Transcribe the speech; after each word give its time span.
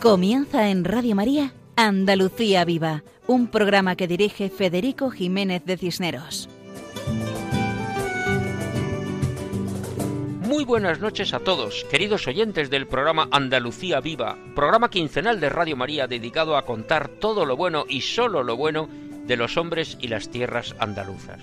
Comienza 0.00 0.68
en 0.68 0.84
Radio 0.84 1.16
María 1.16 1.52
Andalucía 1.74 2.64
Viva, 2.64 3.02
un 3.26 3.48
programa 3.48 3.96
que 3.96 4.06
dirige 4.06 4.48
Federico 4.48 5.10
Jiménez 5.10 5.64
de 5.64 5.76
Cisneros. 5.76 6.48
Muy 10.46 10.64
buenas 10.64 11.00
noches 11.00 11.34
a 11.34 11.40
todos, 11.40 11.84
queridos 11.90 12.28
oyentes 12.28 12.70
del 12.70 12.86
programa 12.86 13.28
Andalucía 13.32 13.98
Viva, 13.98 14.38
programa 14.54 14.88
quincenal 14.88 15.40
de 15.40 15.48
Radio 15.48 15.76
María 15.76 16.06
dedicado 16.06 16.56
a 16.56 16.64
contar 16.64 17.08
todo 17.08 17.44
lo 17.44 17.56
bueno 17.56 17.84
y 17.88 18.02
solo 18.02 18.44
lo 18.44 18.56
bueno 18.56 18.88
de 19.26 19.36
los 19.36 19.56
hombres 19.56 19.98
y 20.00 20.06
las 20.06 20.30
tierras 20.30 20.76
andaluzas. 20.78 21.40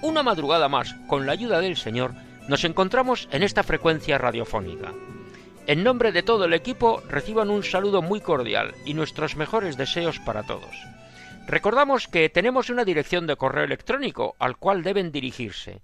Una 0.00 0.22
madrugada 0.22 0.70
más, 0.70 0.94
con 1.06 1.26
la 1.26 1.32
ayuda 1.32 1.60
del 1.60 1.76
Señor, 1.76 2.14
nos 2.48 2.64
encontramos 2.64 3.28
en 3.30 3.42
esta 3.42 3.62
frecuencia 3.62 4.16
radiofónica. 4.16 4.94
En 5.68 5.84
nombre 5.84 6.10
de 6.12 6.22
todo 6.22 6.46
el 6.46 6.54
equipo 6.54 7.02
reciban 7.10 7.50
un 7.50 7.62
saludo 7.62 8.00
muy 8.00 8.22
cordial 8.22 8.74
y 8.86 8.94
nuestros 8.94 9.36
mejores 9.36 9.76
deseos 9.76 10.18
para 10.18 10.44
todos. 10.44 10.74
Recordamos 11.46 12.08
que 12.08 12.30
tenemos 12.30 12.70
una 12.70 12.86
dirección 12.86 13.26
de 13.26 13.36
correo 13.36 13.64
electrónico 13.64 14.34
al 14.38 14.56
cual 14.56 14.82
deben 14.82 15.12
dirigirse 15.12 15.82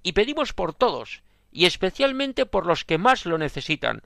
y 0.04 0.12
pedimos 0.12 0.52
por 0.52 0.74
todos, 0.74 1.24
y 1.50 1.66
especialmente 1.66 2.46
por 2.46 2.66
los 2.66 2.84
que 2.84 2.98
más 2.98 3.26
lo 3.26 3.36
necesitan, 3.36 4.02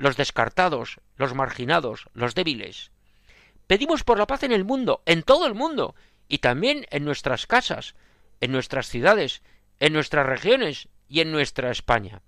los 0.00 0.16
descartados, 0.16 0.98
los 1.16 1.34
marginados, 1.34 2.06
los 2.14 2.34
débiles. 2.34 2.90
Pedimos 3.66 4.02
por 4.02 4.18
la 4.18 4.26
paz 4.26 4.42
en 4.44 4.52
el 4.52 4.64
mundo, 4.64 5.02
en 5.04 5.22
todo 5.22 5.46
el 5.46 5.54
mundo, 5.54 5.94
y 6.26 6.38
también 6.38 6.86
en 6.90 7.04
nuestras 7.04 7.46
casas, 7.46 7.94
en 8.40 8.50
nuestras 8.50 8.88
ciudades, 8.88 9.42
en 9.78 9.92
nuestras 9.92 10.24
regiones 10.24 10.88
y 11.06 11.20
en 11.20 11.30
nuestra 11.30 11.70
España. 11.70 12.22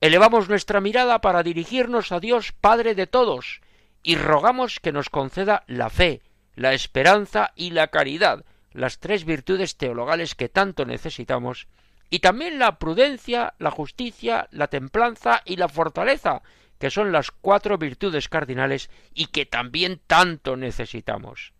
Elevamos 0.00 0.48
nuestra 0.48 0.80
mirada 0.80 1.20
para 1.20 1.44
dirigirnos 1.44 2.10
a 2.10 2.18
Dios 2.18 2.50
Padre 2.50 2.96
de 2.96 3.06
todos, 3.06 3.60
y 4.02 4.16
rogamos 4.16 4.80
que 4.80 4.90
nos 4.90 5.08
conceda 5.08 5.62
la 5.68 5.88
fe, 5.88 6.20
la 6.56 6.74
esperanza 6.74 7.52
y 7.54 7.70
la 7.70 7.88
caridad, 7.88 8.44
las 8.72 8.98
tres 8.98 9.24
virtudes 9.24 9.76
teologales 9.76 10.34
que 10.34 10.48
tanto 10.48 10.84
necesitamos, 10.84 11.68
y 12.10 12.20
también 12.20 12.58
la 12.58 12.78
prudencia, 12.78 13.54
la 13.58 13.70
justicia, 13.70 14.48
la 14.50 14.68
templanza 14.68 15.42
y 15.44 15.56
la 15.56 15.68
fortaleza, 15.68 16.42
que 16.78 16.90
son 16.90 17.12
las 17.12 17.30
cuatro 17.30 17.78
virtudes 17.78 18.28
cardinales 18.28 18.90
y 19.14 19.26
que 19.26 19.46
también 19.46 20.00
tanto 20.06 20.56
necesitamos. 20.56 21.52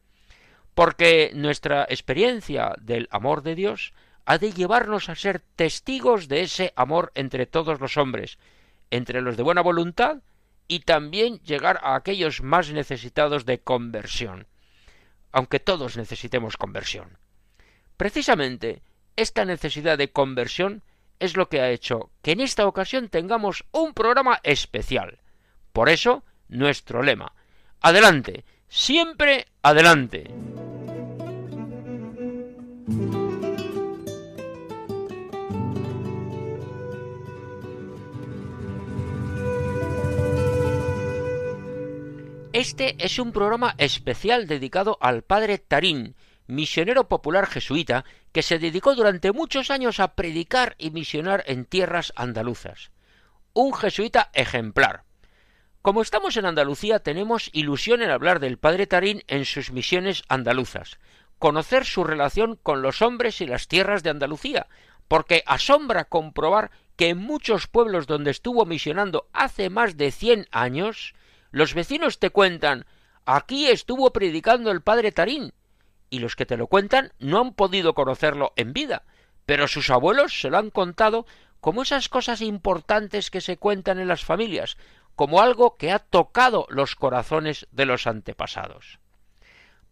Porque 0.75 1.31
nuestra 1.35 1.85
experiencia 1.89 2.75
del 2.81 3.09
amor 3.11 3.43
de 3.43 3.55
Dios 3.55 3.93
ha 4.27 4.39
de 4.39 4.53
llevarnos 4.53 5.09
a 5.09 5.15
ser 5.15 5.41
testigos 5.57 6.29
de 6.29 6.43
ese 6.43 6.73
amor 6.77 7.13
entre 7.15 7.47
todos 7.47 7.81
los 7.81 7.97
hombres, 7.97 8.39
entre 8.91 9.21
los 9.21 9.37
de 9.37 9.43
buena 9.43 9.63
voluntad 9.63 10.19
y 10.69 10.81
también 10.81 11.39
llegar 11.41 11.81
a 11.83 11.95
aquellos 11.95 12.43
más 12.43 12.71
necesitados 12.73 13.47
de 13.47 13.61
conversión, 13.61 14.47
aunque 15.33 15.61
todos 15.61 15.97
necesitemos 15.97 16.57
conversión. 16.57 17.19
Precisamente 17.97 18.83
esta 19.17 19.45
necesidad 19.45 19.99
de 19.99 20.13
conversión 20.13 20.83
es 21.19 21.37
lo 21.37 21.49
que 21.49 21.61
ha 21.61 21.71
hecho 21.71 22.11
que 22.23 22.33
en 22.33 22.41
esta 22.41 22.67
ocasión 22.67 23.09
tengamos 23.09 23.65
un 23.73 23.95
programa 23.95 24.41
especial. 24.43 25.19
Por 25.73 25.89
eso, 25.89 26.25
nuestro 26.49 27.03
lema. 27.03 27.33
Adelante, 27.81 28.45
siempre 28.69 29.47
adelante. 29.63 30.31
Este 42.53 42.97
es 42.99 43.19
un 43.19 43.33
programa 43.33 43.75
especial 43.77 44.47
dedicado 44.47 44.97
al 45.03 45.23
padre 45.23 45.59
Tarín, 45.59 46.17
misionero 46.47 47.09
popular 47.09 47.47
jesuita 47.47 48.05
que 48.33 48.43
se 48.43 48.59
dedicó 48.59 48.95
durante 48.95 49.33
muchos 49.33 49.71
años 49.71 50.01
a 50.01 50.15
predicar 50.15 50.75
y 50.79 50.91
misionar 50.91 51.45
en 51.47 51.65
tierras 51.65 52.13
andaluzas. 52.17 52.91
Un 53.53 53.75
jesuita 53.75 54.31
ejemplar. 54.35 55.05
Como 55.83 56.03
estamos 56.03 56.37
en 56.37 56.47
Andalucía, 56.47 56.99
tenemos 56.99 57.49
ilusión 57.53 58.03
en 58.03 58.11
hablar 58.11 58.41
del 58.41 58.59
padre 58.59 58.87
Tarín 58.87 59.23
en 59.29 59.45
sus 59.45 59.71
misiones 59.71 60.25
andaluzas, 60.29 60.99
conocer 61.39 61.85
su 61.85 62.03
relación 62.03 62.57
con 62.57 62.83
los 62.83 63.03
hombres 63.03 63.41
y 63.41 63.47
las 63.47 63.69
tierras 63.69 64.03
de 64.03 64.11
Andalucía, 64.11 64.67
porque 65.09 65.43
asombra 65.47 66.05
comprobar 66.05 66.71
que 66.97 67.11
en 67.11 67.19
muchos 67.19 67.69
pueblos 67.69 68.07
donde 68.07 68.31
estuvo 68.31 68.65
misionando 68.65 69.29
hace 69.33 69.71
más 69.71 69.97
de 69.97 70.11
cien 70.11 70.49
años, 70.51 71.15
los 71.51 71.75
vecinos 71.75 72.19
te 72.19 72.31
cuentan 72.31 72.87
aquí 73.25 73.67
estuvo 73.69 74.13
predicando 74.13 74.71
el 74.71 74.83
padre 74.83 75.13
Tarín, 75.13 75.53
y 76.11 76.19
los 76.19 76.37
que 76.37 76.47
te 76.47 76.57
lo 76.57 76.67
cuentan 76.67 77.13
no 77.19 77.41
han 77.41 77.55
podido 77.55 77.95
conocerlo 77.95 78.53
en 78.57 78.73
vida, 78.73 79.03
pero 79.45 79.69
sus 79.69 79.91
abuelos 79.91 80.41
se 80.41 80.51
lo 80.51 80.59
han 80.59 80.71
contado 80.71 81.27
como 81.61 81.83
esas 81.83 82.09
cosas 82.09 82.43
importantes 82.43 83.31
que 83.31 83.41
se 83.41 83.57
cuentan 83.57 83.99
en 83.99 84.09
las 84.09 84.25
familias, 84.25 84.77
como 85.15 85.41
algo 85.41 85.77
que 85.77 85.91
ha 85.91 85.99
tocado 85.99 86.67
los 86.69 86.95
corazones 86.95 87.67
de 87.73 87.87
los 87.87 88.07
antepasados. 88.07 88.99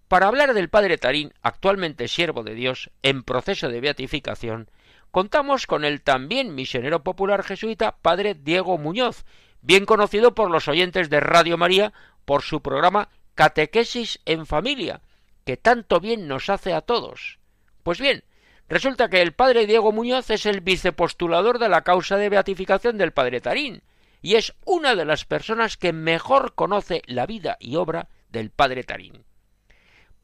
Para 0.08 0.28
hablar 0.28 0.54
del 0.54 0.68
padre 0.68 0.98
Tarín, 0.98 1.32
actualmente 1.42 2.08
siervo 2.08 2.42
de 2.42 2.54
Dios, 2.54 2.90
en 3.02 3.22
proceso 3.22 3.68
de 3.68 3.80
beatificación, 3.80 4.68
contamos 5.10 5.66
con 5.66 5.84
el 5.84 6.02
también 6.02 6.54
misionero 6.54 7.02
popular 7.02 7.42
jesuita 7.42 7.96
padre 8.02 8.34
Diego 8.34 8.76
Muñoz, 8.76 9.24
bien 9.62 9.86
conocido 9.86 10.34
por 10.34 10.50
los 10.50 10.68
oyentes 10.68 11.08
de 11.08 11.20
Radio 11.20 11.56
María 11.56 11.92
por 12.24 12.42
su 12.42 12.60
programa 12.60 13.08
Catequesis 13.34 14.20
en 14.26 14.46
Familia, 14.46 15.00
que 15.44 15.56
tanto 15.56 16.00
bien 16.00 16.26
nos 16.26 16.50
hace 16.50 16.72
a 16.72 16.80
todos. 16.80 17.38
Pues 17.82 18.00
bien, 18.00 18.24
resulta 18.68 19.08
que 19.08 19.22
el 19.22 19.32
padre 19.32 19.66
Diego 19.66 19.92
Muñoz 19.92 20.30
es 20.30 20.46
el 20.46 20.60
vicepostulador 20.60 21.58
de 21.58 21.68
la 21.68 21.82
causa 21.82 22.16
de 22.16 22.28
beatificación 22.28 22.98
del 22.98 23.12
padre 23.12 23.40
Tarín, 23.40 23.82
y 24.22 24.36
es 24.36 24.54
una 24.64 24.94
de 24.94 25.04
las 25.04 25.26
personas 25.26 25.76
que 25.76 25.92
mejor 25.92 26.54
conoce 26.54 27.02
la 27.06 27.26
vida 27.26 27.58
y 27.60 27.76
obra 27.76 28.08
del 28.30 28.50
padre 28.50 28.82
Tarín. 28.82 29.24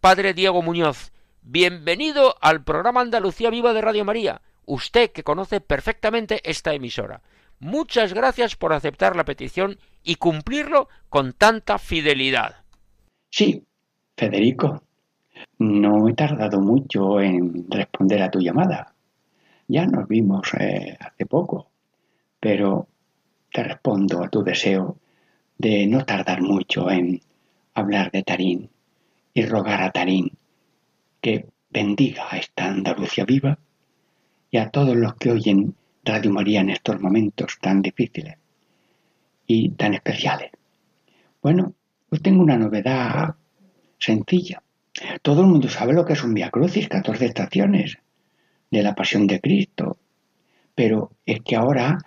Padre 0.01 0.33
Diego 0.33 0.63
Muñoz, 0.63 1.13
bienvenido 1.43 2.37
al 2.41 2.65
programa 2.65 3.03
Andalucía 3.03 3.51
Viva 3.51 3.75
de 3.75 3.83
Radio 3.83 4.07
María, 4.07 4.41
usted 4.65 5.11
que 5.13 5.23
conoce 5.23 5.61
perfectamente 5.61 6.41
esta 6.49 6.73
emisora. 6.73 7.21
Muchas 7.59 8.15
gracias 8.15 8.57
por 8.57 8.73
aceptar 8.73 9.17
la 9.17 9.27
petición 9.27 9.79
y 10.03 10.15
cumplirlo 10.15 10.89
con 11.11 11.35
tanta 11.35 11.79
fidelidad. 11.79 12.65
Sí, 13.31 13.67
Federico, 14.17 14.83
no 15.59 16.09
he 16.09 16.15
tardado 16.15 16.61
mucho 16.61 17.21
en 17.21 17.67
responder 17.71 18.23
a 18.23 18.31
tu 18.31 18.41
llamada. 18.41 18.95
Ya 19.69 19.87
nos 19.87 20.09
vimos 20.09 20.49
eh, 20.59 20.97
hace 20.99 21.27
poco, 21.27 21.71
pero 22.41 22.89
te 23.53 23.63
respondo 23.63 24.25
a 24.25 24.29
tu 24.29 24.43
deseo 24.43 24.97
de 25.59 25.87
no 25.87 26.05
tardar 26.05 26.43
mucho 26.43 26.91
en 26.91 27.21
hablar 27.75 28.11
de 28.11 28.23
Tarín 28.23 28.71
y 29.35 29.45
rogar 29.45 29.83
a 29.83 29.91
Tarín 29.91 30.33
que 31.21 31.47
bendiga 31.71 32.25
a 32.31 32.39
esta 32.39 32.67
Andalucía 32.67 33.25
viva 33.25 33.59
y 34.51 34.57
a 34.57 34.71
todos 34.71 34.97
los 34.97 35.15
que 35.15 35.31
oyen 35.31 35.75
Radio 36.05 36.33
María 36.33 36.61
en 36.61 36.71
estos 36.71 37.01
momentos 37.01 37.59
tan 37.61 37.83
difíciles 37.83 38.37
y 39.47 39.71
tan 39.71 39.95
especiales. 39.95 40.51
Bueno, 41.43 41.75
hoy 42.11 42.19
tengo 42.21 42.43
una 42.43 42.57
novedad 42.57 43.35
sencilla. 43.99 44.63
Todo 45.23 45.43
el 45.43 45.49
mundo 45.49 45.69
sabe 45.69 45.93
lo 45.93 46.05
que 46.05 46.15
es 46.15 46.25
un 46.25 46.35
Via 46.35 46.51
Crucis, 46.51 46.89
14 46.89 47.27
estaciones 47.27 47.99
de 48.71 48.83
la 48.83 48.95
Pasión 48.95 49.27
de 49.27 49.41
Cristo. 49.41 49.99
Pero 50.75 51.13
es 51.27 51.41
que 51.41 51.57
ahora 51.57 51.99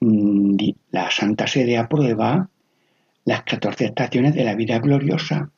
mm, 0.00 0.56
la 0.90 1.10
Santa 1.10 1.46
Sede 1.46 1.78
aprueba 1.78 2.48
las 3.24 3.42
14 3.44 3.86
estaciones 3.86 4.34
de 4.34 4.44
la 4.44 4.54
vida 4.54 4.78
gloriosa. 4.78 5.50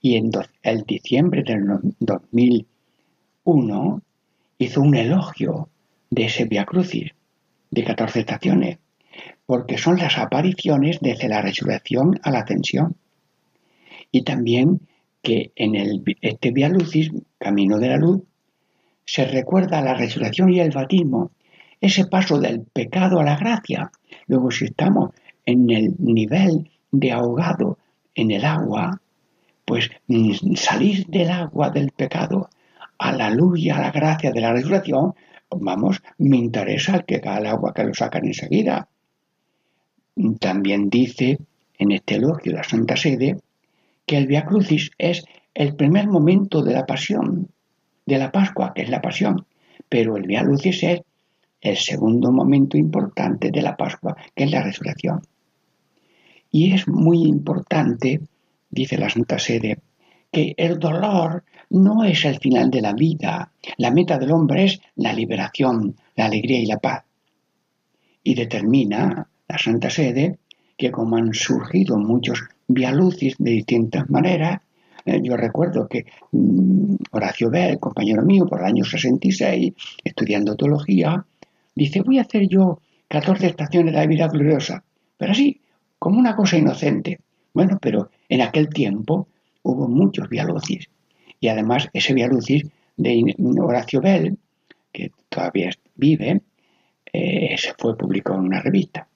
Y 0.00 0.16
en 0.16 0.30
el 0.62 0.82
diciembre 0.82 1.42
del 1.42 1.64
2001 1.98 4.02
hizo 4.58 4.80
un 4.80 4.94
elogio 4.94 5.68
de 6.10 6.26
ese 6.26 6.44
Via 6.44 6.64
Crucis 6.64 7.12
de 7.70 7.84
14 7.84 8.20
estaciones, 8.20 8.78
porque 9.46 9.78
son 9.78 9.96
las 9.96 10.18
apariciones 10.18 10.98
desde 11.00 11.28
la 11.28 11.40
resurrección 11.40 12.20
a 12.22 12.30
la 12.30 12.40
ascensión. 12.40 12.96
Y 14.12 14.22
también 14.22 14.80
que 15.24 15.50
en 15.56 16.04
este 16.20 16.52
Via 16.52 16.68
Lucis, 16.68 17.10
Camino 17.38 17.78
de 17.78 17.88
la 17.88 17.96
Luz, 17.96 18.22
se 19.06 19.24
recuerda 19.24 19.80
la 19.80 19.94
resurrección 19.94 20.50
y 20.50 20.60
el 20.60 20.70
bautismo, 20.70 21.32
ese 21.80 22.06
paso 22.06 22.38
del 22.38 22.60
pecado 22.60 23.18
a 23.18 23.24
la 23.24 23.36
gracia. 23.36 23.90
Luego, 24.28 24.50
si 24.50 24.66
estamos 24.66 25.10
en 25.46 25.70
el 25.70 25.94
nivel 25.98 26.70
de 26.92 27.10
ahogado 27.10 27.78
en 28.14 28.30
el 28.30 28.44
agua, 28.44 29.00
pues 29.64 29.90
mm, 30.06 30.54
salir 30.54 31.06
del 31.06 31.30
agua 31.30 31.70
del 31.70 31.90
pecado 31.90 32.50
a 32.98 33.12
la 33.12 33.30
luz 33.30 33.58
y 33.58 33.70
a 33.70 33.80
la 33.80 33.90
gracia 33.90 34.30
de 34.30 34.40
la 34.40 34.52
resurrección, 34.52 35.14
vamos, 35.50 36.02
me 36.18 36.36
interesa 36.36 36.96
el 36.96 37.04
que 37.04 37.16
al 37.16 37.46
agua 37.46 37.72
que 37.74 37.84
lo 37.84 37.94
sacan 37.94 38.26
enseguida. 38.26 38.88
También 40.38 40.90
dice 40.90 41.38
en 41.78 41.92
este 41.92 42.16
elogio 42.16 42.52
la 42.52 42.62
Santa 42.62 42.96
Sede 42.96 43.38
que 44.06 44.16
el 44.16 44.26
Via 44.26 44.44
Crucis 44.44 44.90
es 44.98 45.24
el 45.54 45.76
primer 45.76 46.08
momento 46.08 46.62
de 46.62 46.72
la 46.72 46.86
pasión, 46.86 47.48
de 48.06 48.18
la 48.18 48.32
Pascua, 48.32 48.72
que 48.74 48.82
es 48.82 48.90
la 48.90 49.00
pasión, 49.00 49.46
pero 49.88 50.16
el 50.16 50.26
Via 50.26 50.42
Crucis 50.42 50.82
es 50.82 51.00
el 51.60 51.76
segundo 51.76 52.30
momento 52.30 52.76
importante 52.76 53.50
de 53.50 53.62
la 53.62 53.76
Pascua, 53.76 54.16
que 54.34 54.44
es 54.44 54.50
la 54.50 54.62
resurrección. 54.62 55.22
Y 56.50 56.72
es 56.72 56.86
muy 56.86 57.24
importante, 57.24 58.20
dice 58.70 58.98
la 58.98 59.08
Santa 59.08 59.38
Sede, 59.38 59.78
que 60.30 60.54
el 60.56 60.78
dolor 60.78 61.44
no 61.70 62.04
es 62.04 62.24
el 62.24 62.38
final 62.38 62.70
de 62.70 62.82
la 62.82 62.92
vida. 62.92 63.50
La 63.78 63.90
meta 63.90 64.18
del 64.18 64.32
hombre 64.32 64.64
es 64.64 64.80
la 64.96 65.12
liberación, 65.12 65.96
la 66.16 66.26
alegría 66.26 66.58
y 66.60 66.66
la 66.66 66.78
paz. 66.78 67.04
Y 68.22 68.34
determina 68.34 69.28
la 69.48 69.58
Santa 69.58 69.90
Sede 69.90 70.38
que 70.76 70.90
como 70.90 71.16
han 71.16 71.32
surgido 71.32 71.96
muchos 71.96 72.40
vialucis 72.68 73.36
de 73.38 73.50
distintas 73.50 74.08
maneras, 74.10 74.60
eh, 75.04 75.20
yo 75.22 75.36
recuerdo 75.36 75.86
que 75.88 76.06
mm, 76.32 76.96
Horacio 77.10 77.50
Bell, 77.50 77.78
compañero 77.78 78.22
mío, 78.22 78.46
por 78.46 78.60
el 78.60 78.66
año 78.66 78.84
66, 78.84 79.72
estudiando 80.02 80.56
teología, 80.56 81.24
dice, 81.74 82.00
voy 82.00 82.18
a 82.18 82.22
hacer 82.22 82.48
yo 82.48 82.80
14 83.08 83.46
estaciones 83.46 83.92
de 83.92 84.00
la 84.00 84.06
vida 84.06 84.28
gloriosa, 84.28 84.82
pero 85.16 85.32
así, 85.32 85.60
como 85.98 86.18
una 86.18 86.36
cosa 86.36 86.56
inocente. 86.56 87.20
Bueno, 87.52 87.78
pero 87.80 88.10
en 88.28 88.42
aquel 88.42 88.68
tiempo 88.68 89.28
hubo 89.62 89.88
muchos 89.88 90.28
vialucis. 90.28 90.88
Y 91.38 91.48
además 91.48 91.88
ese 91.92 92.14
vialucis 92.14 92.64
de 92.96 93.34
Horacio 93.60 94.00
Bell, 94.00 94.36
que 94.92 95.12
todavía 95.28 95.70
vive, 95.94 96.42
eh, 97.12 97.54
se 97.56 97.74
fue 97.78 97.96
publicado 97.96 98.38
en 98.40 98.46
una 98.46 98.60
revista. 98.60 99.06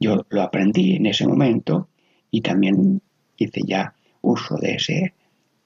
Yo 0.00 0.26
lo 0.28 0.42
aprendí 0.42 0.96
en 0.96 1.06
ese 1.06 1.26
momento 1.26 1.88
y 2.30 2.40
también 2.40 3.00
hice 3.36 3.62
ya 3.64 3.94
uso 4.22 4.56
de 4.56 4.74
ese 4.74 5.14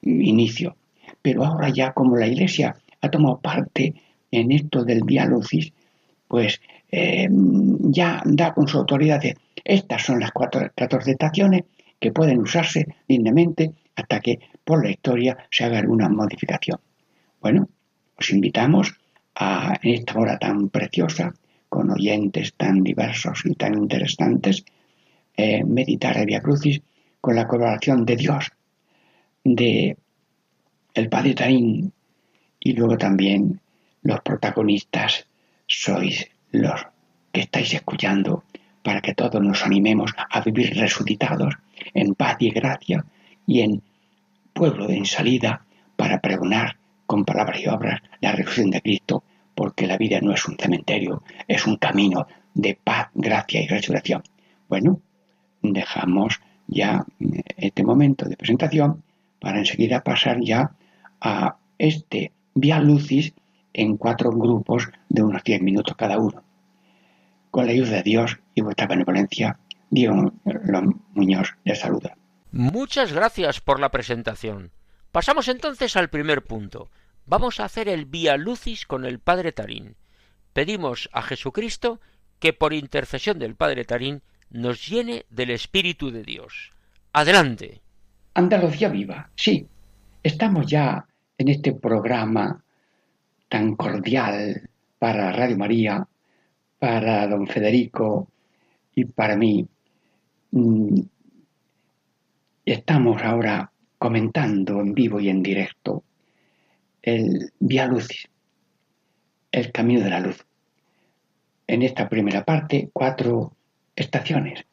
inicio. 0.03 0.77
Pero 1.23 1.45
ahora 1.45 1.69
ya 1.71 1.93
como 1.93 2.17
la 2.17 2.27
Iglesia 2.27 2.77
ha 3.01 3.11
tomado 3.11 3.39
parte 3.41 3.95
en 4.31 4.53
esto 4.53 4.85
del 4.85 5.03
Lucis, 5.29 5.73
pues 6.29 6.61
eh, 6.91 7.29
ya 7.31 8.23
da 8.25 8.55
con 8.55 8.69
su 8.69 8.79
autoridad 8.79 9.21
de 9.21 9.37
estas 9.65 10.03
son 10.03 10.21
las 10.21 10.33
cuatro, 10.33 10.71
14 10.75 11.12
estaciones 11.12 11.65
que 11.99 12.12
pueden 12.12 12.39
usarse 12.39 12.87
dignamente 13.07 13.73
hasta 13.95 14.21
que 14.21 14.39
por 14.65 14.83
la 14.83 14.91
historia 14.91 15.37
se 15.51 15.65
haga 15.65 15.79
alguna 15.79 16.09
modificación. 16.09 16.81
Bueno, 17.41 17.69
os 18.17 18.31
invitamos 18.31 18.95
a 19.35 19.79
en 19.83 19.95
esta 19.95 20.19
hora 20.19 20.39
tan 20.39 20.69
preciosa 20.71 21.35
con 21.69 21.91
oyentes 21.91 22.55
tan 22.55 22.83
diversos 22.83 23.43
y 23.45 23.55
tan 23.55 23.75
interesantes, 23.75 24.65
eh, 25.40 25.64
meditar 25.64 26.19
el 26.19 26.26
Via 26.26 26.42
Crucis 26.42 26.82
con 27.19 27.34
la 27.34 27.48
colaboración 27.48 28.04
de 28.04 28.16
Dios, 28.16 28.52
de 29.42 29.96
el 30.92 31.08
Padre 31.08 31.34
Taín 31.34 31.92
y 32.58 32.72
luego 32.75 32.98
también 32.98 33.60
los 34.02 34.20
protagonistas 34.20 35.26
sois 35.66 36.28
los 36.50 36.78
que 37.32 37.40
estáis 37.40 37.72
escuchando 37.72 38.44
para 38.82 39.00
que 39.00 39.14
todos 39.14 39.40
nos 39.40 39.64
animemos 39.64 40.12
a 40.16 40.40
vivir 40.42 40.76
resucitados 40.76 41.54
en 41.94 42.14
paz 42.14 42.37
y 42.40 42.50
gracia 42.50 43.06
y 43.46 43.60
en 43.60 43.82
pueblo 44.52 44.90
en 44.90 45.06
salida 45.06 45.64
para 45.96 46.20
pregonar 46.20 46.76
con 47.06 47.25
palabras 47.25 47.60
y 47.60 47.66
obras 47.69 48.02
la 48.20 48.32
resurrección 48.32 48.70
de 48.70 48.82
Cristo 48.82 49.25
porque 49.54 49.87
la 49.87 49.96
vida 49.96 50.20
no 50.20 50.34
es 50.34 50.46
un 50.46 50.56
cementerio, 50.58 51.22
es 51.48 51.66
un 51.66 51.76
camino 51.76 52.26
de 52.52 52.78
paz, 52.82 53.08
gracia 53.14 53.62
y 53.62 53.69
resurrección. 53.69 54.22
Bueno, 54.69 55.00
dejamos 55.62 56.41
ya 56.67 57.05
este 57.57 57.83
momento 57.83 58.29
de 58.29 58.37
presentación 58.37 59.03
para 59.41 59.59
enseguida 59.59 60.03
pasar 60.03 60.41
ya 60.41 60.73
a 61.21 61.57
este 61.79 62.33
Via 62.55 62.81
Lucis 62.81 63.33
en 63.73 63.97
cuatro 63.97 64.31
grupos 64.31 64.89
de 65.09 65.23
unos 65.23 65.45
diez 65.45 65.62
minutos 65.62 65.97
cada 65.97 66.19
uno. 66.19 66.43
Con 67.51 67.67
la 67.67 67.73
ayuda 67.73 67.91
de 67.91 68.03
Dios 68.03 68.39
y 68.55 68.61
vuestra 68.61 68.87
benevolencia, 68.87 69.59
Dios 69.91 70.15
Muñoz 71.15 71.57
les 71.65 71.81
saluda. 71.81 72.17
Muchas 72.53 73.12
gracias 73.12 73.61
por 73.61 73.81
la 73.81 73.91
presentación. 73.91 74.73
Pasamos 75.12 75.49
entonces 75.49 75.97
al 75.97 76.11
primer 76.11 76.45
punto, 76.45 76.91
Vamos 77.31 77.61
a 77.61 77.65
hacer 77.65 77.89
el 77.89 78.07
Vía 78.07 78.37
Lucis 78.37 78.87
con 78.87 79.05
el 79.05 79.21
Padre 79.21 79.53
Tarín. 79.53 79.95
Pedimos 80.53 81.09
a 81.12 81.23
Jesucristo 81.23 82.01
que 82.41 82.53
por 82.53 82.73
intercesión 82.73 83.39
del 83.39 83.55
Padre 83.55 83.85
Tarín 83.85 84.23
nos 84.50 84.88
llene 84.88 85.25
del 85.31 85.50
Espíritu 85.50 86.11
de 86.11 86.23
Dios. 86.23 86.70
Adelante. 87.12 87.81
Andalucía 88.35 88.88
viva, 88.88 89.31
sí. 89.35 89.67
Estamos 90.23 90.67
ya 90.67 91.06
en 91.38 91.49
este 91.49 91.73
programa 91.73 92.62
tan 93.49 93.75
cordial 93.75 94.69
para 94.99 95.32
Radio 95.32 95.56
María, 95.56 96.06
para 96.79 97.26
don 97.26 97.47
Federico 97.47 98.29
y 98.94 99.05
para 99.06 99.37
mí. 99.37 99.67
Mm, 100.52 101.00
estamos 102.64 103.23
ahora 103.23 103.70
comentando 103.99 104.81
en 104.81 104.94
vivo 104.94 105.20
y 105.20 105.29
en 105.29 105.43
directo 105.43 106.05
el 107.02 107.52
Via 107.59 107.87
Lucis, 107.87 108.28
el 109.52 109.73
camino 109.73 110.04
de 110.04 110.11
la 110.11 110.21
luz. 110.21 110.45
En 111.66 111.83
esta 111.83 112.09
primera 112.09 112.45
parte, 112.45 112.90
cuatro 112.92 113.57
estaciones, 114.00 114.64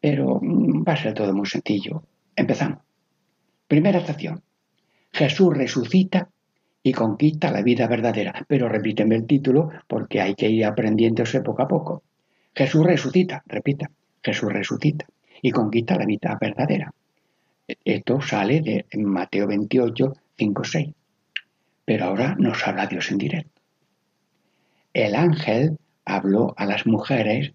pero 0.00 0.38
mm, 0.40 0.84
va 0.86 0.92
a 0.92 0.96
ser 0.96 1.14
todo 1.14 1.32
muy 1.32 1.46
sencillo. 1.46 2.02
Empezamos. 2.36 2.80
Primera 3.68 3.98
estación. 3.98 4.42
Jesús 5.12 5.56
resucita 5.56 6.28
y 6.82 6.92
conquista 6.92 7.50
la 7.50 7.62
vida 7.62 7.86
verdadera. 7.86 8.44
Pero 8.48 8.68
repíteme 8.68 9.16
el 9.16 9.26
título 9.26 9.70
porque 9.86 10.20
hay 10.20 10.34
que 10.34 10.48
ir 10.50 10.64
aprendiéndose 10.64 11.40
poco 11.40 11.62
a 11.62 11.68
poco. 11.68 12.02
Jesús 12.54 12.84
resucita, 12.84 13.42
repita, 13.46 13.90
Jesús 14.22 14.52
resucita 14.52 15.06
y 15.40 15.50
conquista 15.50 15.96
la 15.96 16.04
vida 16.04 16.36
verdadera. 16.40 16.92
Esto 17.84 18.20
sale 18.20 18.60
de 18.60 18.84
Mateo 18.98 19.46
28, 19.46 20.12
5, 20.36 20.64
6 20.64 20.88
pero 21.84 22.06
ahora 22.06 22.34
nos 22.38 22.66
habla 22.66 22.86
Dios 22.86 23.10
en 23.10 23.18
directo. 23.18 23.60
El 24.94 25.14
ángel 25.14 25.78
habló 26.04 26.54
a 26.56 26.66
las 26.66 26.86
mujeres, 26.86 27.52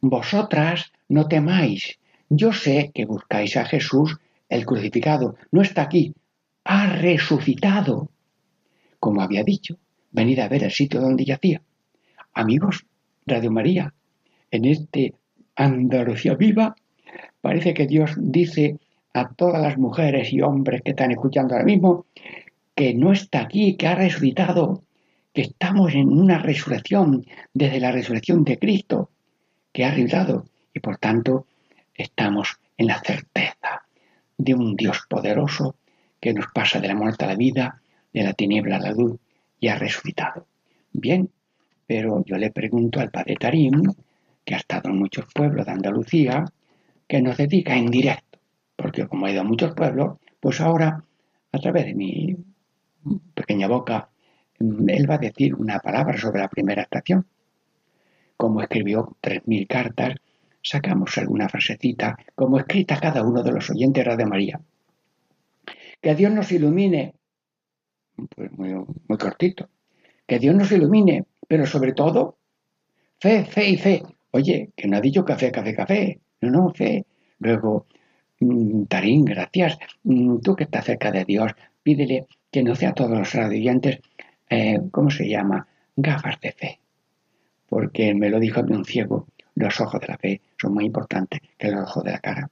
vosotras 0.00 0.92
no 1.08 1.28
temáis, 1.28 1.98
yo 2.28 2.52
sé 2.52 2.90
que 2.94 3.04
buscáis 3.04 3.56
a 3.56 3.64
Jesús 3.64 4.16
el 4.48 4.64
crucificado, 4.66 5.36
no 5.50 5.62
está 5.62 5.82
aquí, 5.82 6.14
ha 6.64 6.96
resucitado. 6.96 8.10
Como 9.00 9.22
había 9.22 9.42
dicho, 9.42 9.78
venid 10.10 10.38
a 10.40 10.48
ver 10.48 10.64
el 10.64 10.70
sitio 10.70 11.00
donde 11.00 11.24
yacía. 11.24 11.62
Amigos, 12.34 12.86
Radio 13.26 13.50
María, 13.50 13.94
en 14.50 14.64
este 14.64 15.14
Andalucía 15.56 16.34
viva, 16.34 16.76
parece 17.40 17.74
que 17.74 17.86
Dios 17.86 18.12
dice 18.16 18.78
a 19.14 19.28
todas 19.30 19.60
las 19.60 19.78
mujeres 19.78 20.32
y 20.32 20.40
hombres 20.40 20.82
que 20.82 20.90
están 20.90 21.10
escuchando 21.10 21.54
ahora 21.54 21.64
mismo 21.64 22.06
que 22.74 22.94
no 22.94 23.12
está 23.12 23.40
aquí, 23.40 23.76
que 23.76 23.88
ha 23.88 23.96
resucitado, 23.96 24.84
que 25.34 25.42
estamos 25.42 25.94
en 25.94 26.12
una 26.12 26.38
resurrección 26.38 27.26
desde 27.52 27.80
la 27.80 27.90
resurrección 27.90 28.44
de 28.44 28.58
Cristo, 28.58 29.10
que 29.78 29.84
ha 29.84 29.94
y 30.74 30.80
por 30.80 30.96
tanto 30.96 31.46
estamos 31.94 32.58
en 32.76 32.88
la 32.88 32.98
certeza 32.98 33.86
de 34.36 34.52
un 34.52 34.74
Dios 34.74 35.06
poderoso 35.08 35.76
que 36.18 36.34
nos 36.34 36.46
pasa 36.52 36.80
de 36.80 36.88
la 36.88 36.96
muerte 36.96 37.24
a 37.24 37.28
la 37.28 37.36
vida, 37.36 37.80
de 38.12 38.24
la 38.24 38.32
tiniebla 38.32 38.78
a 38.78 38.80
la 38.80 38.90
luz 38.90 39.20
y 39.60 39.68
ha 39.68 39.76
resucitado. 39.76 40.48
Bien, 40.92 41.30
pero 41.86 42.24
yo 42.26 42.38
le 42.38 42.50
pregunto 42.50 42.98
al 42.98 43.12
padre 43.12 43.36
Tarim, 43.36 43.94
que 44.44 44.56
ha 44.56 44.58
estado 44.58 44.88
en 44.88 44.98
muchos 44.98 45.26
pueblos 45.32 45.64
de 45.64 45.70
Andalucía, 45.70 46.44
que 47.06 47.22
nos 47.22 47.36
dedica 47.36 47.76
en 47.76 47.86
directo, 47.86 48.40
porque 48.74 49.06
como 49.06 49.26
ha 49.26 49.30
ido 49.30 49.42
a 49.42 49.44
muchos 49.44 49.74
pueblos, 49.76 50.18
pues 50.40 50.60
ahora, 50.60 51.04
a 51.52 51.58
través 51.60 51.86
de 51.86 51.94
mi 51.94 52.36
pequeña 53.32 53.68
boca, 53.68 54.08
él 54.58 55.08
va 55.08 55.14
a 55.14 55.18
decir 55.18 55.54
una 55.54 55.78
palabra 55.78 56.18
sobre 56.18 56.40
la 56.40 56.48
primera 56.48 56.82
estación. 56.82 57.28
Como 58.38 58.62
escribió 58.62 59.18
tres 59.20 59.46
mil 59.46 59.66
cartas, 59.66 60.14
sacamos 60.62 61.18
alguna 61.18 61.50
frasecita, 61.50 62.16
como 62.34 62.58
escrita 62.58 62.98
cada 62.98 63.22
uno 63.22 63.42
de 63.42 63.52
los 63.52 63.68
oyentes 63.68 64.16
de 64.16 64.24
María. 64.24 64.60
Que 66.00 66.14
Dios 66.14 66.32
nos 66.32 66.50
ilumine, 66.50 67.14
pues 68.34 68.50
muy, 68.52 68.70
muy 68.72 69.18
cortito, 69.18 69.68
que 70.26 70.38
Dios 70.38 70.54
nos 70.54 70.72
ilumine, 70.72 71.26
pero 71.46 71.66
sobre 71.66 71.92
todo, 71.92 72.38
fe, 73.20 73.44
fe 73.44 73.68
y 73.68 73.76
fe. 73.76 74.02
Oye, 74.30 74.70
que 74.74 74.88
no 74.88 74.96
ha 74.96 75.00
dicho 75.02 75.22
café, 75.22 75.52
café, 75.52 75.74
café, 75.74 76.20
no, 76.40 76.50
no, 76.50 76.70
fe. 76.70 77.04
Luego, 77.40 77.86
Mm, 78.40 78.84
Tarín, 78.86 79.24
gracias. 79.24 79.78
Mm, 80.04 80.38
tú 80.40 80.54
que 80.56 80.64
estás 80.64 80.84
cerca 80.84 81.10
de 81.10 81.24
Dios, 81.24 81.52
pídele 81.82 82.26
que 82.50 82.62
no 82.62 82.74
sea 82.74 82.92
todos 82.94 83.10
los 83.18 83.32
radioyentes, 83.34 84.00
eh, 84.48 84.78
¿cómo 84.90 85.10
se 85.10 85.28
llama? 85.28 85.66
Gafas 85.96 86.40
de 86.40 86.52
fe. 86.52 86.80
Porque 87.68 88.14
me 88.14 88.30
lo 88.30 88.40
dijo 88.40 88.60
a 88.60 88.62
mí 88.62 88.74
un 88.74 88.84
ciego, 88.84 89.26
los 89.54 89.80
ojos 89.80 90.00
de 90.00 90.06
la 90.06 90.18
fe 90.18 90.40
son 90.56 90.74
muy 90.74 90.86
importantes 90.86 91.40
que 91.56 91.70
los 91.70 91.82
ojos 91.82 92.04
de 92.04 92.12
la 92.12 92.20
cara. 92.20 92.50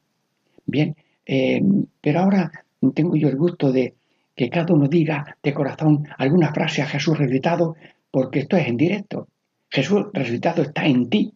Bien, 0.67 0.97
eh, 1.25 1.63
pero 2.01 2.21
ahora 2.21 2.51
tengo 2.95 3.17
yo 3.17 3.29
el 3.29 3.37
gusto 3.37 3.73
de 3.73 3.95
que 4.35 4.51
cada 4.51 4.75
uno 4.75 4.89
diga 4.89 5.37
de 5.43 5.55
corazón 5.55 6.07
alguna 6.19 6.53
frase 6.53 6.83
a 6.83 6.87
Jesús 6.87 7.19
resucitado, 7.19 7.77
porque 8.11 8.41
esto 8.41 8.57
es 8.57 8.69
en 8.69 8.77
directo. 8.77 9.29
Jesús 9.71 10.07
resucitado 10.13 10.63
está 10.63 10.87
en 10.87 11.09
ti, 11.09 11.33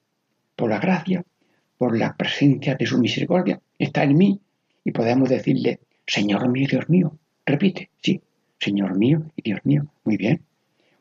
por 0.54 0.70
la 0.70 0.78
gracia, 0.78 1.24
por 1.78 1.96
la 1.96 2.14
presencia 2.14 2.74
de 2.74 2.84
su 2.84 2.98
misericordia, 2.98 3.58
está 3.78 4.04
en 4.04 4.16
mí 4.16 4.38
y 4.84 4.92
podemos 4.92 5.28
decirle, 5.28 5.80
Señor 6.06 6.48
mío, 6.50 6.68
Dios 6.70 6.88
mío. 6.90 7.16
Repite, 7.46 7.88
sí, 8.02 8.20
Señor 8.58 8.98
mío 8.98 9.22
y 9.34 9.42
Dios 9.42 9.60
mío. 9.64 9.86
Muy 10.04 10.18
bien. 10.18 10.42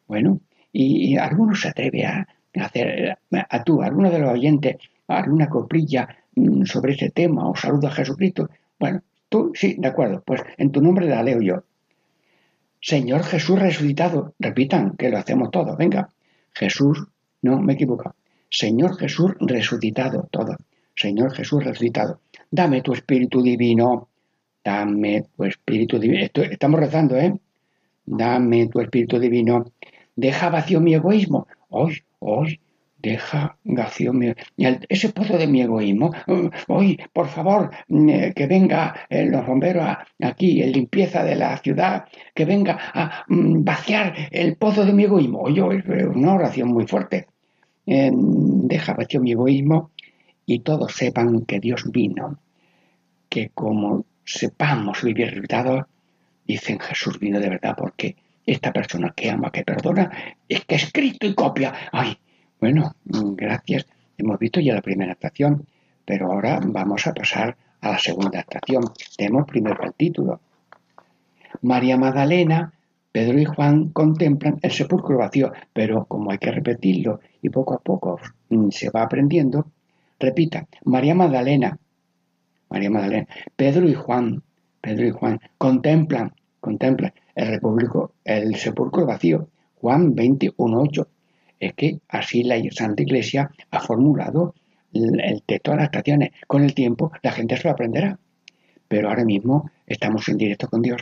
Bueno, 0.07 0.39
y, 0.71 1.17
alguno 1.17 1.53
se 1.55 1.67
atreve 1.67 2.05
a 2.05 2.27
hacer, 2.55 3.17
a 3.31 3.63
tú, 3.63 3.81
alguno 3.81 4.09
de 4.09 4.19
los 4.19 4.31
oyentes, 4.31 4.77
alguna 5.07 5.49
coprilla 5.49 6.07
mm, 6.35 6.65
sobre 6.65 6.93
ese 6.93 7.09
tema 7.11 7.49
o 7.49 7.55
saludo 7.55 7.87
a 7.87 7.91
Jesucristo. 7.91 8.49
Bueno, 8.79 9.01
tú, 9.27 9.51
sí, 9.53 9.75
de 9.77 9.87
acuerdo, 9.87 10.23
pues 10.25 10.41
en 10.57 10.71
tu 10.71 10.81
nombre 10.81 11.07
la 11.07 11.23
leo 11.23 11.41
yo. 11.41 11.63
Señor 12.81 13.23
Jesús 13.23 13.59
resucitado, 13.59 14.33
repitan 14.39 14.95
que 14.95 15.09
lo 15.09 15.17
hacemos 15.17 15.51
todos, 15.51 15.75
venga. 15.77 16.09
Jesús, 16.53 17.05
no 17.41 17.59
me 17.59 17.73
equivoco. 17.73 18.15
Señor 18.49 18.97
Jesús 18.97 19.33
resucitado, 19.39 20.27
todo. 20.31 20.55
Señor 20.95 21.33
Jesús 21.33 21.63
resucitado, 21.63 22.19
dame 22.49 22.81
tu 22.81 22.93
Espíritu 22.93 23.41
Divino, 23.41 24.09
dame 24.63 25.25
tu 25.35 25.43
Espíritu 25.45 25.99
Divino. 25.99 26.27
estamos 26.49 26.79
rezando, 26.79 27.15
¿eh? 27.17 27.33
Dame 28.05 28.67
tu 28.67 28.79
Espíritu 28.79 29.19
Divino. 29.19 29.71
Deja 30.15 30.49
vacío 30.49 30.81
mi 30.81 30.95
egoísmo. 30.95 31.47
Hoy, 31.69 32.01
hoy, 32.19 32.59
deja 33.01 33.57
vacío 33.63 34.11
mi 34.11 34.33
ese 34.89 35.09
pozo 35.09 35.37
de 35.37 35.47
mi 35.47 35.61
egoísmo. 35.61 36.11
Hoy, 36.67 36.99
por 37.13 37.27
favor, 37.27 37.71
eh, 37.87 38.33
que 38.35 38.47
venga 38.47 38.93
eh, 39.09 39.25
los 39.25 39.45
bomberos 39.45 39.87
aquí, 40.21 40.61
en 40.61 40.73
limpieza 40.73 41.23
de 41.23 41.35
la 41.35 41.57
ciudad, 41.57 42.05
que 42.33 42.45
venga 42.45 42.77
a 42.93 43.25
mm, 43.27 43.63
vaciar 43.63 44.13
el 44.31 44.57
pozo 44.57 44.85
de 44.85 44.93
mi 44.93 45.05
egoísmo. 45.05 45.39
Hoy, 45.39 45.59
una 45.59 46.33
oración 46.33 46.69
muy 46.69 46.85
fuerte. 46.87 47.27
deja 47.85 48.93
vacío 48.93 49.21
mi 49.21 49.31
egoísmo 49.31 49.91
y 50.45 50.59
todos 50.59 50.93
sepan 50.93 51.45
que 51.45 51.59
Dios 51.59 51.89
vino, 51.91 52.39
que 53.29 53.49
como 53.49 54.05
sepamos 54.25 55.01
vivir 55.03 55.29
resultados, 55.29 55.85
dicen 56.45 56.79
Jesús 56.79 57.19
vino 57.19 57.39
de 57.39 57.49
verdad 57.49 57.75
porque 57.77 58.15
esta 58.51 58.73
persona 58.73 59.13
que 59.15 59.29
ama, 59.29 59.51
que 59.51 59.63
perdona, 59.63 60.11
es 60.47 60.65
que 60.65 60.75
es 60.75 60.91
Cristo 60.91 61.27
y 61.27 61.35
copia. 61.35 61.73
Ay, 61.91 62.17
bueno, 62.59 62.95
gracias. 63.05 63.85
Hemos 64.17 64.39
visto 64.39 64.59
ya 64.59 64.73
la 64.73 64.81
primera 64.81 65.13
estación, 65.13 65.65
pero 66.05 66.31
ahora 66.31 66.59
vamos 66.63 67.05
a 67.07 67.13
pasar 67.13 67.55
a 67.81 67.91
la 67.91 67.99
segunda 67.99 68.39
estación. 68.39 68.83
Tenemos 69.17 69.45
primero 69.45 69.83
el 69.83 69.93
título. 69.93 70.39
María 71.61 71.97
Magdalena, 71.97 72.73
Pedro 73.11 73.39
y 73.39 73.45
Juan 73.45 73.89
contemplan 73.89 74.59
el 74.61 74.71
sepulcro 74.71 75.17
vacío, 75.17 75.51
pero 75.73 76.05
como 76.05 76.31
hay 76.31 76.37
que 76.37 76.51
repetirlo 76.51 77.19
y 77.41 77.49
poco 77.49 77.75
a 77.75 77.79
poco 77.79 78.19
mm, 78.49 78.69
se 78.69 78.89
va 78.89 79.03
aprendiendo, 79.03 79.67
Repita, 80.19 80.67
María 80.83 81.15
Magdalena, 81.15 81.77
María 82.69 82.89
Magdalena, 82.89 83.27
Pedro 83.55 83.87
y 83.87 83.93
Juan, 83.93 84.43
Pedro 84.81 85.07
y 85.07 85.11
Juan, 85.11 85.39
contemplan, 85.57 86.33
contemplan 86.59 87.13
el, 87.39 87.47
repúblico, 87.47 88.13
el 88.23 88.55
sepulcro 88.55 89.05
vacío. 89.05 89.47
Juan 89.75 90.13
21.8. 90.15 91.07
Es 91.59 91.73
que 91.73 91.99
así 92.09 92.43
la 92.43 92.57
Santa 92.71 93.01
Iglesia 93.01 93.49
ha 93.71 93.79
formulado 93.79 94.55
el, 94.93 95.41
texto 95.45 95.71
de 95.71 95.77
las 95.77 95.85
estaciones. 95.85 96.31
Con 96.47 96.63
el 96.63 96.73
tiempo 96.73 97.11
la 97.23 97.31
gente 97.31 97.55
se 97.57 97.63
lo 97.63 97.71
aprenderá. 97.71 98.19
Pero 98.87 99.09
ahora 99.09 99.23
mismo 99.23 99.69
estamos 99.87 100.27
en 100.29 100.37
directo 100.37 100.67
con 100.67 100.81
Dios. 100.81 101.01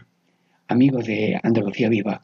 Amigos 0.68 1.06
de 1.06 1.40
Andalucía 1.42 1.90
Viva, 1.90 2.24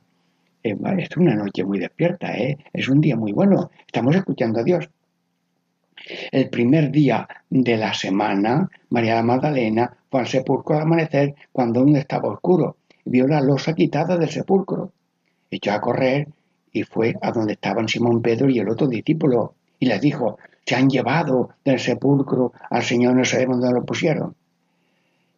eh, 0.63 0.75
es 0.97 1.17
una 1.17 1.35
noche 1.35 1.63
muy 1.63 1.79
despierta, 1.79 2.37
¿eh? 2.37 2.57
es 2.73 2.89
un 2.89 3.01
día 3.01 3.15
muy 3.15 3.31
bueno. 3.31 3.71
Estamos 3.87 4.15
escuchando 4.15 4.59
a 4.59 4.63
Dios. 4.63 4.89
El 6.31 6.49
primer 6.49 6.91
día 6.91 7.27
de 7.49 7.77
la 7.77 7.93
semana, 7.93 8.69
María 8.89 9.21
Magdalena 9.23 9.95
fue 10.11 10.19
al 10.21 10.27
sepulcro 10.27 10.75
al 10.75 10.81
amanecer 10.83 11.33
cuando 11.51 11.79
aún 11.79 11.95
estaba 11.95 12.29
oscuro. 12.29 12.77
Vio 13.05 13.27
la 13.27 13.41
losa 13.41 13.73
quitada 13.73 14.17
del 14.17 14.29
sepulcro. 14.29 14.91
Echó 15.51 15.71
a 15.71 15.81
correr 15.81 16.27
y 16.71 16.83
fue 16.83 17.15
a 17.21 17.31
donde 17.31 17.53
estaban 17.53 17.87
Simón 17.87 18.21
Pedro 18.21 18.49
y 18.49 18.59
el 18.59 18.69
otro 18.69 18.87
discípulo 18.87 19.55
y 19.79 19.85
les 19.85 20.01
dijo, 20.01 20.37
se 20.65 20.75
han 20.75 20.89
llevado 20.89 21.49
del 21.63 21.79
sepulcro 21.79 22.53
al 22.69 22.83
Señor, 22.83 23.15
no 23.15 23.25
sabemos 23.25 23.59
dónde 23.59 23.79
lo 23.79 23.85
pusieron. 23.85 24.35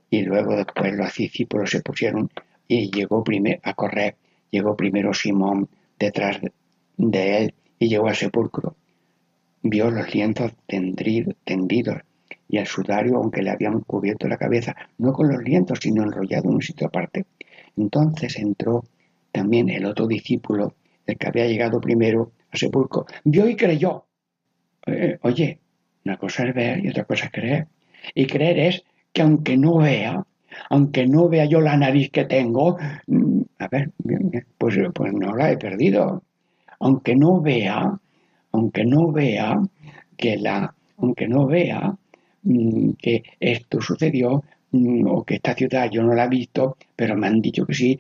Y 0.09 0.21
luego 0.21 0.55
después 0.55 0.93
los 0.93 1.13
discípulos 1.15 1.71
se 1.71 1.81
pusieron 1.81 2.29
y 2.67 2.91
llegó 2.91 3.23
primero 3.23 3.59
a 3.63 3.73
correr. 3.73 4.15
Llegó 4.51 4.75
primero 4.75 5.13
Simón 5.13 5.67
detrás 5.99 6.39
de 6.97 7.37
él 7.37 7.53
y 7.79 7.89
llegó 7.89 8.07
al 8.07 8.15
sepulcro 8.15 8.75
vio 9.67 9.89
los 9.89 10.13
lienzos 10.13 10.53
tendidos 10.67 12.01
y 12.47 12.57
el 12.57 12.67
sudario, 12.67 13.17
aunque 13.17 13.41
le 13.41 13.49
habían 13.49 13.79
cubierto 13.81 14.27
la 14.27 14.37
cabeza, 14.37 14.75
no 14.99 15.11
con 15.11 15.27
los 15.27 15.41
lienzos, 15.43 15.79
sino 15.81 16.03
enrollado 16.03 16.49
en 16.49 16.55
un 16.55 16.61
sitio 16.61 16.87
aparte. 16.87 17.25
Entonces 17.77 18.37
entró 18.37 18.85
también 19.31 19.69
el 19.69 19.85
otro 19.85 20.07
discípulo, 20.07 20.75
el 21.05 21.17
que 21.17 21.27
había 21.27 21.47
llegado 21.47 21.81
primero 21.81 22.31
al 22.51 22.59
sepulcro, 22.59 23.05
vio 23.23 23.47
y 23.49 23.55
creyó. 23.55 24.05
Eh, 24.87 25.17
oye, 25.21 25.59
una 26.05 26.17
cosa 26.17 26.47
es 26.47 26.53
ver 26.55 26.85
y 26.85 26.89
otra 26.89 27.03
cosa 27.05 27.25
es 27.25 27.31
creer. 27.31 27.67
Y 28.13 28.27
creer 28.27 28.59
es 28.59 28.83
que 29.11 29.21
aunque 29.21 29.57
no 29.57 29.77
vea, 29.77 30.25
aunque 30.69 31.05
no 31.07 31.27
vea 31.27 31.45
yo 31.45 31.61
la 31.61 31.77
nariz 31.77 32.11
que 32.11 32.25
tengo, 32.25 32.77
mm, 33.07 33.41
a 33.59 33.67
ver, 33.67 33.91
pues, 34.57 34.77
pues 34.93 35.13
no 35.13 35.35
la 35.35 35.51
he 35.51 35.57
perdido. 35.57 36.23
Aunque 36.79 37.15
no 37.15 37.41
vea, 37.41 37.99
aunque 38.51 38.85
no 38.85 39.11
vea 39.11 39.61
que 40.17 40.37
la, 40.37 40.73
aunque 40.97 41.27
no 41.27 41.45
vea 41.45 41.95
mm, 42.43 42.91
que 43.01 43.23
esto 43.39 43.81
sucedió 43.81 44.43
o 45.07 45.23
que 45.23 45.35
esta 45.35 45.53
ciudad 45.53 45.89
yo 45.91 46.03
no 46.03 46.13
la 46.13 46.25
he 46.25 46.29
visto, 46.29 46.77
pero 46.95 47.15
me 47.15 47.27
han 47.27 47.41
dicho 47.41 47.65
que 47.65 47.73
sí, 47.73 47.99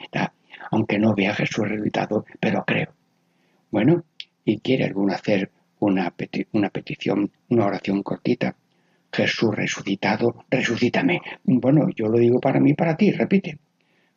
aunque 0.71 0.99
no 0.99 1.13
vea 1.15 1.33
Jesús 1.33 1.67
resucitado, 1.67 2.25
pero 2.39 2.63
creo. 2.65 2.93
Bueno, 3.71 4.03
y 4.43 4.59
quiere 4.59 4.85
alguno 4.85 5.13
hacer 5.13 5.51
una, 5.79 6.13
una 6.53 6.69
petición, 6.69 7.31
una 7.49 7.65
oración 7.65 8.03
cortita. 8.03 8.55
Jesús 9.11 9.55
resucitado, 9.55 10.45
resucítame. 10.49 11.21
Bueno, 11.43 11.87
yo 11.95 12.07
lo 12.07 12.17
digo 12.17 12.39
para 12.39 12.59
mí, 12.59 12.73
para 12.73 12.97
ti, 12.97 13.11
repite. 13.11 13.57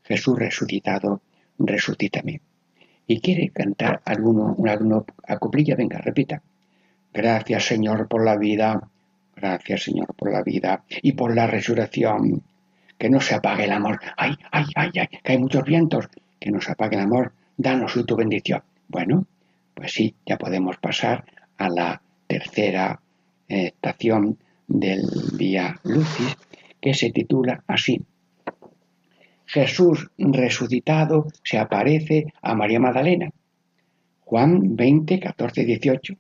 Jesús 0.03 0.39
resucitado, 0.39 1.23
resucítame 1.59 2.41
y 3.09 3.21
quiere 3.21 3.49
cantar 3.49 4.03
alguno, 4.05 4.55
una, 4.59 4.79
acoplilla, 5.27 5.75
venga, 5.75 5.99
repita. 5.99 6.43
Gracias 7.13 7.65
Señor 7.65 8.07
por 8.07 8.25
la 8.25 8.37
vida, 8.37 8.91
gracias 9.41 9.85
Señor 9.85 10.15
por 10.15 10.33
la 10.33 10.43
vida 10.43 10.85
y 11.03 11.13
por 11.13 11.35
la 11.35 11.47
resurrección. 11.47 12.43
Que 12.99 13.09
no 13.09 13.21
se 13.21 13.35
apague 13.35 13.65
el 13.65 13.73
amor. 13.73 14.01
Ay, 14.17 14.35
ay, 14.51 14.65
ay, 14.75 14.91
ay, 14.99 15.07
que 15.23 15.33
hay 15.33 15.39
muchos 15.39 15.63
vientos. 15.63 16.09
Que 16.41 16.51
no 16.51 16.61
se 16.61 16.73
apague 16.73 16.97
el 16.97 17.03
amor. 17.03 17.33
Danos 17.57 17.95
tu 18.07 18.17
bendición. 18.17 18.63
Bueno, 18.89 19.27
pues 19.75 19.93
sí, 19.93 20.15
ya 20.27 20.37
podemos 20.37 20.77
pasar 20.79 21.25
a 21.59 21.69
la 21.69 22.03
tercera 22.27 23.01
eh, 23.49 23.67
estación 23.67 24.39
del 24.67 25.03
día 25.37 25.79
Lucis, 25.85 26.37
que 26.81 26.93
se 26.93 27.11
titula 27.11 27.63
así, 27.67 28.05
Jesús 29.49 30.11
resucitado 30.19 31.27
se 31.43 31.59
aparece 31.59 32.35
a 32.43 32.55
María 32.55 32.81
Magdalena. 32.81 33.31
Juan 34.21 34.77
20, 34.77 35.21
14, 35.21 35.65
18. 35.65 36.15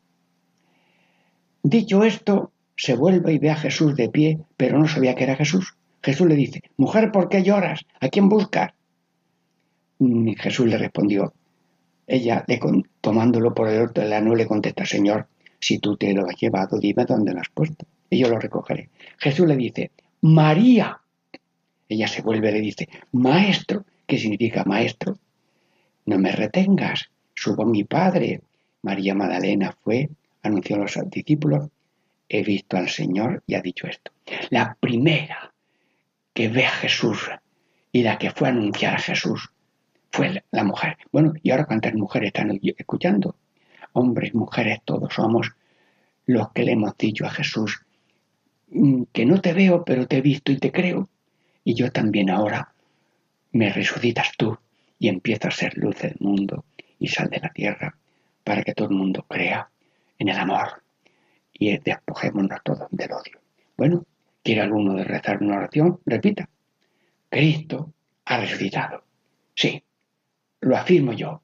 Dicho 1.62 2.04
esto, 2.04 2.52
se 2.78 2.94
vuelve 2.94 3.32
y 3.32 3.38
ve 3.38 3.50
a 3.50 3.56
Jesús 3.56 3.96
de 3.96 4.08
pie, 4.08 4.38
pero 4.56 4.78
no 4.78 4.86
sabía 4.86 5.16
que 5.16 5.24
era 5.24 5.34
Jesús. 5.34 5.74
Jesús 6.00 6.28
le 6.28 6.36
dice, 6.36 6.62
Mujer, 6.76 7.10
¿por 7.10 7.28
qué 7.28 7.42
lloras? 7.42 7.84
¿A 8.00 8.08
quién 8.08 8.28
buscas? 8.28 8.70
Mm, 9.98 10.34
Jesús 10.34 10.68
le 10.68 10.78
respondió. 10.78 11.34
Ella, 12.06 12.46
tomándolo 13.00 13.52
por 13.52 13.68
el 13.68 13.82
otro 13.82 14.04
lado, 14.04 14.32
le 14.32 14.46
contesta, 14.46 14.86
Señor, 14.86 15.26
si 15.58 15.80
tú 15.80 15.96
te 15.96 16.14
lo 16.14 16.24
has 16.24 16.36
llevado, 16.36 16.78
dime 16.78 17.04
dónde 17.04 17.34
lo 17.34 17.40
has 17.40 17.48
puesto, 17.52 17.84
y 18.08 18.18
yo 18.18 18.28
lo 18.28 18.38
recogeré. 18.38 18.90
Jesús 19.18 19.48
le 19.48 19.56
dice, 19.56 19.90
María. 20.20 21.00
Ella 21.88 22.06
se 22.06 22.22
vuelve 22.22 22.50
y 22.50 22.52
le 22.52 22.60
dice, 22.60 22.88
Maestro, 23.10 23.84
¿qué 24.06 24.18
significa 24.18 24.62
maestro? 24.64 25.18
No 26.06 26.16
me 26.18 26.30
retengas, 26.30 27.10
subo 27.34 27.64
a 27.64 27.66
mi 27.66 27.82
padre. 27.82 28.40
María 28.82 29.16
Magdalena 29.16 29.76
fue, 29.82 30.08
anunció 30.42 30.76
a 30.76 30.80
los 30.80 30.96
discípulos, 31.10 31.70
he 32.28 32.42
visto 32.42 32.76
al 32.76 32.88
Señor 32.88 33.42
y 33.46 33.54
ha 33.54 33.62
dicho 33.62 33.86
esto. 33.86 34.12
La 34.50 34.76
primera 34.78 35.52
que 36.34 36.48
ve 36.48 36.66
a 36.66 36.70
Jesús 36.70 37.30
y 37.92 38.02
la 38.02 38.18
que 38.18 38.30
fue 38.30 38.48
a 38.48 38.52
anunciar 38.52 38.94
a 38.94 38.98
Jesús 38.98 39.50
fue 40.10 40.42
la 40.50 40.64
mujer. 40.64 40.96
Bueno, 41.10 41.34
¿y 41.42 41.50
ahora 41.50 41.66
cuántas 41.66 41.94
mujeres 41.94 42.28
están 42.28 42.58
escuchando? 42.62 43.36
Hombres, 43.92 44.34
mujeres, 44.34 44.80
todos 44.84 45.12
somos 45.14 45.52
los 46.26 46.52
que 46.52 46.64
le 46.64 46.72
hemos 46.72 46.96
dicho 46.96 47.24
a 47.24 47.30
Jesús 47.30 47.80
mm, 48.68 49.04
que 49.12 49.24
no 49.24 49.40
te 49.40 49.52
veo, 49.52 49.84
pero 49.84 50.06
te 50.06 50.18
he 50.18 50.20
visto 50.20 50.52
y 50.52 50.58
te 50.58 50.70
creo. 50.70 51.08
Y 51.64 51.74
yo 51.74 51.90
también 51.90 52.30
ahora 52.30 52.72
me 53.52 53.72
resucitas 53.72 54.32
tú 54.36 54.58
y 54.98 55.08
empiezo 55.08 55.48
a 55.48 55.52
ser 55.52 55.76
luz 55.76 55.98
del 55.98 56.16
mundo 56.20 56.64
y 56.98 57.08
sal 57.08 57.30
de 57.30 57.40
la 57.40 57.50
tierra 57.50 57.96
para 58.44 58.62
que 58.62 58.74
todo 58.74 58.88
el 58.88 58.94
mundo 58.94 59.24
crea 59.28 59.68
en 60.18 60.28
el 60.28 60.38
amor 60.38 60.82
y 61.58 61.76
despojémonos 61.78 62.60
todos 62.62 62.88
del 62.90 63.12
odio. 63.12 63.40
Bueno, 63.76 64.04
¿quiere 64.42 64.62
alguno 64.62 64.94
de 64.94 65.04
rezar 65.04 65.42
una 65.42 65.58
oración? 65.58 66.00
Repita. 66.06 66.48
Cristo 67.28 67.92
ha 68.24 68.40
resucitado. 68.40 69.04
Sí, 69.54 69.82
lo 70.60 70.76
afirmo 70.76 71.12
yo. 71.12 71.42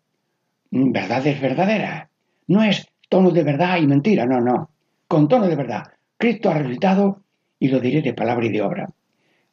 Verdad 0.71 1.27
es 1.27 1.41
verdadera. 1.41 2.09
No 2.47 2.63
es 2.63 2.87
tono 3.09 3.31
de 3.31 3.43
verdad 3.43 3.79
y 3.79 3.87
mentira, 3.87 4.27
no, 4.27 4.41
no. 4.41 4.71
Con 5.09 5.29
tono 5.29 5.47
de 5.47 5.57
verdad. 5.57 5.93
Cristo 6.17 6.51
ha 6.51 6.59
resucitado 6.59 7.23
y 7.59 7.69
lo 7.69 7.81
diré 7.81 8.03
de 8.03 8.15
palabra 8.15 8.47
y 8.47 8.51
de 8.51 8.63
obra. 8.63 8.91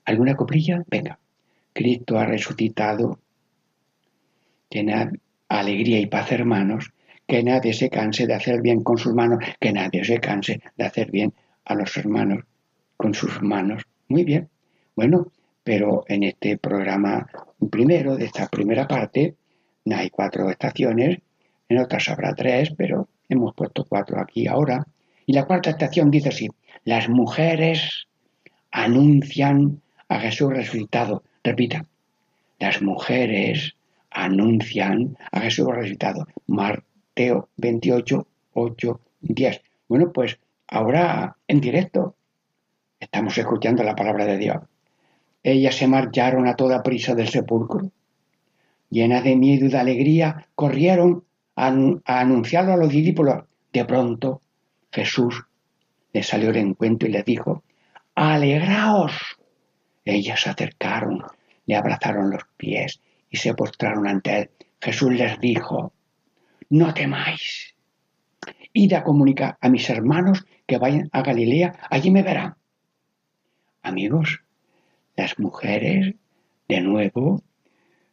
¿Alguna 0.06 0.36
coprilla? 0.36 0.84
Venga. 0.88 1.20
Cristo 1.74 2.18
ha 2.18 2.26
resucitado. 2.26 3.20
Tened 4.70 5.20
alegría 5.48 6.00
y 6.00 6.06
paz, 6.06 6.32
hermanos. 6.32 6.92
Que 7.32 7.44
nadie 7.44 7.72
se 7.72 7.90
canse 7.90 8.28
de 8.28 8.34
hacer 8.34 8.62
bien 8.62 8.84
con 8.84 8.98
sus 8.98 9.14
manos. 9.14 9.40
Que 9.58 9.72
nadie 9.72 10.04
se 10.04 10.20
canse 10.20 10.60
de 10.76 10.84
hacer 10.84 11.10
bien 11.10 11.34
a 11.64 11.76
los 11.76 11.96
hermanos 11.96 12.44
con 12.98 13.14
sus 13.14 13.42
manos. 13.42 13.84
Muy 14.10 14.26
bien. 14.26 14.50
Bueno, 14.98 15.28
pero 15.64 16.04
en 16.10 16.24
este 16.24 16.58
programa 16.58 17.26
primero, 17.72 18.18
de 18.18 18.26
esta 18.26 18.48
primera 18.48 18.86
parte, 18.86 19.36
hay 19.90 20.10
cuatro 20.10 20.50
estaciones, 20.50 21.20
en 21.70 21.78
otras 21.78 22.10
habrá 22.10 22.36
tres, 22.36 22.74
pero 22.78 23.08
hemos 23.30 23.56
puesto 23.56 23.86
cuatro 23.86 24.20
aquí 24.20 24.46
ahora. 24.48 24.86
Y 25.26 25.32
la 25.32 25.46
cuarta 25.46 25.70
estación 25.70 26.12
dice 26.12 26.28
así, 26.28 26.50
las 26.84 27.08
mujeres 27.08 28.08
anuncian 28.72 29.82
a 30.10 30.20
Jesús 30.20 30.52
resucitado. 30.52 31.24
Repita, 31.46 31.86
las 32.60 32.82
mujeres 32.82 33.74
anuncian 34.10 35.18
a 35.32 35.40
Jesús 35.40 35.68
resucitado. 35.74 36.28
Mateo 37.22 37.50
28, 37.58 38.28
8, 38.54 39.00
10. 39.22 39.62
Bueno, 39.88 40.12
pues 40.12 40.40
ahora 40.68 41.38
en 41.48 41.62
directo 41.62 42.16
estamos 43.00 43.38
escuchando 43.38 43.84
la 43.84 43.96
palabra 43.96 44.26
de 44.26 44.40
Dios. 44.40 44.58
Ellas 45.44 45.76
se 45.76 45.88
marcharon 45.88 46.48
a 46.48 46.56
toda 46.56 46.82
prisa 46.82 47.14
del 47.14 47.28
sepulcro. 47.28 47.92
Llenas 48.90 49.24
de 49.24 49.36
miedo 49.36 49.68
y 49.68 49.70
de 49.70 49.78
alegría, 49.78 50.48
corrieron 50.56 51.24
a, 51.56 51.68
anunciarlo 52.06 52.74
a 52.74 52.78
los 52.78 52.90
discípulos. 52.90 53.44
De 53.72 53.86
pronto, 53.86 54.42
Jesús 54.92 55.44
les 56.14 56.28
salió 56.28 56.50
al 56.50 56.58
encuentro 56.58 57.08
y 57.08 57.12
les 57.12 57.24
dijo, 57.24 57.64
alegraos. 58.16 59.14
Ellas 60.06 60.42
se 60.42 60.50
acercaron, 60.50 61.24
le 61.68 61.76
abrazaron 61.76 62.32
los 62.32 62.46
pies 62.58 63.00
y 63.30 63.38
se 63.38 63.54
postraron 63.54 64.08
ante 64.08 64.40
él. 64.40 64.50
Jesús 64.82 65.12
les 65.14 65.40
dijo, 65.40 65.94
no 66.72 66.94
temáis. 66.94 67.76
Id 68.74 68.94
a 68.94 69.04
comunicar 69.04 69.58
a 69.60 69.70
mis 69.70 69.90
hermanos 69.90 70.46
que 70.66 70.78
vayan 70.78 71.10
a 71.12 71.22
Galilea, 71.22 71.74
allí 71.90 72.10
me 72.10 72.24
verán. 72.24 72.56
Amigos, 73.84 74.42
las 75.16 75.38
mujeres, 75.38 76.16
de 76.70 76.82
nuevo, 76.82 77.44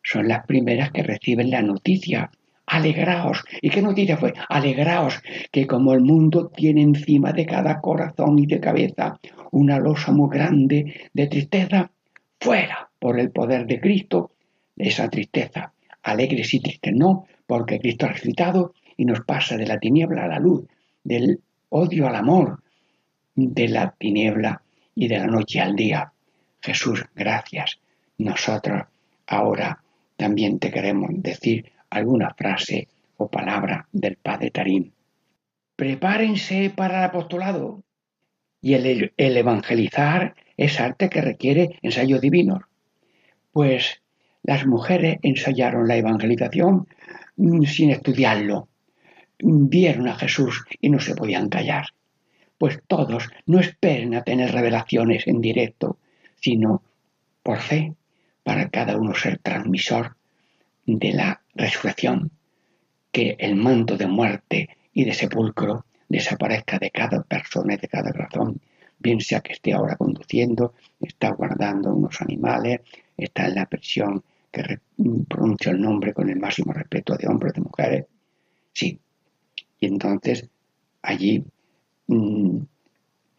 son 0.03 0.27
las 0.27 0.45
primeras 0.45 0.91
que 0.91 1.05
reciben 1.05 1.51
la 1.51 1.63
noticia. 1.63 2.31
Alegraos. 2.67 3.45
¿Y 3.63 3.71
qué 3.71 3.81
noticia 3.81 4.17
fue? 4.17 4.35
Alegraos 4.49 5.23
que 5.51 5.67
como 5.67 5.95
el 5.95 6.01
mundo 6.01 6.51
tiene 6.55 6.83
encima 6.83 7.33
de 7.33 7.47
cada 7.47 7.81
corazón 7.81 8.39
y 8.39 8.47
de 8.47 8.61
cabeza 8.61 9.19
una 9.53 9.79
losa 9.79 10.13
muy 10.13 10.29
grande 10.31 11.09
de 11.15 11.27
tristeza, 11.29 11.91
fuera 12.41 12.91
por 12.99 13.19
el 13.19 13.31
poder 13.31 13.67
de 13.67 13.81
Cristo 13.81 14.33
esa 14.77 15.09
tristeza. 15.09 15.73
Alegres 16.03 16.53
y 16.55 16.61
tristes 16.61 16.93
no, 16.95 17.27
porque 17.49 17.81
Cristo 17.81 18.05
ha 18.05 18.11
resucitado 18.11 18.75
y 18.95 19.07
nos 19.07 19.23
pasa 19.23 19.57
de 19.57 19.67
la 19.67 19.79
tiniebla 19.79 20.25
a 20.25 20.29
la 20.29 20.39
luz, 20.39 20.67
del 21.03 21.41
odio 21.71 22.07
al 22.07 22.15
amor, 22.15 22.61
de 23.35 23.69
la 23.69 23.95
tiniebla 23.99 24.61
y 24.95 25.09
de 25.09 25.17
la 25.17 25.27
noche 25.27 25.59
al 25.59 25.75
día. 25.75 26.13
Jesús, 26.61 27.07
gracias. 27.17 27.81
Nosotros 28.19 28.83
ahora 29.27 29.83
también 30.19 30.59
te 30.59 30.71
queremos 30.71 31.09
decir 31.15 31.73
alguna 31.89 32.35
frase 32.35 32.89
o 33.17 33.29
palabra 33.29 33.89
del 33.93 34.17
Padre 34.17 34.51
Tarín. 34.51 34.93
Prepárense 35.75 36.71
para 36.77 36.99
el 36.99 37.05
apostolado. 37.05 37.83
Y 38.61 38.75
el, 38.75 39.15
el 39.17 39.37
evangelizar 39.39 40.35
es 40.59 40.81
arte 40.81 41.09
que 41.09 41.23
requiere 41.23 41.79
ensayo 41.81 42.21
divino. 42.21 42.61
Pues 43.53 44.03
las 44.43 44.67
mujeres 44.67 45.17
ensayaron 45.23 45.89
la 45.89 45.97
evangelización 45.97 46.89
sin 47.67 47.91
estudiarlo. 47.91 48.69
Vieron 49.39 50.09
a 50.09 50.17
Jesús 50.17 50.65
y 50.81 50.91
no 50.91 50.99
se 50.99 51.15
podían 51.15 51.49
callar. 51.49 51.87
Pues 52.59 52.81
todos 52.87 53.29
no 53.47 53.61
esperen 53.61 54.15
a 54.15 54.25
tener 54.25 54.53
revelaciones 54.53 55.27
en 55.29 55.41
directo, 55.41 55.99
sino 56.41 56.83
por 57.43 57.59
fe, 57.59 57.95
para 58.43 58.69
cada 58.71 58.97
uno 58.97 59.15
ser 59.15 59.39
transmisor 59.39 60.17
de 60.87 61.13
la 61.13 61.43
resurrección, 61.55 62.31
que 63.13 63.37
el 63.39 63.57
manto 63.57 63.97
de 63.97 64.07
muerte 64.07 64.71
y 64.93 65.05
de 65.05 65.15
sepulcro 65.15 65.85
desaparezca 66.09 66.79
de 66.79 66.91
cada 66.91 67.23
persona 67.23 67.75
y 67.75 67.77
de 67.77 67.89
cada 67.89 68.11
corazón, 68.11 68.61
bien 68.99 69.21
sea 69.21 69.41
que 69.41 69.53
esté 69.53 69.73
ahora 69.73 69.97
conduciendo, 69.97 70.75
está 71.01 71.31
guardando 71.31 71.95
unos 71.95 72.21
animales, 72.21 72.81
está 73.17 73.47
en 73.47 73.55
la 73.55 73.67
prisión 73.67 74.25
que 74.51 74.81
pronuncia 75.29 75.73
el 75.73 75.81
nombre 75.81 76.13
con 76.13 76.29
el 76.29 76.39
máximo 76.39 76.73
respeto 76.73 77.17
de 77.17 77.29
hombres, 77.29 77.55
de 77.55 77.61
mujeres, 77.61 78.07
sí. 78.73 78.99
Y 79.81 79.87
entonces 79.87 80.49
allí 81.03 81.45
mm, 82.07 82.59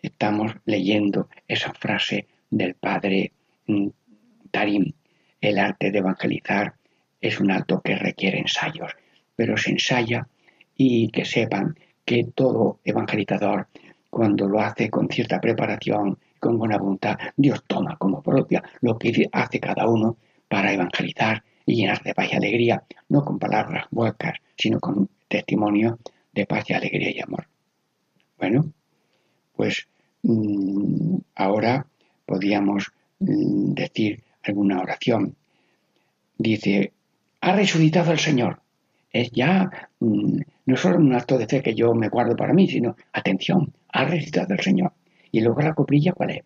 estamos 0.01 0.53
leyendo 0.65 1.29
esa 1.47 1.73
frase 1.73 2.27
del 2.49 2.75
padre 2.75 3.33
mm, 3.67 3.87
Tarim. 4.51 4.93
El 5.41 5.57
arte 5.57 5.91
de 5.91 5.99
evangelizar 5.99 6.75
es 7.21 7.39
un 7.39 7.51
acto 7.51 7.81
que 7.81 7.95
requiere 7.95 8.39
ensayos, 8.39 8.91
pero 9.35 9.57
se 9.57 9.71
ensaya 9.71 10.27
y 10.75 11.09
que 11.09 11.25
sepan 11.25 11.77
que 12.05 12.25
todo 12.35 12.79
evangelizador, 12.83 13.67
cuando 14.09 14.47
lo 14.47 14.59
hace 14.59 14.89
con 14.89 15.07
cierta 15.07 15.39
preparación, 15.39 16.17
con 16.39 16.57
buena 16.57 16.77
voluntad, 16.77 17.17
Dios 17.35 17.63
toma 17.67 17.97
como 17.97 18.23
propia 18.23 18.63
lo 18.81 18.97
que 18.97 19.29
hace 19.31 19.59
cada 19.59 19.87
uno 19.87 20.17
para 20.49 20.73
evangelizar 20.73 21.43
y 21.65 21.75
llenar 21.75 22.03
de 22.03 22.13
paz 22.13 22.29
y 22.31 22.35
alegría, 22.35 22.83
no 23.07 23.23
con 23.23 23.39
palabras 23.39 23.85
huecas, 23.91 24.39
sino 24.57 24.79
con 24.79 25.09
testimonio 25.27 25.99
de 26.33 26.45
paz 26.45 26.69
y 26.69 26.73
alegría 26.73 27.11
y 27.11 27.21
amor. 27.21 27.47
Bueno, 28.37 28.73
pues 29.55 29.87
mm, 30.23 31.17
ahora 31.35 31.85
podríamos 32.25 32.91
mm, 33.19 33.73
decir 33.73 34.23
alguna 34.43 34.81
oración. 34.81 35.35
Dice, 36.37 36.93
ha 37.41 37.55
resucitado 37.55 38.11
el 38.11 38.19
Señor. 38.19 38.61
Es 39.11 39.31
ya 39.31 39.89
mm, 39.99 40.39
no 40.65 40.77
solo 40.77 40.97
un 40.97 41.13
acto 41.13 41.37
de 41.37 41.47
fe 41.47 41.61
que 41.61 41.75
yo 41.75 41.93
me 41.93 42.09
guardo 42.09 42.35
para 42.35 42.53
mí, 42.53 42.67
sino, 42.67 42.95
atención, 43.13 43.73
ha 43.89 44.05
resucitado 44.05 44.53
el 44.53 44.61
Señor. 44.61 44.93
Y 45.31 45.41
luego 45.41 45.61
la 45.61 45.73
coprilla, 45.73 46.13
¿cuál 46.13 46.31
es? 46.31 46.43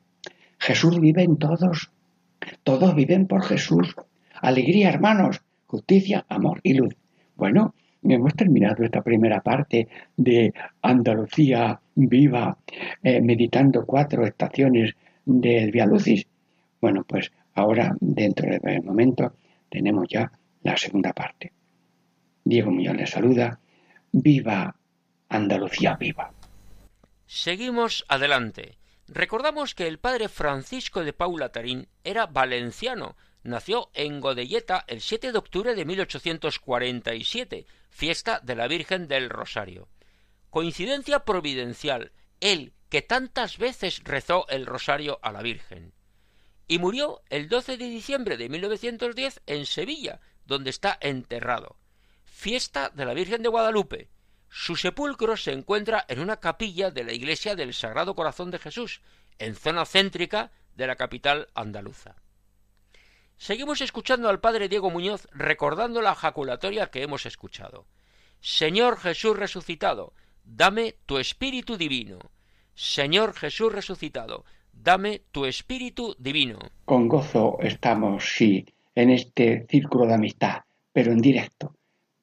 Jesús 0.60 1.00
vive 1.00 1.24
en 1.24 1.38
todos. 1.38 1.92
Todos 2.64 2.96
viven 2.96 3.28
por 3.28 3.44
Jesús. 3.44 3.96
Alegría, 4.42 4.90
hermanos, 4.90 5.42
justicia, 5.68 6.26
amor 6.30 6.60
y 6.64 6.74
luz. 6.74 6.96
Bueno, 7.36 7.74
hemos 8.04 8.34
terminado 8.36 8.84
esta 8.84 9.02
primera 9.02 9.42
parte 9.42 9.88
de 10.16 10.54
Andalucía 10.82 11.80
viva, 11.96 12.58
eh, 13.02 13.22
meditando 13.22 13.86
cuatro 13.86 14.26
estaciones 14.26 14.96
del 15.26 15.72
Via 15.72 15.86
Lucis. 15.86 16.28
Bueno, 16.82 17.04
pues 17.08 17.32
ahora, 17.56 17.96
dentro 18.00 18.50
de 18.50 18.80
un 18.80 18.86
momento, 18.86 19.34
tenemos 19.70 20.08
ya 20.10 20.32
la 20.64 20.78
segunda 20.78 21.14
parte. 21.14 21.52
Diego 22.44 22.72
Millón 22.72 22.98
les 22.98 23.10
saluda. 23.10 23.60
Viva 24.12 24.76
Andalucía 25.30 25.96
viva. 25.96 26.32
Seguimos 27.26 28.06
adelante. 28.08 28.78
Recordamos 29.14 29.76
que 29.76 29.86
el 29.86 30.00
padre 30.00 30.28
Francisco 30.28 31.04
de 31.04 31.14
Paula 31.14 31.52
Tarín 31.52 31.88
era 32.04 32.26
valenciano. 32.26 33.16
Nació 33.44 33.92
en 33.94 34.20
Godelleta 34.20 34.86
el 34.88 35.02
7 35.02 35.32
de 35.32 35.38
octubre 35.38 35.76
de 35.76 35.86
1847, 35.86 37.68
fiesta 37.92 38.40
de 38.42 38.56
la 38.56 38.68
Virgen 38.68 39.08
del 39.08 39.30
Rosario. 39.30 39.88
Coincidencia 40.50 41.26
providencial, 41.26 42.12
él 42.40 42.74
que 42.90 43.04
tantas 43.04 43.60
veces 43.60 44.02
rezó 44.04 44.48
el 44.50 44.66
rosario 44.66 45.20
a 45.22 45.32
la 45.32 45.44
Virgen. 45.44 45.94
y 46.68 46.80
murió 46.80 47.22
el 47.30 47.50
12 47.50 47.78
de 47.78 47.86
diciembre 47.86 48.36
de 48.36 48.50
1910 48.50 49.42
en 49.46 49.68
Sevilla, 49.68 50.22
donde 50.46 50.72
está 50.72 50.98
enterrado. 51.02 51.78
Fiesta 52.24 52.90
de 52.90 53.06
la 53.06 53.14
Virgen 53.14 53.44
de 53.44 53.50
Guadalupe. 53.50 54.10
Su 54.56 54.76
sepulcro 54.76 55.36
se 55.36 55.52
encuentra 55.52 56.06
en 56.08 56.20
una 56.20 56.38
capilla 56.38 56.92
de 56.92 57.04
la 57.04 57.12
iglesia 57.12 57.56
del 57.56 57.74
Sagrado 57.74 58.14
Corazón 58.14 58.52
de 58.52 58.60
Jesús, 58.60 59.02
en 59.40 59.56
zona 59.56 59.84
céntrica 59.84 60.52
de 60.76 60.86
la 60.86 60.96
capital 60.96 61.48
andaluza. 61.56 62.18
Seguimos 63.36 63.82
escuchando 63.82 64.30
al 64.30 64.42
padre 64.42 64.70
Diego 64.70 64.92
Muñoz 64.92 65.28
recordando 65.32 66.04
la 66.04 66.14
jaculatoria 66.14 66.92
que 66.92 67.02
hemos 67.02 67.26
escuchado. 67.26 67.88
Señor 68.42 69.00
Jesús 69.00 69.36
resucitado, 69.36 70.14
dame 70.44 70.98
tu 71.08 71.18
espíritu 71.18 71.76
divino. 71.76 72.20
Señor 72.76 73.34
Jesús 73.34 73.74
resucitado, 73.74 74.46
dame 74.72 75.24
tu 75.32 75.48
espíritu 75.48 76.16
divino. 76.20 76.60
Con 76.86 77.08
gozo 77.08 77.58
estamos, 77.60 78.36
sí, 78.36 78.68
en 78.94 79.10
este 79.10 79.66
círculo 79.68 80.06
de 80.06 80.14
amistad, 80.14 80.62
pero 80.92 81.12
en 81.12 81.22
directo. 81.22 81.76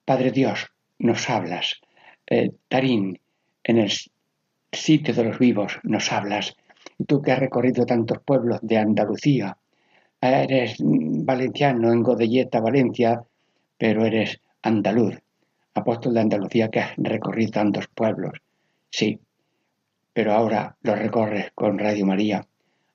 Padre 0.04 0.30
Dios, 0.30 0.70
nos 0.96 1.28
hablas. 1.28 1.80
Eh, 2.30 2.52
Tarín, 2.68 3.18
en 3.64 3.78
el 3.78 3.90
sitio 4.72 5.12
de 5.12 5.24
los 5.24 5.38
vivos, 5.38 5.78
nos 5.82 6.12
hablas. 6.12 6.56
Tú 7.06 7.20
que 7.20 7.32
has 7.32 7.40
recorrido 7.40 7.84
tantos 7.84 8.18
pueblos 8.24 8.60
de 8.62 8.78
Andalucía, 8.78 9.56
eres 10.20 10.76
valenciano 10.78 11.92
en 11.92 12.02
Godelleta, 12.02 12.60
Valencia, 12.60 13.22
pero 13.76 14.04
eres 14.04 14.40
andaluz, 14.62 15.18
apóstol 15.74 16.14
de 16.14 16.20
Andalucía 16.20 16.68
que 16.68 16.80
has 16.80 16.96
recorrido 16.96 17.50
tantos 17.50 17.88
pueblos. 17.88 18.40
Sí, 18.90 19.18
pero 20.12 20.32
ahora 20.32 20.76
lo 20.82 20.94
recorres 20.94 21.50
con 21.54 21.78
Radio 21.78 22.06
María 22.06 22.46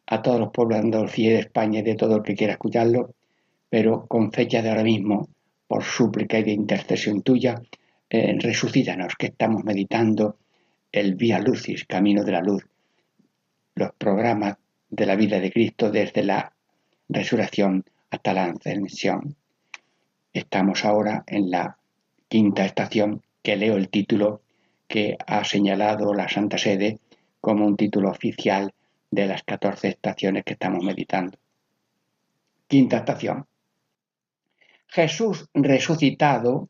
a 0.08 0.22
todos 0.22 0.40
los 0.40 0.52
pueblos 0.52 0.78
de 0.78 0.86
Andalucía 0.86 1.30
y 1.30 1.34
de 1.34 1.40
España 1.40 1.80
y 1.80 1.84
de 1.84 1.96
todo 1.96 2.18
el 2.18 2.24
que 2.24 2.36
quiera 2.36 2.54
escucharlo, 2.54 3.16
pero 3.70 4.06
con 4.08 4.32
fecha 4.32 4.62
de 4.62 4.70
ahora 4.70 4.84
mismo, 4.84 5.28
por 5.68 5.84
súplica 5.84 6.38
y 6.38 6.44
de 6.44 6.52
intercesión 6.52 7.22
tuya, 7.22 7.60
eh, 8.10 8.36
resucítanos, 8.40 9.16
que 9.16 9.28
estamos 9.28 9.64
meditando 9.64 10.38
el 10.92 11.16
Vía 11.16 11.40
Lucis, 11.40 11.86
Camino 11.86 12.24
de 12.24 12.32
la 12.32 12.42
Luz, 12.42 12.66
los 13.76 13.92
programas 13.98 14.58
de 14.90 15.06
la 15.06 15.16
vida 15.16 15.40
de 15.40 15.52
Cristo 15.52 15.92
desde 15.92 16.24
la 16.24 16.54
resurrección 17.10 17.84
hasta 18.10 18.34
la 18.34 18.46
ascensión. 18.46 19.36
Estamos 20.32 20.86
ahora 20.86 21.24
en 21.28 21.50
la 21.50 21.78
quinta 22.28 22.66
estación 22.66 23.22
que 23.42 23.56
leo 23.56 23.76
el 23.76 23.90
título 23.90 24.42
que 24.88 25.18
ha 25.26 25.44
señalado 25.44 26.14
la 26.14 26.30
Santa 26.30 26.58
Sede 26.58 27.00
como 27.42 27.66
un 27.66 27.76
título 27.76 28.10
oficial 28.10 28.74
de 29.12 29.28
las 29.28 29.44
14 29.44 29.90
estaciones 29.90 30.44
que 30.44 30.54
estamos 30.54 30.84
meditando. 30.84 31.38
Quinta 32.68 32.98
estación. 32.98 33.46
Jesús 34.88 35.50
resucitado 35.54 36.70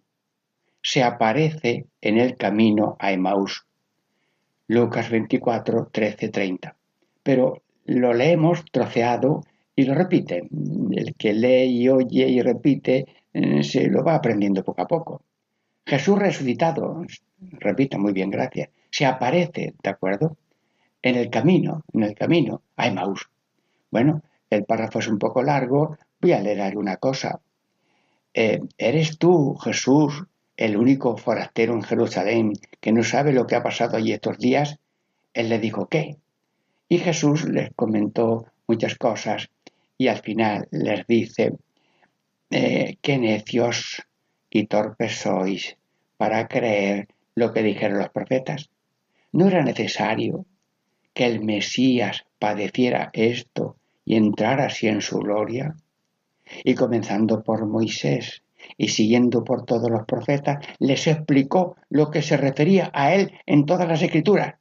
se 0.86 1.02
aparece 1.02 1.88
en 2.00 2.19
el 2.19 2.38
camino 2.38 2.95
a 3.00 3.12
Emaús. 3.12 3.65
Lucas 4.67 5.10
24, 5.10 5.89
13, 5.91 6.30
30. 6.30 6.76
Pero 7.24 7.63
lo 7.86 8.13
leemos 8.13 8.63
troceado 8.71 9.41
y 9.76 9.86
lo 9.86 9.95
repite. 9.95 10.48
El 10.91 11.15
que 11.15 11.34
lee 11.34 11.82
y 11.82 11.89
oye 11.89 12.28
y 12.28 12.39
repite 12.39 13.08
eh, 13.34 13.63
se 13.63 13.88
lo 13.89 14.04
va 14.04 14.13
aprendiendo 14.13 14.63
poco 14.63 14.84
a 14.84 14.88
poco. 14.88 15.24
Jesús 15.88 16.19
resucitado, 16.19 17.04
repito 17.39 17.98
muy 17.98 18.13
bien, 18.13 18.30
gracias, 18.30 18.69
se 18.91 19.08
aparece, 19.08 19.74
¿de 19.82 19.89
acuerdo? 19.89 20.38
En 21.02 21.15
el 21.15 21.32
camino, 21.32 21.84
en 21.93 22.04
el 22.04 22.13
camino 22.13 22.62
a 22.76 22.86
Emaús. 22.86 23.28
Bueno, 23.89 24.21
el 24.52 24.65
párrafo 24.65 25.00
es 25.00 25.08
un 25.08 25.17
poco 25.17 25.41
largo, 25.41 25.98
voy 26.21 26.34
a 26.34 26.41
leer 26.41 26.62
alguna 26.62 26.98
cosa. 26.98 27.41
Eh, 28.36 28.62
¿Eres 28.78 29.17
tú, 29.17 29.56
Jesús, 29.56 30.26
el 30.58 30.78
único 30.78 31.18
forastero 31.18 31.74
en 31.74 31.84
Jerusalén 31.84 32.54
que 32.80 32.91
no 32.91 33.04
sabe 33.04 33.34
lo 33.34 33.48
que 33.48 33.56
ha 33.56 33.63
pasado 33.63 33.98
allí 33.98 34.13
estos 34.13 34.38
días? 34.38 34.78
Él 35.34 35.50
le 35.50 35.60
dijo, 35.60 35.88
¿qué? 35.88 36.18
Y 36.88 37.00
Jesús 37.00 37.46
les 37.46 37.72
comentó 37.76 38.46
muchas 38.68 38.96
cosas 38.96 39.50
y 39.98 40.08
al 40.08 40.18
final 40.18 40.68
les 40.72 41.06
dice, 41.08 41.54
eh, 42.52 42.98
qué 43.02 43.18
necios 43.18 44.04
y 44.50 44.68
torpes 44.68 45.18
sois 45.18 45.78
para 46.18 46.48
creer 46.48 47.08
lo 47.34 47.52
que 47.52 47.63
dijeron 47.63 48.00
los 48.00 48.10
profetas. 48.10 48.70
¿No 49.32 49.48
era 49.48 49.63
necesario 49.63 50.46
que 51.13 51.26
el 51.26 51.44
Mesías 51.44 52.26
padeciera 52.39 53.10
esto 53.13 53.76
y 54.06 54.15
entrara 54.15 54.68
así 54.68 54.88
en 54.88 55.02
su 55.02 55.20
gloria? 55.20 55.76
Y 56.63 56.76
comenzando 56.76 57.44
por 57.44 57.65
Moisés 57.65 58.44
y 58.78 58.89
siguiendo 58.89 59.43
por 59.43 59.65
todos 59.65 59.89
los 59.89 60.06
profetas, 60.06 60.65
les 60.80 61.08
explicó 61.08 61.75
lo 61.89 62.12
que 62.12 62.21
se 62.21 62.38
refería 62.38 62.91
a 62.93 63.13
él 63.13 63.34
en 63.45 63.65
todas 63.65 63.88
las 63.88 64.01
escrituras. 64.01 64.56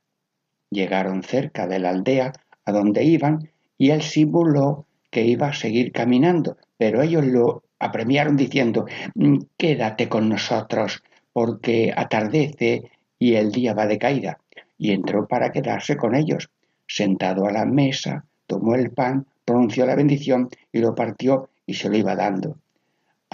Llegaron 0.70 1.22
cerca 1.22 1.66
de 1.66 1.78
la 1.78 1.90
aldea 1.90 2.32
a 2.64 2.72
donde 2.72 3.04
iban 3.04 3.50
y 3.78 3.90
él 3.90 4.02
simuló 4.02 4.86
que 5.10 5.24
iba 5.24 5.48
a 5.48 5.52
seguir 5.52 5.92
caminando, 5.92 6.56
pero 6.76 7.02
ellos 7.02 7.24
lo 7.24 7.62
apremiaron 7.78 8.36
diciendo, 8.36 8.86
mm, 9.14 9.38
quédate 9.56 10.08
con 10.08 10.28
nosotros, 10.28 11.02
porque 11.32 11.92
atardece 11.94 12.90
y 13.18 13.34
el 13.34 13.52
día 13.52 13.74
va 13.74 13.86
de 13.86 13.98
caída. 13.98 14.38
Y 14.76 14.92
entró 14.92 15.26
para 15.26 15.52
quedarse 15.52 15.96
con 15.96 16.14
ellos. 16.14 16.50
Sentado 16.86 17.46
a 17.46 17.52
la 17.52 17.64
mesa, 17.64 18.24
tomó 18.46 18.74
el 18.74 18.90
pan, 18.90 19.26
pronunció 19.44 19.86
la 19.86 19.94
bendición 19.94 20.48
y 20.72 20.80
lo 20.80 20.94
partió 20.94 21.48
y 21.66 21.74
se 21.74 21.88
lo 21.88 21.96
iba 21.96 22.14
dando. 22.16 22.58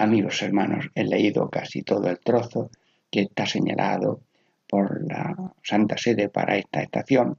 Amigos 0.00 0.40
hermanos, 0.40 0.88
he 0.94 1.04
leído 1.04 1.50
casi 1.50 1.82
todo 1.82 2.08
el 2.08 2.18
trozo 2.20 2.70
que 3.10 3.20
está 3.20 3.44
señalado 3.44 4.22
por 4.66 5.06
la 5.06 5.52
Santa 5.62 5.98
Sede 5.98 6.30
para 6.30 6.56
esta 6.56 6.80
estación 6.80 7.36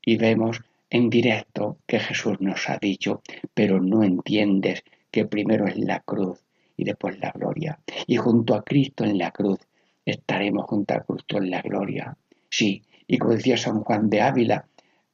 y 0.00 0.16
vemos 0.16 0.60
en 0.88 1.10
directo 1.10 1.78
que 1.88 1.98
Jesús 1.98 2.40
nos 2.40 2.68
ha 2.68 2.78
dicho, 2.78 3.22
pero 3.52 3.80
no 3.80 4.04
entiendes 4.04 4.84
que 5.10 5.24
primero 5.24 5.66
es 5.66 5.76
la 5.78 5.98
cruz 5.98 6.44
y 6.76 6.84
después 6.84 7.18
la 7.18 7.32
gloria. 7.32 7.80
Y 8.06 8.18
junto 8.18 8.54
a 8.54 8.62
Cristo 8.62 9.02
en 9.02 9.18
la 9.18 9.32
cruz 9.32 9.58
estaremos 10.04 10.66
junto 10.66 10.94
a 10.94 11.00
Cristo 11.00 11.38
en 11.38 11.50
la 11.50 11.60
gloria. 11.60 12.16
Sí, 12.48 12.84
y 13.08 13.18
como 13.18 13.34
decía 13.34 13.56
San 13.56 13.80
Juan 13.80 14.08
de 14.08 14.20
Ávila, 14.20 14.64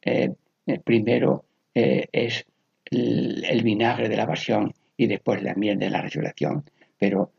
eh, 0.02 0.30
eh, 0.66 0.80
primero 0.84 1.46
eh, 1.74 2.06
es 2.12 2.44
el, 2.90 3.62
vinagre 3.62 4.10
de 4.10 4.16
la 4.18 4.26
pasión 4.26 4.74
y 4.96 5.06
después 5.06 5.42
la 5.42 5.54
miel 5.54 5.78
de 5.78 5.90
la 5.90 6.02
resurrección. 6.02 6.64
Pero, 6.98 7.30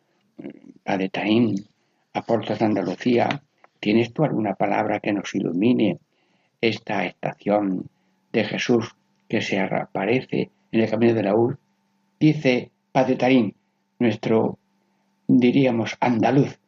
Padre 0.83 1.09
Taín, 1.09 1.65
de 2.13 2.65
Andalucía, 2.65 3.41
¿tienes 3.79 4.13
tú 4.13 4.23
alguna 4.23 4.55
palabra 4.55 4.99
que 4.99 5.13
nos 5.13 5.33
ilumine 5.35 5.99
esta 6.61 7.05
estación 7.05 7.89
de 8.31 8.43
Jesús 8.43 8.95
que 9.27 9.41
se 9.41 9.59
aparece 9.59 10.49
en 10.71 10.81
el 10.81 10.89
camino 10.89 11.13
de 11.13 11.23
la 11.23 11.35
Ur, 11.35 11.59
dice 12.19 12.71
Padre 12.91 13.53
nuestro, 13.99 14.57
diríamos, 15.27 15.97
andaluz, 15.99 16.59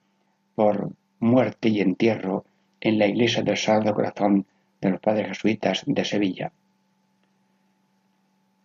por 0.55 0.91
muerte 1.19 1.69
y 1.69 1.81
entierro 1.81 2.45
en 2.81 2.99
la 2.99 3.07
iglesia 3.07 3.43
del 3.43 3.57
Sagrado 3.57 3.93
Corazón 3.93 4.45
de 4.81 4.91
los 4.91 4.99
Padres 4.99 5.27
Jesuitas 5.29 5.83
de 5.85 6.05
Sevilla. 6.05 6.51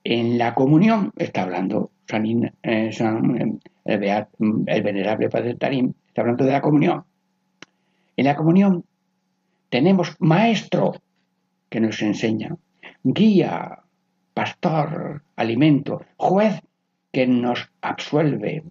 En 0.04 0.36
la 0.36 0.54
comunión, 0.54 1.12
está 1.16 1.42
hablando 1.42 1.90
San, 2.06 2.26
eh, 2.62 2.90
el, 2.92 3.58
el, 4.66 4.82
venerable 4.82 5.30
Padre 5.30 5.54
Tarín, 5.54 5.94
está 6.06 6.20
hablando 6.20 6.44
de 6.44 6.52
la 6.52 6.60
comunión. 6.60 7.04
En 8.16 8.26
la 8.26 8.36
comunión 8.36 8.84
tenemos 9.70 10.14
maestro 10.18 10.92
que 11.70 11.80
nos 11.80 12.00
enseña, 12.02 12.54
guía, 13.02 13.80
pastor, 14.34 15.22
alimento, 15.36 16.02
juez 16.16 16.60
que 17.10 17.26
nos 17.26 17.70
absuelve, 17.80 18.62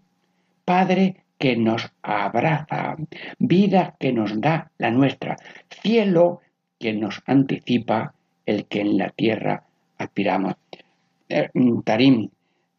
Padre 0.65 1.23
que 1.39 1.57
nos 1.57 1.91
abraza, 2.03 2.95
vida 3.39 3.95
que 3.99 4.13
nos 4.13 4.39
da 4.39 4.71
la 4.77 4.91
nuestra, 4.91 5.35
cielo 5.69 6.41
que 6.79 6.93
nos 6.93 7.21
anticipa 7.25 8.13
el 8.45 8.65
que 8.65 8.81
en 8.81 8.97
la 8.97 9.09
tierra 9.09 9.63
aspiramos. 9.97 10.55
Eh, 11.29 11.49
Tarim, 11.83 12.29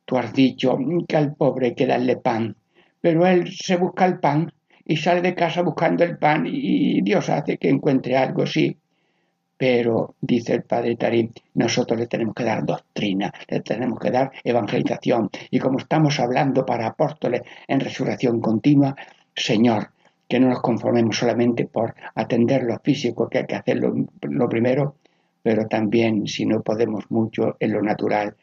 tú 0.04 0.18
has 0.18 0.32
dicho 0.32 0.78
que 1.08 1.16
al 1.16 1.34
pobre 1.34 1.68
hay 1.68 1.74
que 1.74 1.86
darle 1.86 2.16
pan, 2.16 2.56
pero 3.00 3.26
él 3.26 3.52
se 3.52 3.76
busca 3.76 4.06
el 4.06 4.18
pan 4.20 4.52
y 4.84 4.96
sale 4.96 5.22
de 5.22 5.34
casa 5.34 5.62
buscando 5.62 6.04
el 6.04 6.18
pan 6.18 6.46
y 6.46 7.00
Dios 7.02 7.28
hace 7.30 7.56
que 7.58 7.68
encuentre 7.68 8.16
algo, 8.16 8.46
sí, 8.46 8.76
pero, 9.56 10.16
dice 10.20 10.54
el 10.54 10.62
padre 10.64 10.96
Tarim, 10.96 11.32
nosotros 11.54 11.98
le 11.98 12.06
tenemos 12.06 12.34
que 12.34 12.44
dar 12.44 12.66
doctrina, 12.66 13.32
le 13.48 13.60
tenemos 13.60 13.98
que 14.00 14.10
dar 14.10 14.32
evangelización. 14.42 15.30
Y 15.50 15.58
como 15.58 15.78
estamos 15.78 16.18
hablando 16.18 16.66
para 16.66 16.88
apóstoles 16.88 17.42
en 17.68 17.80
resurrección 17.80 18.40
continua, 18.40 18.96
Señor, 19.34 19.90
que 20.28 20.40
no 20.40 20.48
nos 20.48 20.60
conformemos 20.60 21.16
solamente 21.16 21.66
por 21.66 21.94
atender 22.14 22.64
lo 22.64 22.78
físico, 22.80 23.28
que 23.28 23.38
hay 23.38 23.46
que 23.46 23.54
hacer 23.54 23.78
lo, 23.78 24.48
primero, 24.48 24.96
pero 25.44 25.68
también, 25.68 26.26
si 26.26 26.46
no 26.46 26.62
podemos 26.62 27.10
mucho 27.10 27.58
en 27.60 27.72
lo 27.72 27.82
natural, 27.82 28.34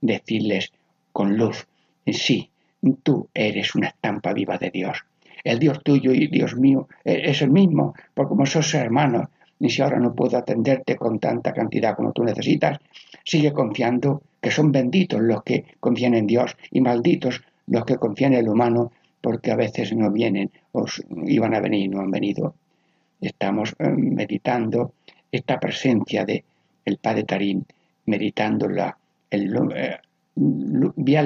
decirles 0.00 0.72
con 1.12 1.36
luz, 1.36 1.68
sí, 2.04 2.50
tú 3.04 3.28
eres 3.32 3.76
una 3.76 3.86
estampa 3.86 4.32
viva 4.32 4.58
de 4.58 4.70
Dios. 4.70 5.04
El 5.44 5.60
Dios 5.60 5.80
tuyo 5.84 6.10
y 6.12 6.26
Dios 6.26 6.56
mío 6.56 6.88
e-, 7.04 7.30
es 7.30 7.40
el 7.42 7.52
mismo, 7.52 7.94
porque 8.12 8.30
como 8.30 8.46
sos 8.46 8.74
hermanos, 8.74 9.28
y 9.60 9.70
si 9.70 9.80
ahora 9.80 10.00
no 10.00 10.12
puedo 10.12 10.36
atenderte 10.36 10.96
con 10.96 11.20
tanta 11.20 11.52
cantidad 11.52 11.94
como 11.94 12.10
tú 12.10 12.24
necesitas, 12.24 12.80
sigue 13.24 13.52
confiando 13.52 14.20
que 14.40 14.50
son 14.50 14.72
benditos 14.72 15.20
los 15.20 15.44
que 15.44 15.66
confían 15.78 16.14
en 16.14 16.26
Dios 16.26 16.56
y 16.72 16.80
malditos 16.80 17.42
los 17.68 17.84
que 17.84 17.96
confían 17.96 18.32
en 18.32 18.40
el 18.40 18.48
humano, 18.48 18.90
porque 19.20 19.52
a 19.52 19.56
veces 19.56 19.94
no 19.94 20.10
vienen 20.10 20.50
o 20.72 20.84
iban 21.26 21.54
a 21.54 21.60
venir 21.60 21.84
y 21.84 21.88
no 21.88 22.00
han 22.00 22.10
venido. 22.10 22.56
Estamos 23.20 23.76
eh, 23.78 23.86
meditando 23.88 24.94
esta 25.30 25.58
presencia 25.58 26.24
de 26.24 26.44
el 26.84 26.98
Padre 26.98 27.24
Tarín, 27.24 27.66
meditando 28.06 28.68
la 28.68 28.96
el, 29.30 29.54
eh, 29.74 29.98
Vía 30.34 31.24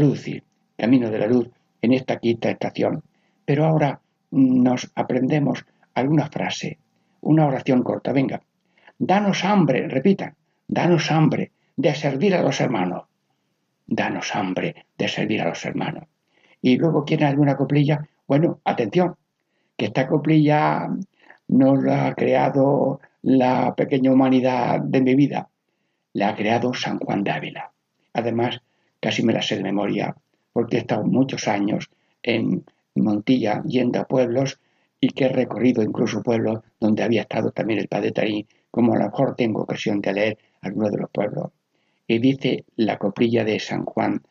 camino 0.77 1.11
de 1.11 1.19
la 1.19 1.27
luz, 1.27 1.49
en 1.81 1.93
esta 1.93 2.19
quinta 2.19 2.51
estación. 2.51 3.03
Pero 3.45 3.64
ahora 3.64 4.01
nos 4.31 4.90
aprendemos 4.95 5.64
alguna 5.95 6.29
frase, 6.29 6.79
una 7.21 7.47
oración 7.47 7.83
corta. 7.83 8.12
Venga, 8.12 8.43
danos 8.99 9.45
hambre, 9.45 9.88
repitan, 9.88 10.35
danos 10.67 11.11
hambre 11.11 11.53
de 11.77 11.95
servir 11.95 12.35
a 12.35 12.43
los 12.43 12.61
hermanos. 12.61 13.05
Danos 13.87 14.35
hambre 14.35 14.87
de 14.97 15.09
servir 15.09 15.43
a 15.43 15.49
los 15.49 15.64
hermanos. 15.64 16.05
Y 16.62 16.77
luego 16.77 17.05
quieren 17.05 17.29
alguna 17.29 17.57
coplilla. 17.57 18.09
Bueno, 18.27 18.61
atención, 18.64 19.14
que 19.77 19.87
esta 19.87 20.09
coplilla 20.09 20.88
no 21.49 21.77
la 21.77 22.07
ha 22.07 22.14
creado 22.14 23.01
la 23.25 23.75
pequeña 23.75 24.13
humanidad 24.13 24.81
de 24.81 25.01
mi 25.01 25.15
vida, 25.15 25.49
la 26.13 26.29
ha 26.29 26.37
creado 26.37 26.75
San 26.75 26.99
Juan 26.99 27.25
de 27.25 27.31
Ávila. 27.31 27.73
Además, 28.13 28.61
casi 29.01 29.23
me 29.23 29.33
la 29.33 29.41
sé 29.41 29.57
de 29.57 29.63
memoria, 29.63 30.15
porque 30.53 30.77
he 30.77 30.81
estado 30.81 31.05
muchos 31.05 31.49
años 31.49 31.89
en 32.23 32.67
Montilla 32.95 33.63
yendo 33.65 33.99
a 33.99 34.05
pueblos 34.05 34.61
y 35.01 35.09
que 35.09 35.25
he 35.25 35.29
recorrido 35.31 35.83
incluso 35.83 36.23
pueblos 36.23 36.61
donde 36.79 37.03
había 37.03 37.23
estado 37.23 37.51
también 37.51 37.81
el 37.81 37.89
padre 37.89 38.13
Tarín, 38.13 38.47
como 38.71 38.93
a 38.93 38.99
lo 38.99 39.07
mejor 39.07 39.37
tengo 39.37 39.63
ocasión 39.63 40.03
de 40.03 40.13
leer 40.13 40.39
algunos 40.61 40.93
de 40.93 40.99
los 40.99 41.11
pueblos. 41.11 41.51
Y 42.07 42.19
dice 42.19 42.67
la 42.77 42.99
coplilla 42.99 43.43
de 43.43 43.59
San 43.59 43.87
Juan 43.87 44.23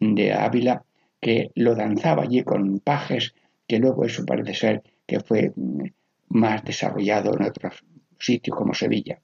de 0.00 0.32
Ávila 0.32 0.84
que 1.20 1.52
lo 1.54 1.76
danzaba 1.76 2.24
allí 2.24 2.42
con 2.42 2.80
pajes, 2.80 3.32
que 3.68 3.78
luego 3.78 4.04
eso 4.04 4.26
parece 4.26 4.54
ser 4.54 4.82
que 5.06 5.20
fue 5.20 5.52
mm, 5.54 5.84
más 6.30 6.64
desarrollado 6.64 7.32
en 7.34 7.44
otros 7.44 7.84
sitios 8.24 8.56
como 8.56 8.74
Sevilla. 8.74 9.18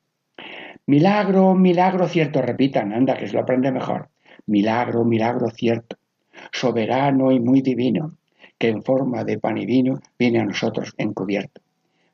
Milagro, 0.86 1.54
milagro 1.54 2.08
cierto, 2.08 2.42
repitan, 2.42 2.92
anda, 2.92 3.16
que 3.16 3.28
se 3.28 3.34
lo 3.34 3.40
aprende 3.40 3.70
mejor. 3.70 4.08
Milagro, 4.46 5.04
milagro 5.04 5.50
cierto, 5.50 5.96
soberano 6.52 7.30
y 7.30 7.40
muy 7.40 7.60
divino, 7.60 8.12
que 8.58 8.68
en 8.68 8.82
forma 8.82 9.24
de 9.24 9.38
pan 9.38 9.58
y 9.58 9.66
vino 9.66 10.00
viene 10.18 10.40
a 10.40 10.44
nosotros 10.44 10.94
encubierto. 10.98 11.60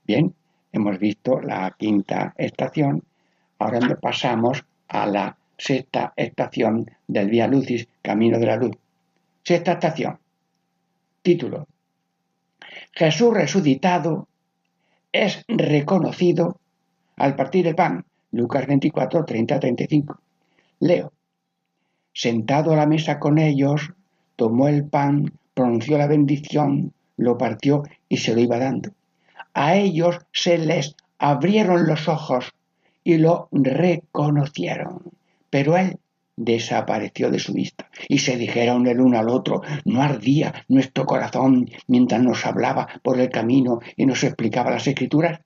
Bien, 0.04 0.34
hemos 0.72 0.98
visto 0.98 1.40
la 1.40 1.74
quinta 1.78 2.34
estación, 2.36 3.02
ahora 3.58 3.80
pasamos 4.00 4.64
a 4.88 5.06
la 5.06 5.36
sexta 5.56 6.12
estación 6.16 6.90
del 7.06 7.30
Vía 7.30 7.48
Lucis, 7.48 7.88
Camino 8.02 8.38
de 8.38 8.46
la 8.46 8.56
Luz. 8.56 8.76
Sexta 9.42 9.72
estación. 9.72 10.18
Título. 11.22 11.66
Jesús 12.92 13.32
resucitado 13.32 14.28
es 15.12 15.44
reconocido 15.48 16.60
al 17.16 17.34
partir 17.34 17.66
el 17.66 17.74
pan. 17.74 18.04
Lucas 18.32 18.66
24, 18.66 19.24
30, 19.24 19.60
35. 19.60 20.20
Leo. 20.80 21.12
Sentado 22.12 22.72
a 22.72 22.76
la 22.76 22.86
mesa 22.86 23.18
con 23.18 23.38
ellos, 23.38 23.92
tomó 24.36 24.68
el 24.68 24.84
pan, 24.84 25.32
pronunció 25.54 25.98
la 25.98 26.06
bendición, 26.06 26.92
lo 27.16 27.38
partió 27.38 27.82
y 28.08 28.18
se 28.18 28.34
lo 28.34 28.40
iba 28.40 28.58
dando. 28.58 28.90
A 29.54 29.76
ellos 29.76 30.18
se 30.32 30.58
les 30.58 30.96
abrieron 31.18 31.86
los 31.86 32.08
ojos 32.08 32.52
y 33.04 33.18
lo 33.18 33.48
reconocieron, 33.52 35.00
pero 35.48 35.76
él 35.76 35.98
desapareció 36.36 37.30
de 37.30 37.38
su 37.38 37.54
vista 37.54 37.88
y 38.08 38.18
se 38.18 38.36
dijeron 38.36 38.86
el 38.86 39.00
uno 39.00 39.18
al 39.18 39.28
otro, 39.28 39.62
no 39.84 40.02
ardía 40.02 40.66
nuestro 40.68 41.06
corazón 41.06 41.70
mientras 41.86 42.22
nos 42.22 42.44
hablaba 42.44 42.86
por 43.02 43.18
el 43.18 43.30
camino 43.30 43.80
y 43.96 44.04
nos 44.04 44.22
explicaba 44.24 44.70
las 44.70 44.86
escrituras. 44.86 45.40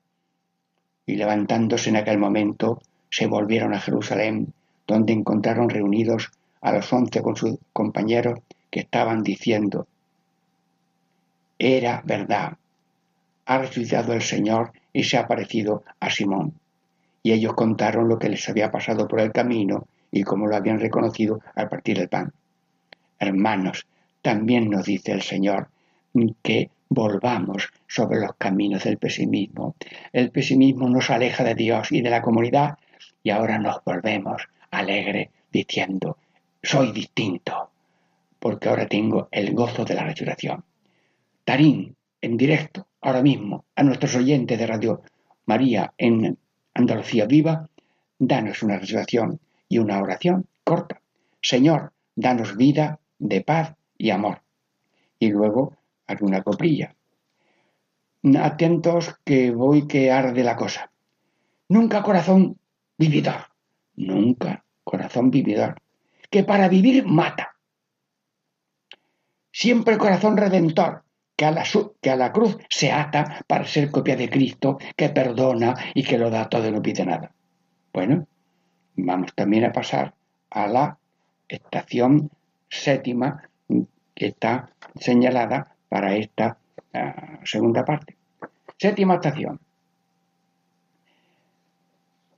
Y 1.05 1.15
levantándose 1.15 1.89
en 1.89 1.97
aquel 1.97 2.17
momento, 2.17 2.81
se 3.09 3.27
volvieron 3.27 3.73
a 3.73 3.79
Jerusalén, 3.79 4.53
donde 4.87 5.13
encontraron 5.13 5.69
reunidos 5.69 6.31
a 6.61 6.71
los 6.71 6.91
once 6.93 7.21
con 7.21 7.35
sus 7.35 7.57
compañeros 7.73 8.39
que 8.69 8.81
estaban 8.81 9.23
diciendo, 9.23 9.87
era 11.59 12.01
verdad. 12.03 12.57
Ha 13.45 13.57
resucitado 13.59 14.13
el 14.13 14.21
Señor 14.23 14.71
y 14.93 15.03
se 15.03 15.17
ha 15.17 15.21
aparecido 15.21 15.83
a 15.99 16.09
Simón. 16.09 16.53
Y 17.21 17.33
ellos 17.33 17.53
contaron 17.53 18.07
lo 18.07 18.17
que 18.17 18.29
les 18.29 18.49
había 18.49 18.71
pasado 18.71 19.07
por 19.07 19.19
el 19.19 19.31
camino 19.31 19.85
y 20.11 20.23
cómo 20.23 20.47
lo 20.47 20.55
habían 20.55 20.79
reconocido 20.79 21.39
al 21.53 21.69
partir 21.69 21.99
el 21.99 22.09
pan. 22.09 22.33
Hermanos, 23.19 23.85
también 24.23 24.71
nos 24.71 24.85
dice 24.85 25.11
el 25.11 25.21
Señor 25.21 25.67
que 26.41 26.71
volvamos 26.91 27.71
sobre 27.87 28.19
los 28.19 28.33
caminos 28.37 28.83
del 28.83 28.97
pesimismo. 28.97 29.75
El 30.11 30.29
pesimismo 30.29 30.89
nos 30.89 31.09
aleja 31.09 31.41
de 31.41 31.55
Dios 31.55 31.89
y 31.93 32.01
de 32.01 32.09
la 32.09 32.21
comunidad 32.21 32.77
y 33.23 33.29
ahora 33.29 33.57
nos 33.59 33.81
volvemos 33.85 34.49
alegre 34.71 35.31
diciendo, 35.49 36.17
soy 36.61 36.91
distinto, 36.91 37.71
porque 38.39 38.67
ahora 38.67 38.87
tengo 38.87 39.29
el 39.31 39.53
gozo 39.53 39.85
de 39.85 39.93
la 39.93 40.03
resurrección. 40.03 40.65
Tarín, 41.45 41.95
en 42.19 42.35
directo, 42.35 42.87
ahora 42.99 43.21
mismo, 43.21 43.63
a 43.73 43.83
nuestros 43.83 44.13
oyentes 44.17 44.59
de 44.59 44.67
Radio 44.67 45.01
María 45.45 45.93
en 45.97 46.37
Andalucía 46.73 47.25
Viva, 47.25 47.69
danos 48.19 48.63
una 48.63 48.77
resurrección 48.77 49.39
y 49.69 49.77
una 49.77 50.01
oración 50.01 50.45
corta. 50.65 51.01
Señor, 51.41 51.93
danos 52.15 52.57
vida 52.57 52.99
de 53.17 53.39
paz 53.39 53.75
y 53.97 54.09
amor. 54.09 54.41
Y 55.19 55.29
luego 55.29 55.77
alguna 56.07 56.43
coprilla. 56.43 56.95
Atentos 58.39 59.15
que 59.23 59.51
voy 59.51 59.87
que 59.87 60.11
arde 60.11 60.43
la 60.43 60.55
cosa. 60.55 60.91
Nunca 61.69 62.03
corazón 62.03 62.57
vividor. 62.97 63.47
Nunca 63.95 64.63
corazón 64.83 65.31
vividor. 65.31 65.81
Que 66.29 66.43
para 66.43 66.67
vivir 66.67 67.05
mata. 67.05 67.55
Siempre 69.51 69.97
corazón 69.97 70.37
redentor 70.37 71.03
que 71.35 71.45
a, 71.45 71.51
la, 71.51 71.63
que 72.01 72.09
a 72.11 72.15
la 72.15 72.31
cruz 72.31 72.57
se 72.69 72.91
ata 72.91 73.43
para 73.47 73.65
ser 73.65 73.89
copia 73.89 74.15
de 74.15 74.29
Cristo, 74.29 74.77
que 74.95 75.09
perdona 75.09 75.73
y 75.95 76.03
que 76.03 76.17
lo 76.17 76.29
da 76.29 76.47
todo 76.47 76.67
y 76.67 76.71
no 76.71 76.81
pide 76.81 77.03
nada. 77.03 77.33
Bueno, 77.91 78.27
vamos 78.95 79.33
también 79.33 79.65
a 79.65 79.71
pasar 79.71 80.13
a 80.51 80.67
la 80.67 80.99
estación 81.47 82.29
séptima 82.69 83.49
que 84.13 84.27
está 84.27 84.69
señalada 84.99 85.70
para 85.91 86.15
esta 86.15 86.57
uh, 86.93 87.45
segunda 87.45 87.83
parte. 87.83 88.15
Séptima 88.77 89.15
estación. 89.15 89.59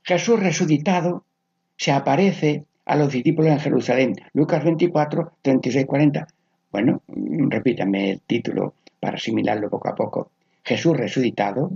Jesús 0.02 0.40
resucitado 0.40 1.24
se 1.76 1.92
aparece 1.92 2.64
a 2.84 2.96
los 2.96 3.12
discípulos 3.12 3.52
en 3.52 3.60
Jerusalén. 3.60 4.16
Lucas 4.32 4.64
24, 4.64 5.34
36, 5.40 5.86
40. 5.86 6.26
Bueno, 6.72 7.02
repítame 7.06 8.10
el 8.10 8.20
título 8.22 8.74
para 8.98 9.18
asimilarlo 9.18 9.70
poco 9.70 9.88
a 9.88 9.94
poco. 9.94 10.32
Jesús 10.64 10.96
resucitado 10.96 11.70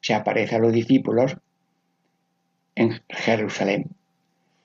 se 0.00 0.14
aparece 0.14 0.54
a 0.54 0.60
los 0.60 0.72
discípulos 0.72 1.36
en 2.76 3.00
Jerusalén. 3.08 3.90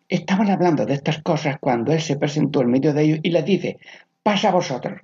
Estaban 0.08 0.52
hablando 0.52 0.86
de 0.86 0.94
estas 0.94 1.24
cosas 1.24 1.58
cuando 1.60 1.92
Él 1.92 2.02
se 2.02 2.18
presentó 2.18 2.62
en 2.62 2.70
medio 2.70 2.94
de 2.94 3.02
ellos 3.02 3.20
y 3.24 3.32
les 3.32 3.46
dice, 3.46 3.80
pasa 4.22 4.50
a 4.50 4.54
vosotros. 4.54 5.02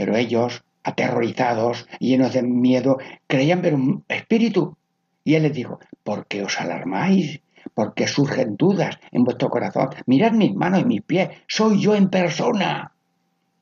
Pero 0.00 0.16
ellos, 0.16 0.64
aterrorizados, 0.82 1.86
llenos 1.98 2.32
de 2.32 2.42
miedo, 2.42 2.96
creían 3.26 3.60
ver 3.60 3.74
un 3.74 4.02
espíritu. 4.08 4.78
Y 5.24 5.34
Él 5.34 5.42
les 5.42 5.52
dijo, 5.52 5.78
¿por 6.02 6.24
qué 6.26 6.42
os 6.42 6.58
alarmáis? 6.58 7.42
¿Por 7.74 7.92
qué 7.92 8.06
surgen 8.06 8.56
dudas 8.56 8.98
en 9.12 9.24
vuestro 9.24 9.50
corazón? 9.50 9.90
Mirad 10.06 10.32
mis 10.32 10.54
manos 10.54 10.80
y 10.80 10.84
mis 10.86 11.02
pies, 11.02 11.28
soy 11.46 11.82
yo 11.82 11.94
en 11.94 12.08
persona. 12.08 12.94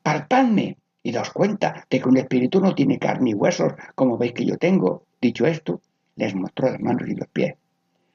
Partadme 0.01 0.77
y 1.03 1.11
daos 1.11 1.31
cuenta 1.31 1.85
de 1.89 1.99
que 1.99 2.07
un 2.07 2.15
espíritu 2.15 2.61
no 2.61 2.73
tiene 2.73 2.99
carne 2.99 3.31
y 3.31 3.33
huesos, 3.33 3.73
como 3.93 4.17
veis 4.17 4.31
que 4.31 4.45
yo 4.45 4.55
tengo. 4.55 5.03
Dicho 5.19 5.45
esto, 5.45 5.81
les 6.15 6.33
mostró 6.35 6.71
las 6.71 6.79
manos 6.79 7.09
y 7.09 7.15
los 7.15 7.27
pies. 7.27 7.55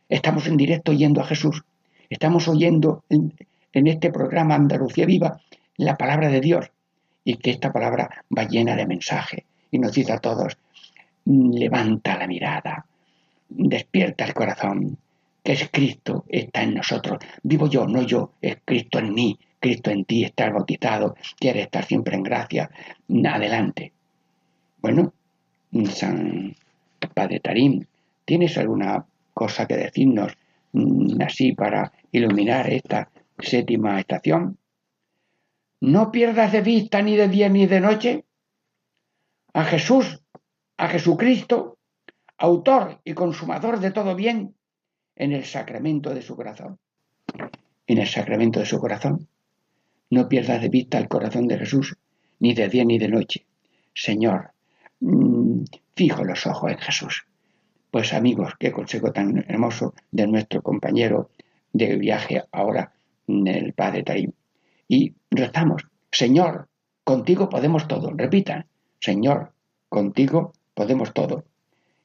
Estamos 0.09 0.47
en 0.47 0.57
directo 0.57 0.95
yendo 0.95 1.21
a 1.21 1.27
Jesús. 1.27 1.63
Estamos 2.09 2.49
oyendo 2.49 3.05
en, 3.11 3.35
este 3.87 4.11
programa 4.11 4.55
Andalucía 4.55 5.05
Viva 5.05 5.43
la 5.77 5.99
palabra 5.99 6.31
de 6.31 6.41
Dios 6.41 6.71
y 7.25 7.37
que 7.37 7.51
esta 7.51 7.73
palabra 7.73 8.25
va 8.37 8.45
llena 8.45 8.77
de 8.77 8.87
mensaje 8.87 9.45
y 9.71 9.79
nos 9.79 9.93
dice 9.93 10.13
a 10.13 10.19
todos, 10.19 10.57
levanta 11.25 12.19
la 12.19 12.27
mirada, 12.27 12.87
despierta 13.49 14.25
el 14.25 14.35
corazón, 14.35 14.99
que 15.43 15.53
es 15.53 15.69
Cristo 15.71 16.25
está 16.29 16.63
en 16.63 16.75
nosotros. 16.75 17.19
Vivo 17.43 17.69
yo, 17.69 17.87
no 17.87 18.03
yo, 18.03 18.33
es 18.41 18.59
Cristo 18.65 18.99
en 18.99 19.15
mí, 19.15 19.39
Cristo 19.59 19.91
en 19.91 20.05
ti, 20.05 20.25
estás 20.25 20.53
bautizado, 20.53 21.17
quieres 21.39 21.65
estar 21.65 21.85
siempre 21.85 22.17
en 22.17 22.23
gracia, 22.23 22.71
adelante. 23.27 23.93
Bueno, 24.81 25.13
San 25.91 26.55
Padre 27.15 27.41
Tarín, 27.41 27.87
¿tienes 28.25 28.57
alguna 28.59 29.05
cosa 29.33 29.67
que 29.67 29.77
decirnos 29.77 30.37
mm, 30.73 31.21
así 31.23 31.53
para 31.53 31.93
iluminar 32.13 32.71
esta 32.73 33.09
séptima 33.39 33.99
estación? 33.99 34.57
No 35.81 36.11
pierdas 36.11 36.53
de 36.53 36.61
vista 36.61 37.03
ni 37.03 37.17
de 37.17 37.29
día 37.29 37.49
ni 37.49 37.67
de 37.67 37.81
noche 37.81 38.25
a 39.53 39.65
Jesús, 39.65 40.21
a 40.77 40.89
Jesucristo, 40.89 41.79
autor 42.39 43.01
y 43.05 43.15
consumador 43.15 43.81
de 43.81 43.93
todo 43.93 44.17
bien, 44.17 44.55
en 45.17 45.33
el 45.33 45.45
sacramento 45.45 46.13
de 46.13 46.23
su 46.23 46.37
corazón. 46.37 46.79
En 47.87 47.99
el 47.99 48.09
sacramento 48.09 48.61
de 48.61 48.67
su 48.67 48.79
corazón. 48.79 49.29
No 50.11 50.29
pierdas 50.29 50.61
de 50.61 50.69
vista 50.69 50.99
el 50.99 51.09
corazón 51.09 51.47
de 51.47 51.59
Jesús, 51.59 51.97
ni 52.41 52.55
de 52.55 52.69
día 52.69 52.85
ni 52.85 52.99
de 52.99 53.09
noche. 53.09 53.47
Señor, 53.95 54.53
mm, 55.01 55.65
fijo 55.95 56.25
los 56.25 56.47
ojos 56.47 56.73
en 56.73 56.79
Jesús. 56.79 57.27
Pues 57.91 58.13
amigos, 58.13 58.55
qué 58.59 58.73
consejo 58.73 59.13
tan 59.13 59.45
hermoso 59.49 59.95
de 60.11 60.27
nuestro 60.27 60.63
compañero 60.63 61.31
de 61.73 61.97
viaje 61.97 62.43
ahora, 62.51 62.93
el 63.29 63.73
Padre 63.73 64.03
Tarim. 64.03 64.33
Y 64.89 65.15
rezamos, 65.31 65.87
Señor, 66.11 66.69
contigo 67.05 67.49
podemos 67.49 67.89
todo. 67.89 68.13
Repitan, 68.15 68.67
Señor, 69.01 69.53
contigo 69.89 70.53
podemos 70.75 71.13
todo. 71.13 71.45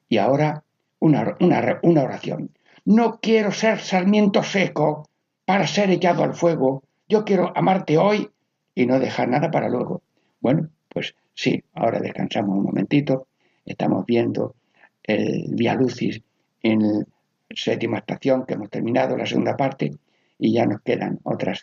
Y 0.08 0.18
ahora 0.18 0.64
una, 0.98 1.36
una 1.40 2.02
oración. 2.02 2.50
No 2.84 3.20
quiero 3.20 3.52
ser 3.52 3.80
sarmiento 3.80 4.42
seco 4.42 5.08
para 5.44 5.66
ser 5.66 5.90
echado 5.90 6.24
al 6.24 6.34
fuego. 6.34 6.82
Yo 7.08 7.24
quiero 7.24 7.52
amarte 7.56 7.98
hoy 7.98 8.30
y 8.74 8.86
no 8.86 8.98
dejar 8.98 9.28
nada 9.28 9.50
para 9.50 9.68
luego. 9.68 10.02
Bueno, 10.40 10.68
pues 10.88 11.14
sí, 11.34 11.62
ahora 11.74 12.00
descansamos 12.00 12.56
un 12.56 12.64
momentito. 12.64 13.26
Estamos 13.64 14.06
viendo 14.06 14.54
el 15.02 15.46
Via 15.54 15.74
Lucis 15.74 16.22
en 16.62 16.80
la 16.80 17.04
séptima 17.50 17.98
estación 17.98 18.44
que 18.46 18.54
hemos 18.54 18.70
terminado, 18.70 19.16
la 19.16 19.26
segunda 19.26 19.56
parte, 19.56 19.92
y 20.38 20.52
ya 20.52 20.66
nos 20.66 20.80
quedan 20.82 21.18
otras 21.24 21.60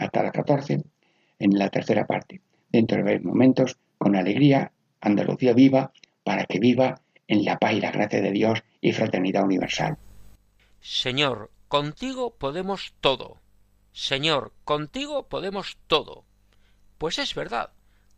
hasta 0.00 0.22
las 0.22 0.32
14 0.32 0.82
en 1.38 1.58
la 1.58 1.68
tercera 1.68 2.06
parte. 2.06 2.40
Dentro 2.70 2.96
de 2.98 3.04
varios 3.04 3.24
momentos, 3.24 3.76
con 3.98 4.16
alegría, 4.16 4.72
Andalucía 5.00 5.52
viva, 5.52 5.92
para 6.24 6.46
que 6.46 6.58
viva 6.58 7.00
en 7.28 7.44
la 7.44 7.58
paz 7.58 7.74
y 7.74 7.80
la 7.80 7.90
gracia 7.90 8.20
de 8.20 8.30
Dios 8.32 8.62
y 8.80 8.92
fraternidad 8.92 9.44
universal. 9.44 9.98
Señor, 10.80 11.50
contigo 11.68 12.34
podemos 12.36 12.94
todo. 13.00 13.40
Señor, 13.92 14.52
contigo 14.64 15.28
podemos 15.28 15.78
todo. 15.86 16.24
Pues 16.98 17.18
es 17.18 17.34
verdad. 17.34 17.70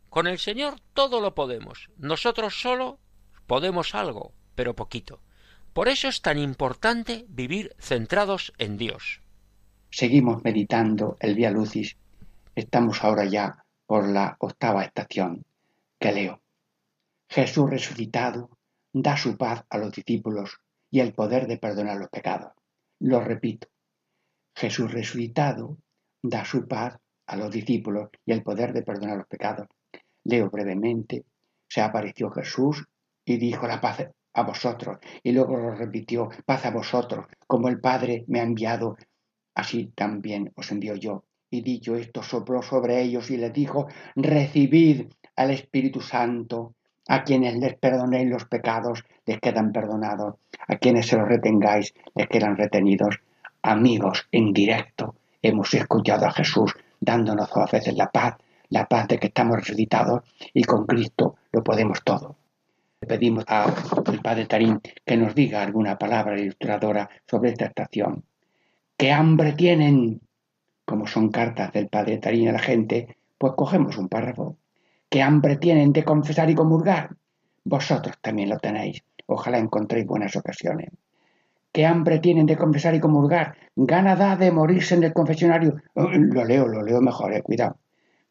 Con 0.09 0.27
el 0.27 0.39
Señor 0.39 0.79
todo 0.93 1.19
lo 1.19 1.35
podemos. 1.35 1.89
Nosotros 1.97 2.61
solo 2.61 2.99
podemos 3.47 3.95
algo, 3.95 4.33
pero 4.55 4.75
poquito. 4.75 5.21
Por 5.73 5.89
eso 5.89 6.07
es 6.07 6.21
tan 6.21 6.37
importante 6.37 7.25
vivir 7.27 7.75
centrados 7.79 8.53
en 8.57 8.77
Dios. 8.77 9.22
Seguimos 9.95 10.43
meditando 10.43 11.17
el 11.19 11.35
Vía 11.35 11.51
Lucis. 11.51 11.95
Estamos 12.55 13.03
ahora 13.03 13.25
ya 13.25 13.63
por 13.85 14.09
la 14.09 14.35
octava 14.39 14.83
estación 14.83 15.45
que 15.99 16.11
leo. 16.11 16.41
Jesús 17.29 17.69
resucitado 17.69 18.49
da 18.91 19.15
su 19.17 19.37
paz 19.37 19.65
a 19.69 19.77
los 19.77 19.91
discípulos 19.91 20.61
y 20.89 20.99
el 21.01 21.13
poder 21.13 21.45
de 21.45 21.59
perdonar 21.59 21.97
los 21.97 22.09
pecados. 22.09 22.53
Lo 23.01 23.19
repito, 23.19 23.67
Jesús 24.55 24.91
resucitado 24.91 25.77
da 26.23 26.43
su 26.43 26.67
paz 26.67 26.97
a 27.27 27.35
los 27.35 27.51
discípulos 27.51 28.09
y 28.25 28.31
el 28.31 28.41
poder 28.41 28.73
de 28.73 28.81
perdonar 28.81 29.17
los 29.17 29.27
pecados. 29.27 29.67
Leo 30.23 30.49
brevemente, 30.49 31.23
se 31.69 31.81
apareció 31.81 32.31
Jesús 32.31 32.83
y 33.23 33.37
dijo 33.37 33.67
la 33.67 33.79
paz 33.79 34.07
a 34.33 34.41
vosotros, 34.41 34.97
y 35.21 35.33
luego 35.33 35.55
lo 35.55 35.75
repitió, 35.75 36.29
paz 36.47 36.65
a 36.65 36.71
vosotros, 36.71 37.27
como 37.45 37.69
el 37.69 37.79
Padre 37.79 38.25
me 38.27 38.39
ha 38.39 38.43
enviado, 38.43 38.97
así 39.55 39.91
también 39.95 40.51
os 40.55 40.71
envío 40.71 40.95
yo. 40.95 41.23
Y 41.49 41.61
dicho 41.61 41.95
esto, 41.95 42.23
sopló 42.23 42.61
sobre 42.61 43.01
ellos 43.01 43.29
y 43.29 43.37
les 43.37 43.53
dijo, 43.53 43.87
recibid 44.15 45.07
al 45.35 45.51
Espíritu 45.51 46.01
Santo. 46.01 46.73
A 47.07 47.23
quienes 47.23 47.57
les 47.57 47.75
perdonéis 47.75 48.29
los 48.29 48.45
pecados, 48.45 49.03
les 49.25 49.39
quedan 49.39 49.71
perdonados. 49.71 50.35
A 50.67 50.77
quienes 50.77 51.07
se 51.07 51.17
los 51.17 51.27
retengáis, 51.27 51.93
les 52.15 52.27
quedan 52.27 52.55
retenidos. 52.55 53.19
Amigos, 53.61 54.27
en 54.31 54.53
directo, 54.53 55.15
hemos 55.41 55.73
escuchado 55.73 56.25
a 56.25 56.31
Jesús 56.31 56.73
dándonos 56.99 57.49
a 57.55 57.65
veces 57.65 57.95
la 57.95 58.09
paz, 58.09 58.37
la 58.69 58.87
paz 58.87 59.07
de 59.07 59.19
que 59.19 59.27
estamos 59.27 59.57
resucitados 59.57 60.23
y 60.53 60.63
con 60.63 60.85
Cristo 60.85 61.35
lo 61.51 61.63
podemos 61.63 62.03
todo. 62.03 62.37
Le 63.01 63.07
pedimos 63.07 63.43
al 63.47 63.73
Padre 64.23 64.45
Tarín 64.45 64.81
que 65.05 65.17
nos 65.17 65.35
diga 65.35 65.61
alguna 65.61 65.97
palabra 65.97 66.39
ilustradora 66.39 67.09
sobre 67.27 67.49
esta 67.49 67.65
estación. 67.65 68.23
¿Qué 69.03 69.11
hambre 69.11 69.51
tienen? 69.51 70.21
Como 70.85 71.07
son 71.07 71.29
cartas 71.29 71.73
del 71.73 71.89
Padre 71.89 72.19
Tarín 72.19 72.47
a 72.47 72.53
la 72.53 72.59
gente, 72.59 73.17
pues 73.37 73.51
cogemos 73.57 73.97
un 73.97 74.07
párrafo 74.07 74.55
¿Qué 75.09 75.21
hambre 75.21 75.57
tienen 75.57 75.91
de 75.91 76.05
confesar 76.05 76.49
y 76.49 76.55
comulgar? 76.55 77.13
Vosotros 77.65 78.15
también 78.21 78.47
lo 78.47 78.59
tenéis. 78.59 79.03
Ojalá 79.25 79.57
encontréis 79.57 80.05
buenas 80.05 80.37
ocasiones. 80.37 80.89
¿Qué 81.73 81.85
hambre 81.85 82.19
tienen 82.19 82.45
de 82.45 82.55
confesar 82.55 82.95
y 82.95 83.01
comulgar? 83.01 83.57
Gana 83.75 84.15
da 84.15 84.37
de 84.37 84.53
morirse 84.53 84.95
en 84.95 85.03
el 85.03 85.11
confesionario. 85.11 85.81
Oh, 85.95 86.07
lo 86.09 86.45
leo, 86.45 86.69
lo 86.69 86.81
leo 86.81 87.01
mejor, 87.01 87.33
eh, 87.33 87.41
cuidado. 87.41 87.75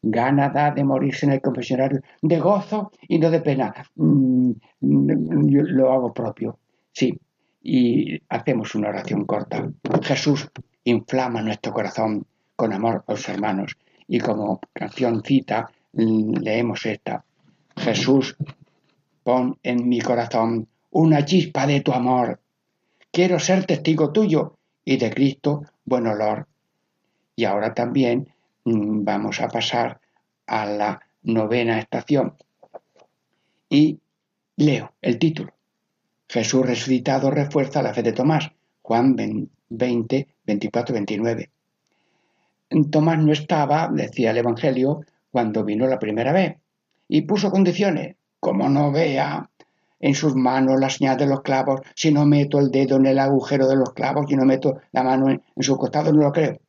Gana 0.01 0.49
da 0.49 0.71
de 0.71 0.83
morirse 0.83 1.27
en 1.27 1.33
el 1.33 1.41
confesionario 1.41 2.01
de 2.19 2.39
gozo 2.39 2.91
y 3.07 3.19
no 3.19 3.29
de 3.29 3.41
pena. 3.41 3.75
Mm, 3.93 4.53
yo 4.81 5.61
lo 5.61 5.93
hago 5.93 6.11
propio. 6.11 6.57
Sí, 6.91 7.15
y 7.63 8.21
hacemos 8.27 8.75
una 8.75 8.89
oración 8.89 9.25
corta. 9.25 9.71
Jesús 10.01 10.49
inflama 10.83 11.41
nuestro 11.41 11.71
corazón 11.71 12.25
con 12.57 12.73
amor 12.73 13.05
a 13.07 13.13
los 13.13 13.29
hermanos. 13.29 13.77
Y 14.07 14.19
como 14.19 14.59
canción 14.73 15.23
cita, 15.23 15.71
leemos 15.93 16.85
esta. 16.85 17.23
Jesús, 17.77 18.35
pon 19.23 19.57
en 19.63 19.87
mi 19.87 20.01
corazón 20.01 20.67
una 20.91 21.23
chispa 21.23 21.65
de 21.65 21.79
tu 21.79 21.93
amor. 21.93 22.41
Quiero 23.11 23.39
ser 23.39 23.65
testigo 23.65 24.11
tuyo 24.11 24.57
y 24.83 24.97
de 24.97 25.09
Cristo 25.09 25.63
buen 25.85 26.05
olor. 26.05 26.47
Y 27.35 27.45
ahora 27.45 27.73
también 27.73 28.27
mm, 28.65 29.05
vamos 29.05 29.39
a 29.39 29.47
pasar 29.47 30.01
a 30.45 30.65
la 30.65 31.01
novena 31.23 31.79
estación. 31.79 32.35
Y 33.69 33.99
leo 34.57 34.93
el 35.01 35.17
título. 35.17 35.53
Jesús 36.33 36.65
resucitado 36.65 37.29
refuerza 37.29 37.83
la 37.83 37.93
fe 37.93 38.01
de 38.01 38.11
Tomás. 38.11 38.49
Juan 38.81 39.15
20, 39.69 40.27
24, 40.43 40.93
29. 40.95 41.51
Tomás 42.89 43.19
no 43.19 43.31
estaba, 43.31 43.87
decía 43.93 44.31
el 44.31 44.39
Evangelio, 44.39 45.01
cuando 45.29 45.63
vino 45.63 45.85
la 45.85 45.99
primera 45.99 46.33
vez 46.33 46.55
y 47.07 47.21
puso 47.21 47.51
condiciones, 47.51 48.15
como 48.39 48.67
no 48.67 48.91
vea 48.91 49.47
en 49.99 50.15
sus 50.15 50.33
manos 50.33 50.79
la 50.79 50.89
señal 50.89 51.17
de 51.17 51.27
los 51.27 51.41
clavos, 51.41 51.81
si 51.93 52.11
no 52.11 52.25
meto 52.25 52.57
el 52.57 52.71
dedo 52.71 52.95
en 52.95 53.05
el 53.05 53.19
agujero 53.19 53.67
de 53.67 53.75
los 53.75 53.93
clavos, 53.93 54.25
si 54.27 54.35
no 54.35 54.43
meto 54.43 54.81
la 54.91 55.03
mano 55.03 55.29
en, 55.29 55.43
su 55.59 55.77
costado, 55.77 56.11
no 56.11 56.23
lo 56.23 56.31
creo. 56.31 56.59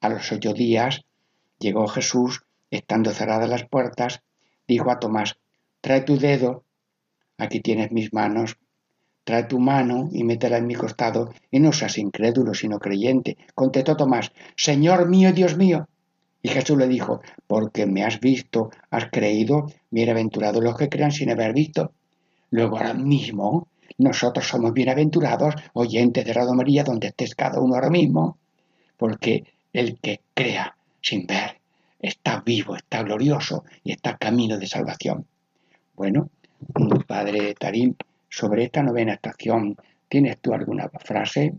A 0.00 0.08
los 0.08 0.32
ocho 0.32 0.52
días 0.52 1.04
llegó 1.60 1.86
Jesús, 1.86 2.42
estando 2.68 3.12
cerradas 3.12 3.48
las 3.48 3.64
puertas, 3.64 4.22
dijo 4.66 4.90
a 4.90 4.98
Tomás, 4.98 5.38
trae 5.80 6.00
tu 6.00 6.18
dedo, 6.18 6.64
aquí 7.36 7.60
tienes 7.60 7.92
mis 7.92 8.12
manos, 8.12 8.58
trae 9.28 9.44
tu 9.44 9.58
mano 9.58 10.08
y 10.10 10.24
métela 10.24 10.56
en 10.56 10.66
mi 10.66 10.74
costado, 10.74 11.34
y 11.50 11.60
no 11.60 11.70
seas 11.74 11.98
incrédulo, 11.98 12.54
sino 12.54 12.78
creyente. 12.78 13.36
Contestó 13.54 13.94
Tomás, 13.94 14.32
Señor 14.56 15.06
mío, 15.06 15.34
Dios 15.34 15.54
mío. 15.54 15.86
Y 16.40 16.48
Jesús 16.48 16.78
le 16.78 16.88
dijo, 16.88 17.20
porque 17.46 17.84
me 17.84 18.04
has 18.04 18.20
visto, 18.20 18.70
has 18.90 19.10
creído, 19.10 19.70
bienaventurados 19.90 20.64
los 20.64 20.78
que 20.78 20.88
crean 20.88 21.12
sin 21.12 21.30
haber 21.30 21.52
visto. 21.52 21.92
Luego 22.48 22.78
ahora 22.78 22.94
mismo, 22.94 23.68
nosotros 23.98 24.48
somos 24.48 24.72
bienaventurados, 24.72 25.56
oyentes 25.74 26.24
de 26.24 26.32
Radio 26.32 26.54
María, 26.54 26.82
donde 26.82 27.08
estés 27.08 27.34
cada 27.34 27.60
uno 27.60 27.74
ahora 27.74 27.90
mismo, 27.90 28.38
porque 28.96 29.44
el 29.74 29.98
que 30.00 30.22
crea 30.32 30.74
sin 31.02 31.26
ver 31.26 31.60
está 31.98 32.40
vivo, 32.40 32.76
está 32.76 33.02
glorioso 33.02 33.64
y 33.84 33.92
está 33.92 34.16
camino 34.16 34.56
de 34.56 34.66
salvación. 34.66 35.26
Bueno, 35.94 36.30
Padre 37.06 37.54
Tarín, 37.60 37.94
sobre 38.28 38.64
esta 38.64 38.82
novena 38.82 39.14
estación, 39.14 39.76
¿tienes 40.08 40.38
tú 40.38 40.52
alguna 40.52 40.88
frase? 40.88 41.54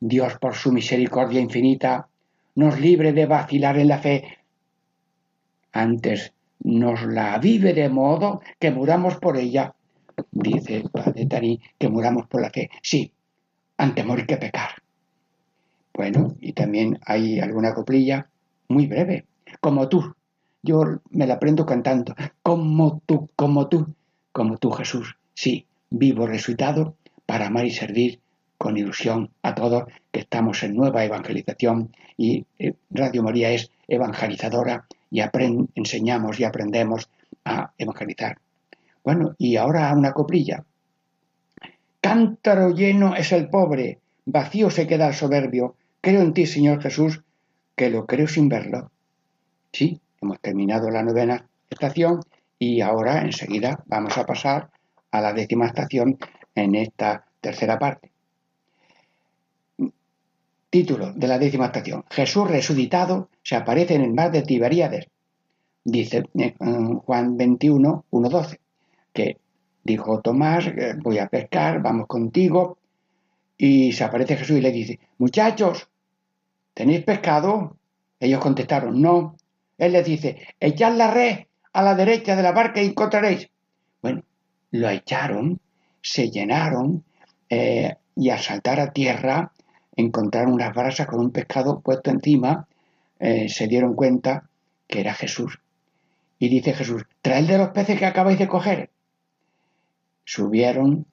Dios 0.00 0.38
por 0.38 0.54
su 0.54 0.72
misericordia 0.72 1.40
infinita 1.40 2.08
nos 2.54 2.80
libre 2.80 3.12
de 3.12 3.26
vacilar 3.26 3.78
en 3.78 3.88
la 3.88 3.98
fe. 3.98 4.38
Antes 5.72 6.32
nos 6.60 7.02
la 7.02 7.38
vive 7.38 7.72
de 7.72 7.88
modo 7.88 8.40
que 8.58 8.70
muramos 8.70 9.16
por 9.16 9.36
ella. 9.36 9.74
Dice 10.30 10.76
el 10.76 10.90
padre 10.90 11.26
Tani 11.26 11.60
que 11.78 11.88
muramos 11.88 12.26
por 12.26 12.42
la 12.42 12.50
fe. 12.50 12.70
Sí, 12.82 13.12
antes 13.78 14.04
morir 14.04 14.26
que 14.26 14.36
pecar. 14.36 14.70
Bueno, 15.94 16.34
y 16.40 16.52
también 16.52 16.98
hay 17.04 17.40
alguna 17.40 17.74
coplilla. 17.74 18.28
muy 18.68 18.86
breve, 18.86 19.26
como 19.60 19.88
tú. 19.88 20.14
Yo 20.62 20.82
me 21.10 21.26
la 21.26 21.34
aprendo 21.34 21.66
cantando, 21.66 22.14
como 22.42 23.02
tú, 23.04 23.28
como 23.36 23.68
tú, 23.68 23.94
como 24.30 24.58
tú 24.58 24.70
Jesús. 24.70 25.16
Sí, 25.34 25.66
vivo 25.92 26.26
resucitado 26.26 26.96
para 27.26 27.46
amar 27.46 27.66
y 27.66 27.70
servir 27.70 28.20
con 28.58 28.76
ilusión 28.76 29.30
a 29.42 29.54
todos 29.54 29.84
que 30.10 30.20
estamos 30.20 30.62
en 30.62 30.74
nueva 30.74 31.04
evangelización 31.04 31.94
y 32.16 32.46
eh, 32.58 32.74
Radio 32.90 33.22
María 33.22 33.50
es 33.50 33.70
evangelizadora 33.88 34.86
y 35.10 35.20
enseñamos 35.74 36.40
y 36.40 36.44
aprendemos 36.44 37.10
a 37.44 37.72
evangelizar. 37.76 38.38
Bueno, 39.04 39.34
y 39.36 39.56
ahora 39.56 39.92
una 39.92 40.12
coplilla. 40.12 40.64
Cántaro 42.00 42.70
lleno 42.70 43.14
es 43.14 43.32
el 43.32 43.48
pobre, 43.48 43.98
vacío 44.24 44.70
se 44.70 44.86
queda 44.86 45.08
el 45.08 45.14
soberbio. 45.14 45.76
Creo 46.00 46.22
en 46.22 46.32
ti, 46.32 46.46
Señor 46.46 46.80
Jesús, 46.80 47.22
que 47.76 47.90
lo 47.90 48.06
creo 48.06 48.26
sin 48.26 48.48
verlo. 48.48 48.90
Sí, 49.72 50.00
hemos 50.20 50.40
terminado 50.40 50.90
la 50.90 51.02
novena 51.02 51.46
estación 51.68 52.20
y 52.58 52.80
ahora 52.80 53.22
enseguida 53.22 53.82
vamos 53.86 54.16
a 54.18 54.26
pasar 54.26 54.70
a 55.12 55.20
la 55.20 55.32
décima 55.32 55.66
estación 55.66 56.18
en 56.54 56.74
esta 56.74 57.24
tercera 57.40 57.78
parte. 57.78 58.10
Título 60.70 61.12
de 61.12 61.28
la 61.28 61.38
décima 61.38 61.66
estación. 61.66 62.04
Jesús 62.10 62.50
resucitado 62.50 63.28
se 63.42 63.56
aparece 63.56 63.94
en 63.94 64.02
el 64.02 64.14
mar 64.14 64.32
de 64.32 64.42
Tiberíades. 64.42 65.06
Dice 65.84 66.24
eh, 66.34 66.54
Juan 66.58 67.36
21, 67.36 68.06
1, 68.08 68.28
12, 68.28 68.60
que 69.12 69.36
dijo 69.84 70.20
Tomás, 70.20 70.66
eh, 70.66 70.94
voy 70.96 71.18
a 71.18 71.28
pescar, 71.28 71.82
vamos 71.82 72.06
contigo. 72.06 72.78
Y 73.58 73.92
se 73.92 74.04
aparece 74.04 74.36
Jesús 74.36 74.56
y 74.56 74.60
le 74.62 74.72
dice, 74.72 74.98
muchachos, 75.18 75.88
¿tenéis 76.72 77.04
pescado? 77.04 77.76
Ellos 78.18 78.40
contestaron, 78.40 79.00
no. 79.00 79.36
Él 79.76 79.92
les 79.92 80.06
dice, 80.06 80.40
echad 80.58 80.94
la 80.96 81.10
red 81.10 81.40
a 81.72 81.82
la 81.82 81.94
derecha 81.94 82.34
de 82.34 82.42
la 82.42 82.52
barca 82.52 82.80
y 82.82 82.86
encontraréis. 82.86 83.51
Lo 84.72 84.90
echaron, 84.90 85.60
se 86.02 86.30
llenaron 86.30 87.04
eh, 87.48 87.94
y 88.16 88.30
al 88.30 88.40
saltar 88.40 88.80
a 88.80 88.92
tierra 88.92 89.52
encontraron 89.94 90.54
unas 90.54 90.74
brasas 90.74 91.06
con 91.06 91.20
un 91.20 91.30
pescado 91.30 91.80
puesto 91.80 92.10
encima, 92.10 92.66
eh, 93.20 93.48
se 93.48 93.68
dieron 93.68 93.94
cuenta 93.94 94.48
que 94.88 95.00
era 95.00 95.14
Jesús. 95.14 95.60
Y 96.38 96.48
dice 96.48 96.72
Jesús, 96.72 97.04
traed 97.20 97.46
de 97.46 97.58
los 97.58 97.68
peces 97.68 97.98
que 97.98 98.06
acabáis 98.06 98.38
de 98.38 98.48
coger. 98.48 98.90
Subieron 100.24 101.06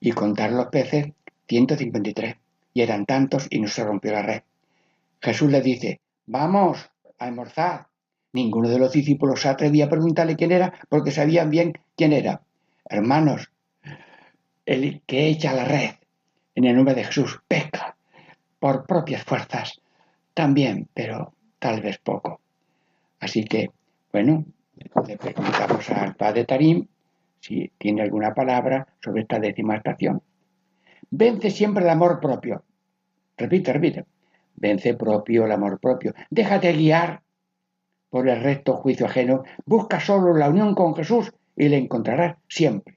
y 0.00 0.12
contaron 0.12 0.56
los 0.56 0.66
peces 0.66 1.08
153 1.48 2.36
y 2.74 2.82
eran 2.82 3.06
tantos 3.06 3.46
y 3.50 3.60
no 3.60 3.68
se 3.68 3.84
rompió 3.84 4.12
la 4.12 4.22
red. 4.22 4.42
Jesús 5.20 5.50
les 5.50 5.64
dice, 5.64 6.00
vamos 6.26 6.90
a 7.18 7.24
almorzar. 7.24 7.88
Ninguno 8.32 8.68
de 8.68 8.78
los 8.78 8.92
discípulos 8.92 9.40
se 9.40 9.48
atrevía 9.48 9.86
a 9.86 9.88
preguntarle 9.88 10.36
quién 10.36 10.52
era 10.52 10.72
porque 10.88 11.10
sabían 11.10 11.50
bien 11.50 11.72
quién 11.96 12.12
era. 12.12 12.42
Hermanos, 12.88 13.50
el 14.64 15.02
que 15.06 15.28
echa 15.28 15.52
la 15.52 15.64
red 15.64 15.90
en 16.54 16.64
el 16.64 16.76
nombre 16.76 16.94
de 16.94 17.04
Jesús 17.04 17.40
pesca 17.46 17.96
por 18.58 18.86
propias 18.86 19.22
fuerzas 19.24 19.80
también, 20.34 20.88
pero 20.94 21.34
tal 21.58 21.80
vez 21.80 21.98
poco. 21.98 22.40
Así 23.20 23.44
que, 23.44 23.70
bueno, 24.12 24.44
le 25.06 25.16
preguntamos 25.16 25.90
al 25.90 26.14
padre 26.14 26.44
Tarim 26.44 26.86
si 27.40 27.70
tiene 27.78 28.02
alguna 28.02 28.34
palabra 28.34 28.86
sobre 29.02 29.22
esta 29.22 29.38
décima 29.38 29.76
estación. 29.76 30.22
Vence 31.10 31.50
siempre 31.50 31.84
el 31.84 31.90
amor 31.90 32.20
propio. 32.20 32.64
Repite, 33.36 33.72
repite. 33.72 34.04
Vence 34.56 34.94
propio 34.94 35.44
el 35.44 35.52
amor 35.52 35.78
propio. 35.78 36.14
Déjate 36.30 36.72
guiar 36.72 37.22
por 38.10 38.28
el 38.28 38.42
recto 38.42 38.76
juicio 38.76 39.06
ajeno. 39.06 39.44
Busca 39.64 40.00
solo 40.00 40.34
la 40.34 40.48
unión 40.48 40.74
con 40.74 40.94
Jesús 40.94 41.32
y 41.58 41.68
le 41.68 41.76
encontrarás 41.76 42.36
siempre. 42.48 42.96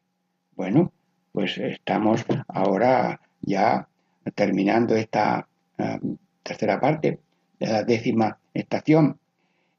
Bueno, 0.56 0.94
pues 1.32 1.58
estamos 1.58 2.24
ahora 2.48 3.20
ya 3.42 3.88
terminando 4.36 4.96
esta 4.96 5.48
eh, 5.78 6.00
tercera 6.44 6.80
parte 6.80 7.20
de 7.60 7.68
la 7.68 7.84
décima 7.84 8.38
estación 8.54 9.20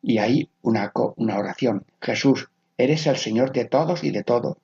y 0.03 0.19
hay 0.19 0.51
una, 0.63 0.93
una 1.17 1.39
oración. 1.39 1.85
Jesús, 2.01 2.51
eres 2.77 3.07
el 3.07 3.17
Señor 3.17 3.53
de 3.53 3.67
todos 3.67 4.03
y 4.03 4.11
de 4.11 4.25
todo. 4.25 4.59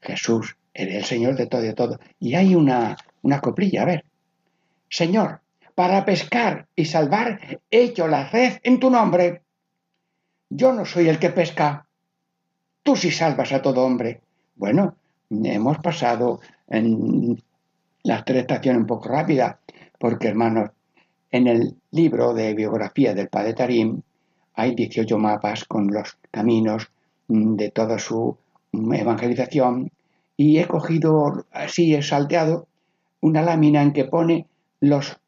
Jesús, 0.00 0.56
eres 0.72 0.96
el 0.96 1.04
Señor 1.04 1.36
de 1.36 1.46
todo 1.46 1.62
y 1.62 1.66
de 1.66 1.74
todo. 1.74 2.00
Y 2.18 2.34
hay 2.34 2.54
una, 2.54 2.96
una 3.20 3.40
coplilla, 3.40 3.82
a 3.82 3.86
ver. 3.86 4.04
Señor, 4.88 5.40
para 5.74 6.06
pescar 6.06 6.68
y 6.74 6.86
salvar 6.86 7.60
he 7.70 7.82
hecho 7.82 8.08
la 8.08 8.30
red 8.30 8.54
en 8.62 8.80
tu 8.80 8.88
nombre. 8.88 9.42
Yo 10.48 10.72
no 10.72 10.86
soy 10.86 11.08
el 11.08 11.18
que 11.18 11.30
pesca. 11.30 11.86
Tú 12.84 12.96
sí 12.96 13.10
salvas 13.10 13.50
a 13.52 13.62
todo 13.62 13.82
hombre. 13.82 14.20
Bueno, 14.56 14.94
hemos 15.30 15.78
pasado 15.78 16.40
en 16.68 17.42
las 18.02 18.26
tres 18.26 18.42
estaciones 18.42 18.82
un 18.82 18.86
poco 18.86 19.08
rápidas, 19.08 19.56
porque 19.98 20.28
hermanos, 20.28 20.70
en 21.30 21.46
el 21.46 21.74
libro 21.92 22.34
de 22.34 22.52
biografía 22.52 23.14
del 23.14 23.28
Padre 23.28 23.54
Tarim 23.54 24.02
hay 24.52 24.74
18 24.74 25.16
mapas 25.16 25.64
con 25.64 25.92
los 25.92 26.18
caminos 26.30 26.90
de 27.26 27.70
toda 27.70 27.98
su 27.98 28.36
evangelización 28.70 29.90
y 30.36 30.58
he 30.58 30.66
cogido, 30.66 31.46
así 31.52 31.94
he 31.94 32.02
salteado, 32.02 32.66
una 33.22 33.40
lámina 33.40 33.80
en 33.80 33.94
que 33.94 34.04
pone 34.04 34.46
los 34.80 35.18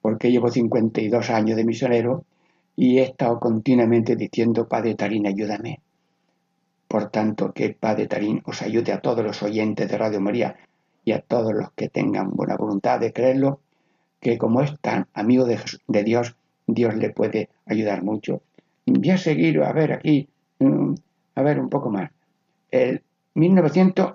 porque 0.00 0.32
llevo 0.32 0.50
52 0.50 1.30
años 1.30 1.56
de 1.56 1.64
misionero 1.64 2.24
y 2.76 2.98
he 2.98 3.04
estado 3.04 3.38
continuamente 3.38 4.16
diciendo, 4.16 4.68
Padre 4.68 4.94
Tarín, 4.94 5.26
ayúdame. 5.26 5.80
Por 6.88 7.10
tanto, 7.10 7.52
que 7.52 7.70
Padre 7.70 8.08
Tarín 8.08 8.42
os 8.44 8.60
ayude 8.62 8.92
a 8.92 9.00
todos 9.00 9.24
los 9.24 9.42
oyentes 9.42 9.88
de 9.88 9.96
Radio 9.96 10.20
María 10.20 10.56
y 11.04 11.12
a 11.12 11.20
todos 11.20 11.54
los 11.54 11.70
que 11.72 11.88
tengan 11.88 12.30
buena 12.30 12.56
voluntad 12.56 13.00
de 13.00 13.12
creerlo, 13.12 13.60
que 14.20 14.38
como 14.38 14.60
es 14.62 14.78
tan 14.80 15.06
amigo 15.14 15.44
de, 15.44 15.58
de 15.86 16.04
Dios, 16.04 16.36
Dios 16.66 16.94
le 16.96 17.10
puede 17.10 17.48
ayudar 17.66 18.02
mucho. 18.02 18.42
Voy 18.86 19.10
a 19.10 19.18
seguir, 19.18 19.60
a 19.62 19.72
ver 19.72 19.92
aquí, 19.92 20.28
mm, 20.58 20.94
a 21.34 21.42
ver 21.42 21.60
un 21.60 21.68
poco 21.68 21.90
más. 21.90 22.10
el 22.70 23.02
1900, 23.34 24.14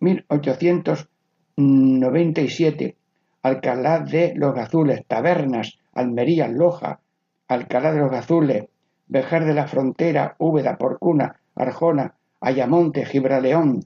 1897, 0.00 2.96
Alcalá 3.42 4.00
de 4.00 4.32
los 4.34 4.56
Azules, 4.58 5.04
Tabernas, 5.06 5.78
Almería, 5.92 6.48
Loja, 6.48 7.00
Alcalá 7.48 7.92
de 7.92 8.00
los 8.00 8.12
Azules, 8.12 8.64
Vejer 9.08 9.44
de 9.44 9.54
la 9.54 9.66
Frontera, 9.66 10.36
Úbeda, 10.38 10.78
Porcuna, 10.78 11.36
Arjona, 11.54 12.14
Ayamonte, 12.40 13.04
Gibraleón, 13.04 13.84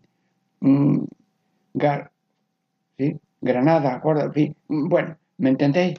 mm, 0.61 1.05
Granada, 3.41 4.01
mm, 4.69 4.89
bueno, 4.89 5.17
¿me 5.39 5.51
entendéis? 5.51 5.99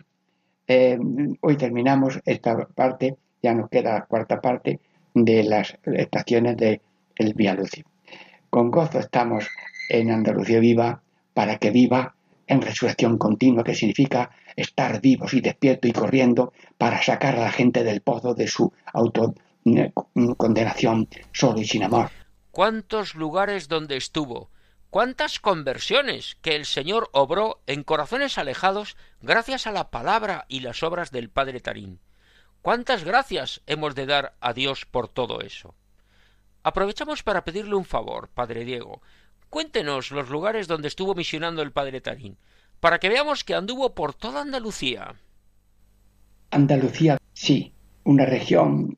Eh, 0.67 0.97
hoy 1.41 1.57
terminamos 1.57 2.19
esta 2.25 2.57
parte, 2.67 3.17
ya 3.41 3.53
nos 3.53 3.69
queda 3.69 3.93
la 3.93 4.05
cuarta 4.05 4.41
parte 4.41 4.79
de 5.13 5.43
las 5.43 5.77
estaciones 5.85 6.57
del 6.57 6.81
el 7.15 7.33
Vía 7.33 7.53
Lucio. 7.53 7.85
Con 8.49 8.71
gozo 8.71 8.99
estamos 8.99 9.47
en 9.89 10.11
Andalucía 10.11 10.59
Viva 10.59 11.01
para 11.33 11.57
que 11.57 11.71
viva 11.71 12.15
en 12.47 12.61
resurrección 12.61 13.17
continua, 13.17 13.63
que 13.63 13.75
significa 13.75 14.31
estar 14.55 15.01
vivos 15.01 15.33
y 15.33 15.41
despiertos 15.41 15.89
y 15.89 15.93
corriendo 15.93 16.53
para 16.77 17.01
sacar 17.01 17.35
a 17.35 17.41
la 17.41 17.51
gente 17.51 17.83
del 17.83 18.01
pozo 18.01 18.33
de 18.33 18.47
su 18.47 18.71
autocondenación 18.93 21.09
solo 21.31 21.59
y 21.59 21.65
sin 21.65 21.83
amor. 21.83 22.09
¿Cuántos 22.51 23.15
lugares 23.15 23.67
donde 23.67 23.97
estuvo? 23.97 24.49
¿Cuántas 24.89 25.39
conversiones 25.39 26.37
que 26.41 26.55
el 26.55 26.65
Señor 26.65 27.09
obró 27.11 27.61
en 27.67 27.83
corazones 27.83 28.37
alejados 28.37 28.95
gracias 29.21 29.67
a 29.67 29.71
la 29.71 29.91
palabra 29.91 30.45
y 30.47 30.61
las 30.61 30.81
obras 30.81 31.11
del 31.11 31.29
Padre 31.29 31.59
Tarín? 31.59 31.99
¿Cuántas 32.67 33.05
gracias 33.05 33.61
hemos 33.65 33.95
de 33.95 34.05
dar 34.05 34.33
a 34.41 34.51
Dios 34.51 34.85
por 34.85 35.07
todo 35.07 35.39
eso? 35.39 35.73
Aprovechamos 36.63 37.23
para 37.23 37.45
pedirle 37.45 37.75
un 37.75 37.85
favor, 37.85 38.27
Padre 38.27 38.65
Diego. 38.65 39.01
Cuéntenos 39.49 40.11
los 40.11 40.29
lugares 40.29 40.67
donde 40.67 40.89
estuvo 40.89 41.15
misionando 41.15 41.61
el 41.61 41.71
Padre 41.71 42.01
Tarín, 42.01 42.35
para 42.81 42.99
que 42.99 43.07
veamos 43.07 43.45
que 43.45 43.55
anduvo 43.55 43.95
por 43.95 44.13
toda 44.13 44.41
Andalucía. 44.41 45.15
Andalucía, 46.51 47.17
sí, 47.31 47.71
una 48.03 48.25
región 48.25 48.97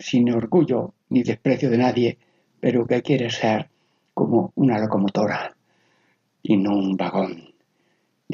sin 0.00 0.32
orgullo 0.32 0.94
ni 1.08 1.22
desprecio 1.22 1.70
de 1.70 1.78
nadie, 1.78 2.18
pero 2.58 2.84
que 2.84 3.00
quiere 3.00 3.30
ser 3.30 3.70
como 4.12 4.50
una 4.56 4.80
locomotora 4.80 5.54
y 6.42 6.56
no 6.56 6.74
un 6.74 6.96
vagón, 6.96 7.54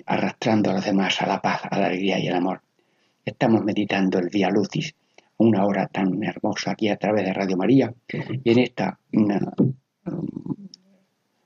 arrastrando 0.06 0.70
a 0.70 0.72
los 0.72 0.86
demás 0.86 1.20
a 1.20 1.26
la 1.26 1.42
paz, 1.42 1.60
a 1.70 1.78
la 1.78 1.88
alegría 1.88 2.18
y 2.18 2.28
al 2.28 2.36
amor. 2.36 2.62
Estamos 3.24 3.64
meditando 3.64 4.18
el 4.18 4.28
Vía 4.28 4.50
Lucis, 4.50 4.94
una 5.36 5.64
hora 5.64 5.86
tan 5.86 6.22
hermosa 6.22 6.72
aquí 6.72 6.88
a 6.88 6.96
través 6.96 7.24
de 7.24 7.32
Radio 7.32 7.56
María, 7.56 7.94
y 8.08 8.50
en 8.50 8.58
esta, 8.58 8.98
en 9.12 9.38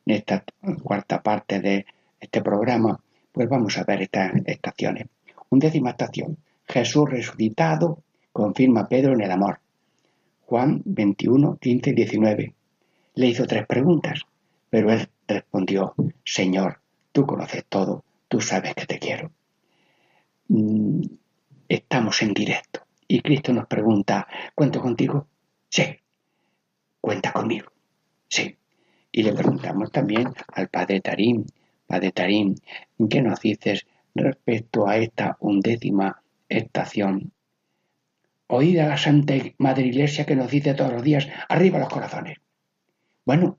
esta 0.07 0.45
cuarta 0.83 1.23
parte 1.23 1.61
de 1.61 1.87
este 2.21 2.43
programa, 2.43 3.01
pues 3.33 3.49
vamos 3.49 3.77
a 3.79 3.85
ver 3.85 4.03
estas 4.03 4.33
estaciones. 4.47 5.07
Undécima 5.51 5.91
estación, 5.91 6.39
Jesús 6.67 7.11
resucitado 7.11 8.03
confirma 8.33 8.89
Pedro 8.89 9.13
en 9.13 9.23
el 9.23 9.31
amor. 9.31 9.61
Juan 10.47 10.83
21, 10.85 11.59
15 11.59 11.91
y 11.91 11.95
19 11.95 12.55
le 13.15 13.27
hizo 13.27 13.47
tres 13.47 13.67
preguntas, 13.67 14.23
pero 14.71 14.93
él 14.93 15.09
respondió, 15.29 15.95
Señor, 16.25 16.81
tú 17.13 17.27
conoces 17.27 17.65
todo, 17.69 18.05
tú 18.29 18.41
sabes 18.41 18.75
que 18.75 18.87
te 18.87 18.99
quiero. 18.99 19.31
Mm, 21.65 21.73
estamos 21.75 22.23
en 22.23 22.35
directo 22.35 22.81
y 23.09 23.21
Cristo 23.21 23.53
nos 23.53 23.67
pregunta, 23.67 24.27
¿cuento 24.55 24.81
contigo? 24.81 25.29
Sí. 25.69 25.85
¿Cuenta 27.01 27.33
conmigo? 27.33 27.71
Sí. 28.29 28.57
Y 29.13 29.23
le 29.23 29.33
preguntamos 29.33 29.93
también 29.93 30.29
al 30.49 30.69
Padre 30.69 31.01
Tarín, 31.01 31.47
Padre 31.87 32.13
Tarín, 32.13 32.57
¿qué 33.11 33.21
nos 33.21 33.41
dices 33.41 33.87
respecto 34.15 34.89
a 34.89 34.97
esta 34.97 35.37
undécima 35.41 36.23
estación? 36.49 37.33
Oíd 38.47 38.79
a 38.79 38.89
la 38.89 38.97
Santa 38.97 39.35
Madre 39.59 39.87
Iglesia 39.87 40.27
que 40.27 40.37
nos 40.37 40.51
dice 40.51 40.75
todos 40.75 40.93
los 40.93 41.03
días, 41.03 41.29
arriba 41.49 41.79
los 41.79 41.89
corazones. 41.89 42.39
Bueno, 43.25 43.59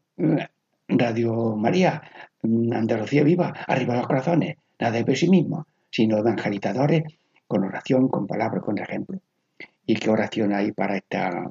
Radio 0.88 1.56
María, 1.56 2.02
Andalucía 2.44 3.24
viva, 3.24 3.54
arriba 3.68 3.96
los 3.96 4.08
corazones, 4.08 4.58
nada 4.80 4.98
de 4.98 5.06
pesimismo, 5.06 5.68
sino 5.90 6.18
evangelizadores 6.18 7.04
con 7.48 7.64
oración, 7.64 8.08
con 8.08 8.28
palabras, 8.28 8.64
con 8.64 8.78
ejemplo. 8.78 9.20
¿Y 9.86 9.96
qué 9.96 10.10
oración 10.10 10.54
hay 10.54 10.72
para 10.72 10.98
esta 10.98 11.50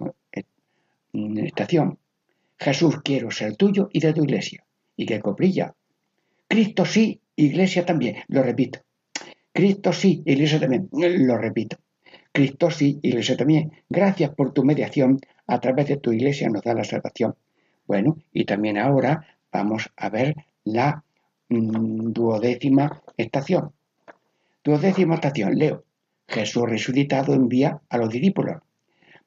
estación? 1.13 1.99
Jesús, 2.59 3.01
quiero 3.03 3.31
ser 3.31 3.57
tuyo 3.57 3.89
y 3.93 4.01
de 4.01 4.13
tu 4.13 4.25
iglesia. 4.25 4.65
¿Y 4.97 5.07
qué 5.07 5.21
coprilla? 5.21 5.75
Cristo 6.49 6.85
sí, 6.85 7.21
iglesia 7.37 7.85
también, 7.85 8.17
lo 8.29 8.43
repito. 8.43 8.81
Cristo 9.53 9.93
sí, 9.93 10.23
iglesia 10.25 10.61
también, 10.61 10.89
lo 10.93 11.37
repito. 11.37 11.77
Cristo 12.33 12.71
sí, 12.71 12.99
iglesia 13.03 13.37
también. 13.37 13.73
Gracias 13.89 14.31
por 14.31 14.53
tu 14.53 14.65
mediación, 14.65 15.21
a 15.47 15.61
través 15.61 15.87
de 15.89 15.97
tu 15.99 16.13
iglesia 16.13 16.49
nos 16.49 16.63
da 16.63 16.75
la 16.75 16.85
salvación. 16.85 17.37
Bueno, 17.87 18.17
y 18.33 18.45
también 18.45 18.79
ahora 18.79 19.27
vamos 19.53 19.91
a 19.97 20.09
ver 20.09 20.35
la 20.65 21.05
mm, 21.49 22.13
duodécima 22.13 23.03
estación. 23.17 23.73
Duodécima 24.65 25.17
estación, 25.17 25.59
leo. 25.59 25.85
Jesús 26.27 26.65
resucitado 26.67 27.35
envía 27.35 27.83
a 27.91 27.99
los 27.99 28.09
discípulos. 28.09 28.63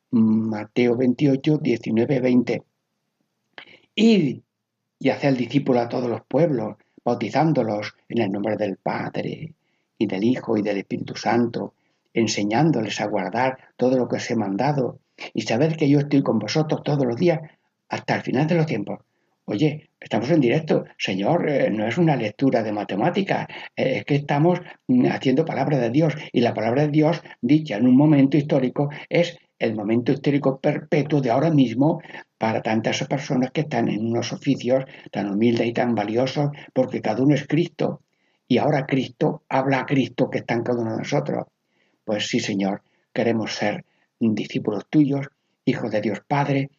Mateo 0.09 0.97
28, 0.97 1.59
19, 1.59 2.19
20. 2.19 2.63
Id 3.93 4.39
y 4.97 5.09
hacer 5.09 5.37
discípulo 5.37 5.79
a 5.79 5.89
todos 5.89 6.09
los 6.09 6.21
pueblos, 6.27 6.77
bautizándolos 7.05 7.93
en 8.09 8.21
el 8.23 8.31
nombre 8.31 8.57
del 8.57 8.77
Padre 8.77 9.53
y 9.99 10.07
del 10.07 10.23
Hijo 10.23 10.57
y 10.57 10.63
del 10.63 10.79
Espíritu 10.79 11.15
Santo, 11.15 11.75
enseñándoles 12.15 12.99
a 12.99 13.05
guardar 13.05 13.59
todo 13.77 13.95
lo 13.95 14.07
que 14.07 14.15
os 14.15 14.31
he 14.31 14.35
mandado 14.35 15.01
y 15.35 15.43
saber 15.43 15.77
que 15.77 15.87
yo 15.87 15.99
estoy 15.99 16.23
con 16.23 16.39
vosotros 16.39 16.81
todos 16.83 17.05
los 17.05 17.15
días 17.15 17.41
hasta 17.89 18.15
el 18.15 18.23
final 18.23 18.47
de 18.47 18.55
los 18.55 18.65
tiempos. 18.65 19.01
Oye, 19.49 19.91
estamos 19.97 20.29
en 20.29 20.41
directo, 20.41 20.83
Señor, 20.97 21.49
eh, 21.49 21.69
no 21.71 21.87
es 21.87 21.97
una 21.97 22.17
lectura 22.17 22.63
de 22.63 22.73
matemáticas, 22.73 23.47
eh, 23.77 23.99
es 23.99 24.03
que 24.03 24.15
estamos 24.15 24.59
mm, 24.87 25.05
haciendo 25.05 25.45
palabra 25.45 25.77
de 25.77 25.89
Dios. 25.89 26.15
Y 26.33 26.41
la 26.41 26.53
palabra 26.53 26.81
de 26.81 26.89
Dios 26.89 27.21
dicha 27.39 27.77
en 27.77 27.87
un 27.87 27.95
momento 27.95 28.35
histórico 28.35 28.89
es 29.07 29.37
el 29.57 29.73
momento 29.73 30.11
histórico 30.11 30.59
perpetuo 30.59 31.21
de 31.21 31.31
ahora 31.31 31.49
mismo 31.49 32.01
para 32.37 32.61
tantas 32.61 33.01
personas 33.07 33.51
que 33.51 33.61
están 33.61 33.87
en 33.87 34.05
unos 34.05 34.33
oficios 34.33 34.83
tan 35.11 35.31
humildes 35.31 35.67
y 35.67 35.71
tan 35.71 35.95
valiosos 35.95 36.49
porque 36.73 37.01
cada 37.01 37.23
uno 37.23 37.33
es 37.33 37.47
Cristo. 37.47 38.01
Y 38.49 38.57
ahora 38.57 38.85
Cristo 38.85 39.43
habla 39.47 39.79
a 39.79 39.85
Cristo 39.85 40.29
que 40.29 40.39
está 40.39 40.55
en 40.55 40.63
cada 40.63 40.81
uno 40.81 40.91
de 40.91 40.97
nosotros. 40.97 41.45
Pues 42.03 42.27
sí, 42.27 42.41
Señor, 42.41 42.81
queremos 43.13 43.53
ser 43.55 43.85
discípulos 44.19 44.87
tuyos, 44.89 45.29
hijos 45.63 45.89
de 45.89 46.01
Dios 46.01 46.19
Padre, 46.27 46.69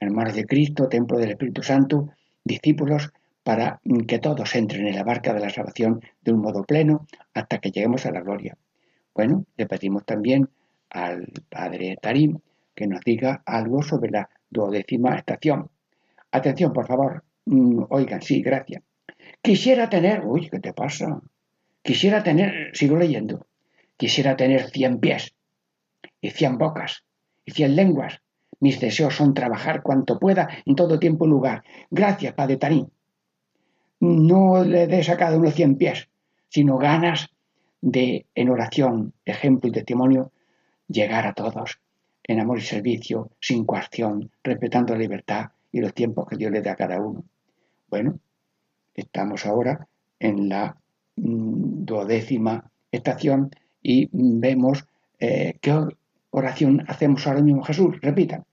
hermanos 0.00 0.34
de 0.34 0.44
Cristo, 0.44 0.88
templo 0.88 1.18
del 1.18 1.30
Espíritu 1.30 1.62
Santo, 1.62 2.10
discípulos, 2.44 3.12
para 3.42 3.80
que 4.08 4.18
todos 4.18 4.54
entren 4.56 4.86
en 4.86 4.96
la 4.96 5.04
barca 5.04 5.32
de 5.32 5.40
la 5.40 5.50
salvación 5.50 6.00
de 6.20 6.32
un 6.32 6.40
modo 6.40 6.64
pleno 6.64 7.06
hasta 7.32 7.58
que 7.58 7.70
lleguemos 7.70 8.04
a 8.04 8.10
la 8.10 8.20
gloria. 8.20 8.56
Bueno, 9.14 9.46
le 9.56 9.66
pedimos 9.66 10.04
también 10.04 10.48
al 10.90 11.28
Padre 11.48 11.96
Tarim 12.02 12.38
que 12.74 12.86
nos 12.86 13.00
diga 13.02 13.42
algo 13.46 13.82
sobre 13.82 14.10
la 14.10 14.28
duodécima 14.50 15.16
estación. 15.16 15.70
Atención, 16.32 16.72
por 16.72 16.86
favor. 16.86 17.24
Mm, 17.46 17.84
oigan, 17.88 18.20
sí, 18.20 18.42
gracias. 18.42 18.82
Quisiera 19.40 19.88
tener, 19.88 20.24
uy, 20.24 20.48
¿qué 20.50 20.58
te 20.58 20.72
pasa? 20.72 21.20
Quisiera 21.82 22.22
tener, 22.22 22.76
sigo 22.76 22.96
leyendo, 22.96 23.46
quisiera 23.96 24.36
tener 24.36 24.70
cien 24.70 24.98
pies 24.98 25.34
y 26.20 26.30
cien 26.30 26.58
bocas 26.58 27.04
y 27.44 27.52
cien 27.52 27.76
lenguas 27.76 28.20
mis 28.60 28.80
deseos 28.80 29.14
son 29.14 29.34
trabajar 29.34 29.82
cuanto 29.82 30.18
pueda 30.18 30.48
en 30.64 30.74
todo 30.74 30.98
tiempo 30.98 31.26
y 31.26 31.30
lugar. 31.30 31.64
Gracias, 31.90 32.34
Padre 32.34 32.56
Tarín. 32.56 32.90
No 34.00 34.62
le 34.64 34.86
des 34.86 35.08
a 35.08 35.16
cada 35.16 35.36
uno 35.36 35.50
cien 35.50 35.76
pies, 35.76 36.08
sino 36.48 36.78
ganas 36.78 37.30
de, 37.80 38.26
en 38.34 38.50
oración, 38.50 39.12
ejemplo 39.24 39.68
y 39.68 39.72
testimonio, 39.72 40.32
llegar 40.88 41.26
a 41.26 41.32
todos 41.32 41.80
en 42.24 42.40
amor 42.40 42.58
y 42.58 42.62
servicio, 42.62 43.30
sin 43.40 43.64
coacción, 43.64 44.30
respetando 44.42 44.94
la 44.94 45.00
libertad 45.00 45.50
y 45.70 45.80
los 45.80 45.94
tiempos 45.94 46.26
que 46.26 46.36
Dios 46.36 46.50
le 46.50 46.60
da 46.60 46.72
a 46.72 46.76
cada 46.76 47.00
uno. 47.00 47.24
Bueno, 47.88 48.18
estamos 48.94 49.46
ahora 49.46 49.86
en 50.18 50.48
la 50.48 50.76
mm, 51.16 51.84
duodécima 51.84 52.70
estación 52.90 53.50
y 53.82 54.08
vemos 54.12 54.86
eh, 55.18 55.58
qué 55.60 55.86
oración 56.38 56.84
hacemos 56.86 57.26
ahora 57.26 57.42
mismo 57.42 57.62
Jesús. 57.62 57.96
Repitan. 58.00 58.44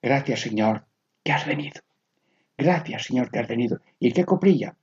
Gracias, 0.00 0.40
Señor, 0.40 0.84
que 1.22 1.32
has 1.32 1.46
venido. 1.46 1.80
Gracias, 2.56 3.04
Señor, 3.04 3.30
que 3.30 3.38
has 3.38 3.48
venido. 3.48 3.80
¿Y 3.98 4.12
qué 4.12 4.24
coprilla? 4.24 4.74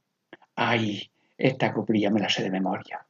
Ay, 0.55 1.09
esta 1.37 1.73
coprilla 1.73 2.11
me 2.11 2.19
la 2.19 2.29
sé 2.29 2.43
de 2.43 2.51
memoria. 2.51 3.05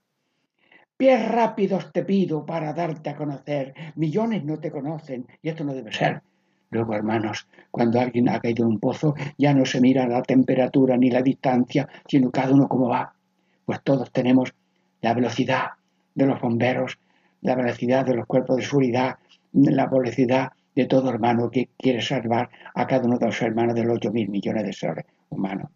Pies 0.96 1.28
rápidos 1.30 1.92
te 1.92 2.04
pido 2.04 2.46
para 2.46 2.74
darte 2.74 3.10
a 3.10 3.16
conocer. 3.16 3.74
Millones 3.96 4.44
no 4.44 4.60
te 4.60 4.72
conocen 4.72 5.28
y 5.42 5.50
esto 5.50 5.64
no 5.64 5.74
debe 5.74 5.92
ser. 5.92 6.22
Luego, 6.72 6.94
hermanos, 6.94 7.48
cuando 7.72 8.00
alguien 8.00 8.30
ha 8.30 8.40
caído 8.40 8.66
en 8.66 8.72
un 8.72 8.80
pozo, 8.80 9.16
ya 9.38 9.54
no 9.54 9.66
se 9.66 9.82
mira 9.82 10.08
la 10.08 10.22
temperatura 10.22 10.96
ni 10.98 11.10
la 11.10 11.22
distancia, 11.22 11.90
sino 12.08 12.32
cada 12.32 12.54
uno 12.54 12.68
cómo 12.68 12.90
va. 12.90 13.14
Pues 13.66 13.82
todos 13.84 14.12
tenemos 14.12 14.54
la 15.02 15.14
velocidad 15.14 15.70
de 16.16 16.26
los 16.26 16.40
bomberos, 16.40 17.00
la 17.42 17.56
velocidad 17.56 18.06
de 18.06 18.16
los 18.16 18.26
cuerpos 18.26 18.58
de 18.58 18.64
seguridad, 18.64 19.18
la 19.54 19.88
velocidad 19.88 20.52
de 20.76 20.86
todo 20.86 21.10
hermano 21.10 21.50
que 21.50 21.70
quiere 21.78 22.02
salvar 22.02 22.50
a 22.74 22.88
cada 22.88 23.06
uno 23.06 23.18
de 23.18 23.26
los 23.26 23.42
hermanos 23.42 23.76
de 23.76 23.84
los 23.84 23.98
8 23.98 24.12
mil 24.12 24.30
millones 24.30 24.64
de 24.64 24.74
seres 24.74 25.06
humanos. 25.30 25.70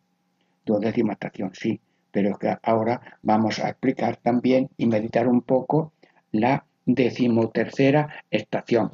Duodécima 0.65 1.13
estación, 1.13 1.51
sí, 1.53 1.79
pero 2.11 2.37
que 2.37 2.55
ahora 2.63 3.01
vamos 3.21 3.59
a 3.59 3.69
explicar 3.69 4.17
también 4.17 4.69
y 4.77 4.85
meditar 4.85 5.27
un 5.27 5.41
poco 5.41 5.91
la 6.31 6.65
decimotercera 6.85 8.09
estación. 8.29 8.91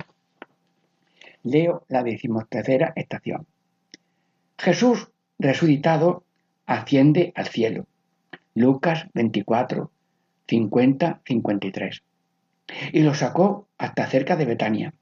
Leo 1.43 1.86
la 1.89 2.03
decimotercera 2.03 2.93
estación. 2.95 3.45
Jesús 4.57 5.09
resucitado 5.38 6.24
asciende 6.65 7.34
al 7.36 7.47
cielo. 7.47 7.86
Lucas 8.55 9.07
24, 9.13 9.91
50, 10.47 11.22
53. 11.26 12.03
Y 12.91 13.01
lo 13.01 13.13
sacó 13.13 13.67
hasta 13.78 14.07
cerca 14.07 14.36
de 14.36 14.45
Betania. 14.45 14.93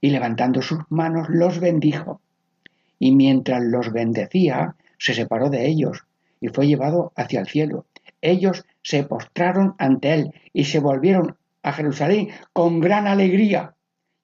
Y 0.00 0.10
levantando 0.10 0.62
sus 0.62 0.80
manos 0.88 1.28
los 1.28 1.60
bendijo. 1.60 2.20
Y 2.98 3.14
mientras 3.14 3.62
los 3.62 3.92
bendecía, 3.92 4.74
se 4.98 5.14
separó 5.14 5.50
de 5.50 5.66
ellos 5.66 6.04
y 6.40 6.48
fue 6.48 6.66
llevado 6.66 7.12
hacia 7.16 7.40
el 7.40 7.46
cielo. 7.46 7.86
Ellos 8.20 8.64
se 8.82 9.04
postraron 9.04 9.74
ante 9.78 10.14
él 10.14 10.32
y 10.52 10.64
se 10.64 10.80
volvieron 10.80 11.36
a 11.62 11.72
Jerusalén 11.72 12.28
con 12.52 12.80
gran 12.80 13.06
alegría 13.06 13.74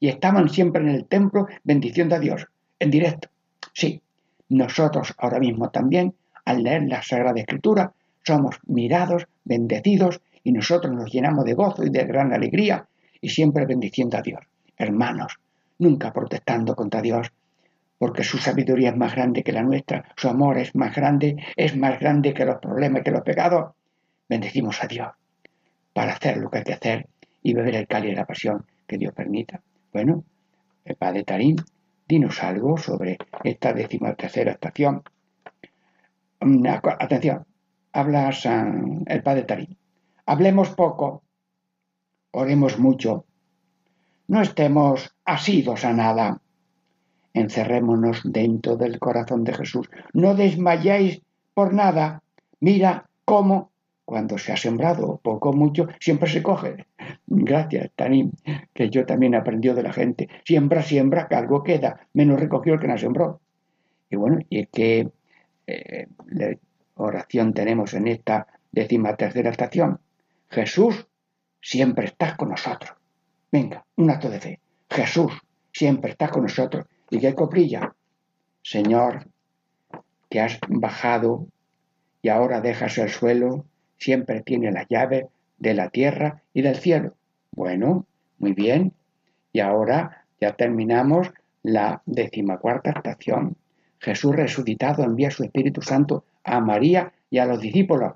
y 0.00 0.08
estaban 0.08 0.48
siempre 0.48 0.82
en 0.82 0.88
el 0.88 1.06
templo 1.06 1.46
bendiciendo 1.62 2.16
a 2.16 2.18
Dios, 2.18 2.46
en 2.78 2.90
directo. 2.90 3.28
Sí, 3.72 4.02
nosotros 4.48 5.14
ahora 5.18 5.38
mismo 5.38 5.70
también, 5.70 6.14
al 6.44 6.62
leer 6.62 6.82
la 6.84 7.02
Sagrada 7.02 7.40
Escritura, 7.40 7.92
somos 8.22 8.56
mirados, 8.66 9.26
bendecidos 9.44 10.20
y 10.44 10.52
nosotros 10.52 10.94
nos 10.94 11.10
llenamos 11.10 11.44
de 11.44 11.54
gozo 11.54 11.84
y 11.84 11.90
de 11.90 12.04
gran 12.04 12.32
alegría 12.32 12.86
y 13.20 13.30
siempre 13.30 13.66
bendiciendo 13.66 14.18
a 14.18 14.22
Dios. 14.22 14.40
Hermanos, 14.76 15.38
nunca 15.78 16.12
protestando 16.12 16.76
contra 16.76 17.00
Dios, 17.00 17.32
porque 17.98 18.22
su 18.22 18.38
sabiduría 18.38 18.90
es 18.90 18.96
más 18.96 19.14
grande 19.14 19.42
que 19.42 19.52
la 19.52 19.62
nuestra, 19.62 20.04
su 20.16 20.28
amor 20.28 20.58
es 20.58 20.74
más 20.74 20.94
grande, 20.94 21.42
es 21.56 21.76
más 21.76 21.98
grande 21.98 22.34
que 22.34 22.44
los 22.44 22.58
problemas, 22.58 23.02
que 23.02 23.10
los 23.10 23.22
pecados. 23.22 23.72
Bendecimos 24.28 24.82
a 24.82 24.86
Dios 24.86 25.08
para 25.92 26.12
hacer 26.12 26.36
lo 26.36 26.50
que 26.50 26.58
hay 26.58 26.64
que 26.64 26.72
hacer 26.74 27.08
y 27.42 27.54
beber 27.54 27.76
el 27.76 27.86
cáliz 27.86 28.10
de 28.10 28.16
la 28.16 28.26
pasión 28.26 28.66
que 28.86 28.98
Dios 28.98 29.14
permita. 29.14 29.62
Bueno, 29.92 30.24
el 30.84 30.96
Padre 30.96 31.24
Tarín, 31.24 31.56
dinos 32.06 32.42
algo 32.42 32.76
sobre 32.76 33.16
esta 33.44 33.72
decimotercera 33.72 34.52
estación. 34.52 35.02
Mm, 36.40 36.66
atención, 36.66 37.46
habla 37.92 38.32
San, 38.32 39.04
el 39.06 39.22
Padre 39.22 39.44
Tarín. 39.44 39.78
Hablemos 40.26 40.70
poco, 40.70 41.22
oremos 42.30 42.78
mucho, 42.78 43.24
no 44.26 44.40
estemos 44.40 45.14
asidos 45.24 45.84
a 45.84 45.92
nada. 45.92 46.40
Encerrémonos 47.34 48.22
dentro 48.24 48.76
del 48.76 48.98
corazón 48.98 49.44
de 49.44 49.54
Jesús. 49.54 49.90
No 50.12 50.34
desmayéis 50.34 51.20
por 51.52 51.74
nada. 51.74 52.22
Mira 52.60 53.08
cómo 53.24 53.70
cuando 54.04 54.38
se 54.38 54.52
ha 54.52 54.56
sembrado 54.56 55.18
poco 55.22 55.50
o 55.50 55.52
mucho, 55.52 55.88
siempre 55.98 56.28
se 56.28 56.42
coge. 56.42 56.86
Gracias, 57.26 57.90
Tanín, 57.96 58.32
que 58.72 58.90
yo 58.90 59.06
también 59.06 59.34
aprendió 59.34 59.74
de 59.74 59.82
la 59.82 59.92
gente. 59.92 60.28
Siembra, 60.44 60.82
siembra, 60.82 61.26
que 61.26 61.34
algo 61.34 61.62
queda. 61.62 62.06
Menos 62.12 62.38
recogió 62.38 62.74
el 62.74 62.80
que 62.80 62.88
no 62.88 62.98
sembró. 62.98 63.40
Y 64.10 64.16
bueno, 64.16 64.38
y 64.48 64.66
qué 64.66 65.10
eh, 65.66 66.06
oración 66.94 67.54
tenemos 67.54 67.94
en 67.94 68.08
esta 68.08 68.46
décima 68.70 69.16
tercera 69.16 69.50
estación. 69.50 69.98
Jesús, 70.50 71.06
siempre 71.60 72.06
estás 72.06 72.36
con 72.36 72.50
nosotros. 72.50 72.92
Venga, 73.50 73.84
un 73.96 74.10
acto 74.10 74.28
de 74.28 74.40
fe. 74.40 74.60
Jesús, 74.90 75.32
siempre 75.72 76.10
estás 76.10 76.30
con 76.30 76.42
nosotros. 76.42 76.86
¿Y 77.10 77.18
qué 77.18 77.34
coprilla? 77.34 77.94
Señor, 78.62 79.26
que 80.28 80.40
has 80.40 80.58
bajado 80.68 81.46
y 82.22 82.28
ahora 82.28 82.60
dejas 82.60 82.98
el 82.98 83.10
suelo 83.10 83.66
siempre 83.98 84.42
tiene 84.42 84.70
las 84.70 84.86
llaves 84.88 85.26
de 85.58 85.74
la 85.74 85.88
tierra 85.88 86.42
y 86.52 86.62
del 86.62 86.76
cielo. 86.76 87.14
Bueno, 87.52 88.06
muy 88.38 88.52
bien. 88.52 88.92
Y 89.52 89.60
ahora 89.60 90.26
ya 90.40 90.56
terminamos 90.56 91.32
la 91.62 92.02
decimacuarta 92.04 92.90
estación. 92.90 93.56
Jesús 93.98 94.36
resucitado 94.36 95.04
envía 95.04 95.30
su 95.30 95.44
Espíritu 95.44 95.80
Santo 95.80 96.24
a 96.42 96.60
María 96.60 97.12
y 97.30 97.38
a 97.38 97.46
los 97.46 97.60
discípulos. 97.60 98.14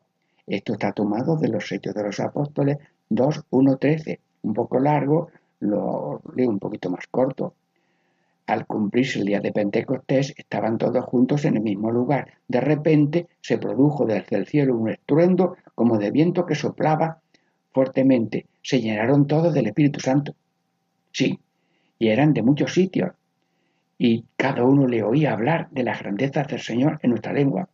Esto 0.49 0.73
está 0.73 0.93
tomado 0.93 1.37
de 1.37 1.49
los 1.49 1.71
Hechos 1.71 1.95
de 1.95 2.03
los 2.03 2.21
Apóstoles 2.21 2.79
2, 3.11 3.45
1, 3.51 3.77
13. 3.77 4.19
Un 4.43 4.55
poco 4.55 4.81
largo, 4.81 5.29
lo 5.61 6.23
leo 6.35 6.49
un 6.49 6.59
poquito 6.59 6.89
más 6.89 7.07
corto. 7.07 7.53
Al 8.47 8.67
cumplirse 8.67 9.19
el 9.19 9.27
día 9.27 9.41
de 9.41 9.53
Pentecostés, 9.53 10.33
estaban 10.39 10.79
todos 10.79 11.05
juntos 11.05 11.45
en 11.45 11.57
el 11.57 11.63
mismo 11.63 11.91
lugar. 11.91 12.33
De 12.49 12.63
repente 12.63 13.27
se 13.43 13.59
produjo 13.59 14.07
desde 14.07 14.37
el 14.37 14.47
cielo 14.47 14.75
un 14.75 14.89
estruendo 14.89 15.57
como 15.75 15.99
de 15.99 16.11
viento 16.11 16.47
que 16.47 16.55
soplaba 16.55 17.21
fuertemente. 17.75 18.47
Se 18.63 18.81
llenaron 18.81 19.27
todos 19.27 19.53
del 19.53 19.67
Espíritu 19.67 20.01
Santo. 20.01 20.35
Sí, 21.13 21.39
y 21.99 22.09
eran 22.09 22.33
de 22.33 22.43
muchos 22.43 22.73
sitios. 22.73 23.13
Y 23.99 24.25
cada 24.39 24.65
uno 24.65 24.87
le 24.87 25.03
oía 25.03 25.33
hablar 25.33 25.69
de 25.73 25.83
las 25.83 26.01
grandezas 26.01 26.49
del 26.49 26.61
Señor 26.61 27.01
en 27.03 27.11
nuestra 27.11 27.35
lengua. 27.35 27.69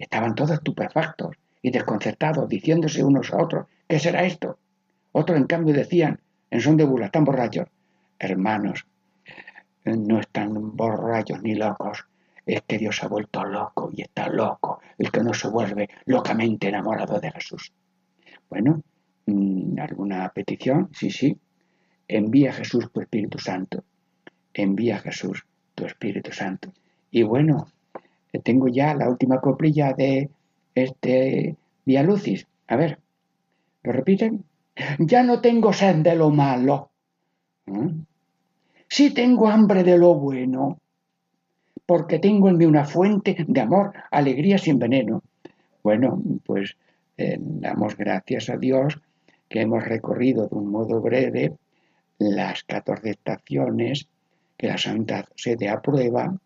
Estaban 0.00 0.34
todos 0.34 0.50
estupefactos 0.50 1.36
y 1.62 1.70
desconcertados, 1.70 2.48
diciéndose 2.48 3.02
unos 3.02 3.32
a 3.32 3.42
otros, 3.42 3.66
¿qué 3.86 3.98
será 3.98 4.24
esto? 4.24 4.58
Otros, 5.12 5.38
en 5.38 5.46
cambio, 5.46 5.74
decían, 5.74 6.20
en 6.50 6.60
son 6.60 6.76
de 6.76 6.84
burla, 6.84 7.06
están 7.06 7.24
borrachos. 7.24 7.68
Hermanos, 8.18 8.86
no 9.84 10.20
están 10.20 10.76
borrachos 10.76 11.42
ni 11.42 11.54
locos. 11.54 12.06
Es 12.46 12.62
que 12.66 12.78
Dios 12.78 13.02
ha 13.02 13.08
vuelto 13.08 13.44
loco 13.44 13.90
y 13.94 14.02
está 14.02 14.28
loco 14.28 14.80
el 14.96 15.10
que 15.10 15.22
no 15.22 15.34
se 15.34 15.48
vuelve 15.48 15.88
locamente 16.06 16.68
enamorado 16.68 17.20
de 17.20 17.30
Jesús. 17.30 17.72
Bueno, 18.48 18.82
mm, 19.26 19.78
¿alguna 19.78 20.28
petición? 20.30 20.88
Sí, 20.92 21.10
sí. 21.10 21.36
Envía 22.06 22.50
a 22.50 22.54
Jesús 22.54 22.90
tu 22.90 23.00
Espíritu 23.00 23.38
Santo. 23.38 23.84
Envía 24.54 24.96
a 24.96 25.00
Jesús 25.00 25.44
tu 25.74 25.84
Espíritu 25.84 26.32
Santo. 26.32 26.72
Y 27.10 27.22
bueno, 27.22 27.68
tengo 28.42 28.68
ya 28.68 28.94
la 28.94 29.08
última 29.10 29.40
coprilla 29.40 29.92
de 29.92 30.30
este 30.84 31.56
Vía 31.84 32.02
Lucis. 32.02 32.46
A 32.66 32.76
ver, 32.76 32.98
¿lo 33.82 33.92
repiten? 33.92 34.44
Ya 34.98 35.22
no 35.22 35.40
tengo 35.40 35.72
sed 35.72 35.96
de 35.96 36.14
lo 36.14 36.30
malo. 36.30 36.90
¿Mm? 37.66 38.02
Sí 38.88 39.12
tengo 39.12 39.48
hambre 39.48 39.84
de 39.84 39.98
lo 39.98 40.14
bueno, 40.14 40.78
porque 41.84 42.18
tengo 42.18 42.48
en 42.48 42.56
mí 42.56 42.64
una 42.64 42.84
fuente 42.84 43.36
de 43.46 43.60
amor, 43.60 43.92
alegría 44.10 44.58
sin 44.58 44.78
veneno. 44.78 45.22
Bueno, 45.82 46.22
pues 46.44 46.76
eh, 47.16 47.36
damos 47.40 47.96
gracias 47.96 48.48
a 48.48 48.56
Dios 48.56 49.00
que 49.48 49.62
hemos 49.62 49.84
recorrido 49.84 50.46
de 50.48 50.56
un 50.56 50.70
modo 50.70 51.00
breve 51.00 51.54
las 52.18 52.64
14 52.64 53.10
estaciones 53.10 54.08
que 54.56 54.68
la 54.68 54.78
Santa 54.78 55.26
Sede 55.36 55.68
aprueba 55.68 56.36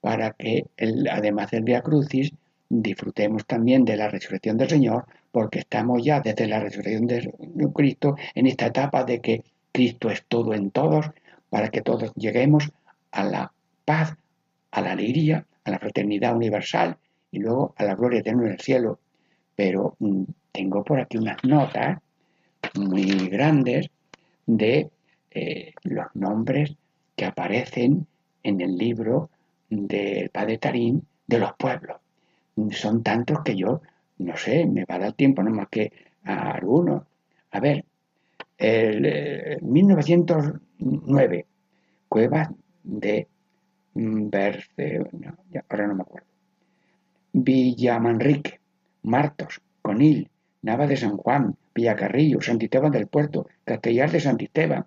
para 0.00 0.32
que, 0.32 0.66
además 1.10 1.50
del 1.50 1.62
Via 1.62 1.82
Crucis, 1.82 2.32
disfrutemos 2.80 3.44
también 3.46 3.84
de 3.84 3.96
la 3.96 4.08
resurrección 4.08 4.56
del 4.56 4.70
Señor, 4.70 5.04
porque 5.30 5.58
estamos 5.58 6.02
ya 6.02 6.20
desde 6.20 6.46
la 6.46 6.60
resurrección 6.60 7.06
de 7.06 7.32
Cristo 7.74 8.16
en 8.34 8.46
esta 8.46 8.66
etapa 8.66 9.04
de 9.04 9.20
que 9.20 9.44
Cristo 9.72 10.10
es 10.10 10.24
todo 10.26 10.54
en 10.54 10.70
todos 10.70 11.10
para 11.50 11.68
que 11.68 11.82
todos 11.82 12.14
lleguemos 12.14 12.70
a 13.10 13.24
la 13.24 13.52
paz, 13.84 14.16
a 14.70 14.80
la 14.80 14.92
alegría, 14.92 15.46
a 15.64 15.70
la 15.70 15.78
fraternidad 15.78 16.34
universal 16.34 16.96
y 17.30 17.40
luego 17.40 17.74
a 17.76 17.84
la 17.84 17.94
gloria 17.94 18.20
eterna 18.20 18.46
en 18.46 18.52
el 18.52 18.60
cielo. 18.60 18.98
Pero 19.54 19.96
mm, 19.98 20.22
tengo 20.50 20.82
por 20.82 20.98
aquí 20.98 21.18
unas 21.18 21.44
notas 21.44 21.98
muy 22.74 23.04
grandes 23.28 23.90
de 24.46 24.90
eh, 25.30 25.74
los 25.82 26.06
nombres 26.14 26.74
que 27.16 27.26
aparecen 27.26 28.06
en 28.42 28.60
el 28.62 28.76
libro 28.78 29.28
del 29.68 30.30
Padre 30.30 30.56
Tarín 30.56 31.06
de 31.26 31.38
los 31.38 31.52
pueblos. 31.54 32.01
Son 32.70 33.02
tantos 33.02 33.40
que 33.44 33.56
yo, 33.56 33.80
no 34.18 34.36
sé, 34.36 34.66
me 34.66 34.84
va 34.84 34.96
a 34.96 34.98
dar 34.98 35.12
tiempo, 35.14 35.42
no 35.42 35.50
más 35.50 35.68
que 35.68 35.92
a 36.24 36.52
algunos. 36.52 37.02
A 37.50 37.60
ver, 37.60 37.84
el 38.58 39.60
1909, 39.62 41.36
eh, 41.38 41.46
Cuevas 42.08 42.50
de 42.82 43.28
Berce, 43.94 45.00
ahora 45.68 45.86
no 45.86 45.94
me 45.94 46.02
acuerdo. 46.02 46.28
Villamanrique, 47.32 48.60
Martos, 49.02 49.60
Conil, 49.80 50.28
Nava 50.62 50.86
de 50.86 50.96
San 50.96 51.16
Juan, 51.16 51.56
Villacarrillo, 51.74 52.40
Santiteban 52.40 52.92
del 52.92 53.06
Puerto, 53.06 53.48
Castellar 53.64 54.10
de 54.10 54.20
Santisteban. 54.20 54.86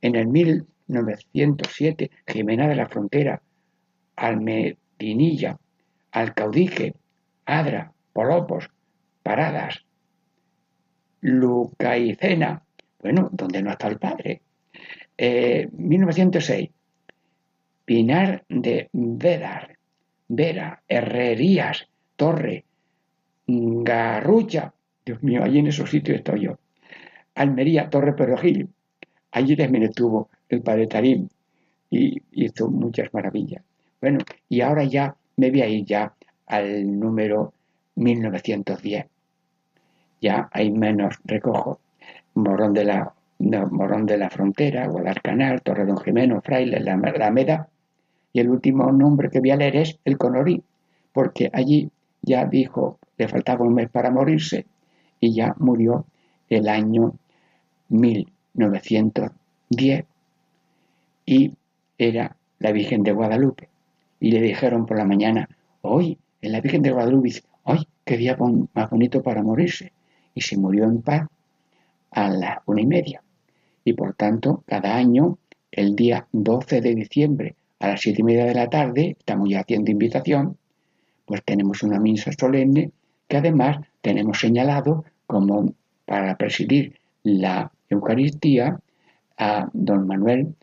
En 0.00 0.14
el 0.14 0.28
1907, 0.28 2.10
Jimena 2.26 2.68
de 2.68 2.76
la 2.76 2.88
Frontera, 2.88 3.42
Almedinilla, 4.16 5.58
Alcaudije, 6.18 6.94
Adra, 7.46 7.92
Polopos, 8.12 8.68
Paradas, 9.22 9.84
Lucaicena, 11.20 12.64
bueno, 13.00 13.28
donde 13.32 13.62
no 13.62 13.70
está 13.70 13.86
el 13.86 13.98
padre. 13.98 14.42
1906, 15.16 16.68
eh, 16.68 16.72
Pinar 17.84 18.44
de 18.48 18.88
Vedar, 18.92 19.78
Vera, 20.26 20.82
Herrerías, 20.88 21.88
Torre, 22.16 22.64
Garrucha, 23.46 24.74
Dios 25.06 25.22
mío, 25.22 25.44
allí 25.44 25.60
en 25.60 25.68
esos 25.68 25.88
sitios 25.88 26.18
estoy 26.18 26.40
yo. 26.42 26.58
Almería, 27.36 27.88
Torre 27.90 28.14
Perojil, 28.14 28.68
allí 29.30 29.54
también 29.54 29.84
estuvo 29.84 30.30
el 30.48 30.62
padre 30.62 30.88
Tarim 30.88 31.28
y 31.90 32.20
hizo 32.32 32.68
muchas 32.68 33.14
maravillas. 33.14 33.62
Bueno, 34.00 34.18
y 34.48 34.60
ahora 34.60 34.82
ya 34.82 35.16
me 35.38 35.50
voy 35.50 35.62
a 35.62 35.68
ir 35.68 35.84
ya 35.84 36.12
al 36.46 36.98
número 36.98 37.52
1910. 37.94 39.06
Ya 40.20 40.48
hay 40.52 40.72
menos 40.72 41.14
recojo. 41.24 41.78
Morón 42.34 42.74
de 42.74 42.84
la, 42.84 43.14
Morón 43.38 44.04
de 44.04 44.18
la 44.18 44.28
Frontera, 44.30 44.88
Guadalcanal, 44.88 45.62
Torre 45.62 45.86
Don 45.86 45.98
Jimeno, 45.98 46.40
Fraile, 46.42 46.80
la 46.80 46.94
Alameda. 46.94 47.68
Y 48.32 48.40
el 48.40 48.50
último 48.50 48.90
nombre 48.90 49.30
que 49.30 49.38
voy 49.40 49.52
a 49.52 49.56
leer 49.56 49.76
es 49.76 49.96
el 50.04 50.18
Conorí, 50.18 50.60
porque 51.12 51.48
allí 51.52 51.88
ya 52.20 52.44
dijo, 52.44 52.98
le 53.16 53.28
faltaba 53.28 53.64
un 53.64 53.74
mes 53.74 53.88
para 53.88 54.10
morirse 54.10 54.66
y 55.20 55.32
ya 55.34 55.54
murió 55.58 56.04
el 56.50 56.68
año 56.68 57.14
1910 57.88 60.04
y 61.26 61.54
era 61.96 62.36
la 62.58 62.72
Virgen 62.72 63.04
de 63.04 63.12
Guadalupe. 63.12 63.68
Y 64.20 64.32
le 64.32 64.40
dijeron 64.40 64.86
por 64.86 64.96
la 64.96 65.04
mañana, 65.04 65.48
hoy 65.82 66.18
en 66.40 66.52
la 66.52 66.60
Virgen 66.60 66.82
de 66.82 66.90
Guadalupe, 66.90 67.42
hoy 67.64 67.86
qué 68.04 68.16
día 68.16 68.36
más 68.74 68.90
bonito 68.90 69.22
para 69.22 69.42
morirse. 69.42 69.92
Y 70.34 70.40
se 70.40 70.56
murió 70.56 70.84
en 70.84 71.02
paz 71.02 71.28
a 72.10 72.28
las 72.28 72.58
una 72.66 72.80
y 72.80 72.86
media. 72.86 73.22
Y 73.84 73.92
por 73.92 74.14
tanto, 74.14 74.62
cada 74.66 74.96
año, 74.96 75.38
el 75.70 75.96
día 75.96 76.26
12 76.32 76.80
de 76.80 76.94
diciembre 76.94 77.56
a 77.80 77.88
las 77.88 78.00
siete 78.00 78.20
y 78.20 78.24
media 78.24 78.44
de 78.44 78.54
la 78.54 78.68
tarde, 78.68 79.16
estamos 79.18 79.48
ya 79.48 79.60
haciendo 79.60 79.90
invitación, 79.90 80.56
pues 81.26 81.42
tenemos 81.44 81.82
una 81.82 82.00
misa 82.00 82.30
solemne 82.32 82.90
que 83.28 83.36
además 83.36 83.78
tenemos 84.00 84.40
señalado 84.40 85.04
como 85.26 85.74
para 86.06 86.36
presidir 86.36 86.98
la 87.22 87.70
Eucaristía 87.90 88.80
a 89.36 89.68
don 89.72 90.06
Manuel 90.06 90.54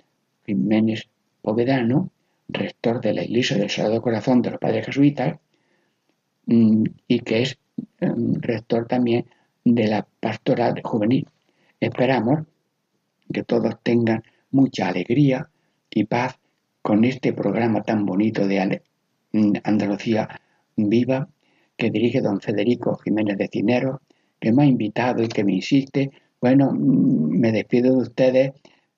Jiménez 0.46 1.08
Povedano, 1.42 2.10
rector 2.48 3.02
de 3.02 3.14
la 3.14 3.24
Iglesia 3.24 3.58
del 3.58 3.70
Sagrado 3.70 4.02
Corazón 4.02 4.42
de 4.42 4.52
los 4.52 4.60
Padres 4.60 4.86
Jesuitas, 4.86 5.38
mm, 6.46 6.84
y 7.08 7.20
que 7.20 7.42
es 7.44 7.58
mm, 8.02 8.36
rector 8.42 8.88
también 8.88 9.26
de 9.64 9.88
la 9.88 10.08
pastoral 10.20 10.82
juvenil. 10.84 11.28
Esperamos 11.80 12.46
que 13.34 13.44
todos 13.44 13.76
tengan 13.84 14.24
mucha 14.52 14.88
alegría 14.88 15.50
y 15.90 16.06
paz 16.06 16.40
con 16.82 17.04
este 17.04 17.34
programa 17.34 17.82
tan 17.84 18.06
bonito 18.06 18.48
de 18.48 18.82
mm, 19.32 19.54
Andalucía 19.64 20.42
Viva 20.76 21.28
que 21.78 21.90
dirige 21.90 22.22
don 22.22 22.40
Federico 22.40 22.96
Jiménez 22.98 23.38
de 23.38 23.50
Cinero, 23.52 24.02
que 24.40 24.52
me 24.52 24.64
ha 24.64 24.66
invitado 24.66 25.24
y 25.24 25.28
que 25.28 25.44
me 25.44 25.54
insiste. 25.54 26.12
Bueno, 26.40 26.72
me 26.74 27.52
despido 27.52 27.96
de 27.96 28.02
ustedes 28.02 28.54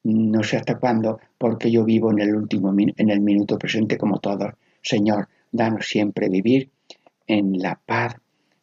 no 0.08 0.42
sé 0.42 0.56
hasta 0.56 0.80
cuándo, 0.80 1.20
porque 1.38 1.70
yo 1.70 1.84
vivo 1.84 2.12
en 2.12 2.20
el 2.20 2.34
último 2.34 2.74
en 2.78 3.10
el 3.10 3.20
minuto 3.20 3.58
presente 3.58 3.98
como 3.98 4.20
todos. 4.20 4.54
Señor, 4.82 5.28
danos 5.52 5.86
siempre 5.86 6.30
vivir 6.30 6.70
en 7.28 7.60
la 7.60 7.78
paz, 7.86 8.16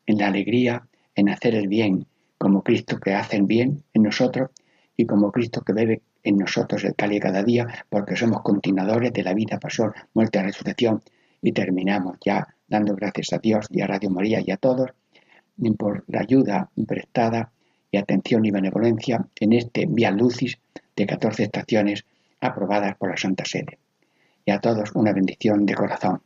en 0.07 0.17
la 0.19 0.29
alegría, 0.29 0.87
en 1.15 1.29
hacer 1.29 1.55
el 1.55 1.69
bien, 1.69 2.07
como 2.39 2.63
Cristo 2.63 2.99
que 2.99 3.13
hace 3.13 3.37
el 3.37 3.43
bien 3.43 3.83
en 3.93 4.05
nosotros 4.05 4.51
y 4.97 5.05
como 5.05 5.31
Cristo 5.31 5.61
que 5.61 5.75
bebe 5.75 6.03
en 6.23 6.39
nosotros 6.39 6.83
el 6.85 6.95
cali 6.95 7.21
cada 7.21 7.43
día, 7.43 7.67
porque 7.91 8.17
somos 8.17 8.41
continuadores 8.41 9.13
de 9.13 9.23
la 9.23 9.35
vida, 9.35 9.59
pasión, 9.59 9.93
muerte 10.15 10.39
y 10.39 10.43
resurrección. 10.43 11.03
Y 11.43 11.53
terminamos 11.53 12.17
ya 12.25 12.49
dando 12.67 12.95
gracias 12.97 13.35
a 13.35 13.39
Dios 13.39 13.67
y 13.71 13.83
a 13.83 13.87
Radio 13.87 14.09
María 14.09 14.41
y 14.43 14.51
a 14.51 14.57
todos 14.57 14.93
por 15.77 16.05
la 16.09 16.21
ayuda 16.21 16.71
prestada 16.87 17.53
y 17.91 17.99
atención 17.99 18.47
y 18.47 18.51
benevolencia 18.51 19.27
en 19.39 19.53
este 19.53 19.85
Via 19.87 20.11
Lucis 20.11 20.59
de 20.97 21.07
14 21.07 21.45
estaciones 21.45 22.05
aprobadas 22.41 22.97
por 22.97 23.11
la 23.11 23.17
Santa 23.17 23.45
Sede. 23.45 23.79
Y 24.45 24.51
a 24.51 24.61
todos 24.61 24.93
una 24.95 25.13
bendición 25.13 25.67
de 25.67 25.75
corazón. 25.75 26.23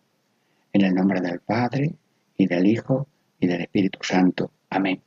En 0.73 0.83
el 0.83 0.95
nombre 0.95 1.21
del 1.21 1.41
Padre, 1.41 1.95
y 2.37 2.47
del 2.47 2.67
Hijo, 2.67 3.09
y 3.41 3.47
del 3.47 3.63
Espíritu 3.63 4.01
Santo. 4.03 4.51
Amén. 4.71 5.03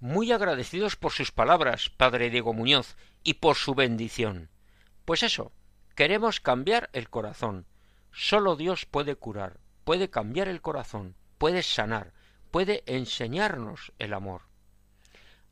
Muy 0.00 0.32
agradecidos 0.32 0.96
por 0.96 1.12
sus 1.12 1.30
palabras, 1.30 1.90
Padre 1.90 2.30
Diego 2.30 2.52
Muñoz, 2.52 2.96
y 3.22 3.34
por 3.34 3.56
su 3.56 3.74
bendición. 3.74 4.48
Pues 5.04 5.22
eso, 5.22 5.52
queremos 5.94 6.40
cambiar 6.40 6.90
el 6.92 7.08
corazón. 7.08 7.66
Solo 8.10 8.56
Dios 8.56 8.84
puede 8.84 9.14
curar, 9.16 9.58
puede 9.84 10.10
cambiar 10.10 10.48
el 10.48 10.60
corazón, 10.60 11.14
puede 11.38 11.62
sanar, 11.62 12.12
puede 12.50 12.82
enseñarnos 12.86 13.92
el 13.98 14.12
amor. 14.12 14.42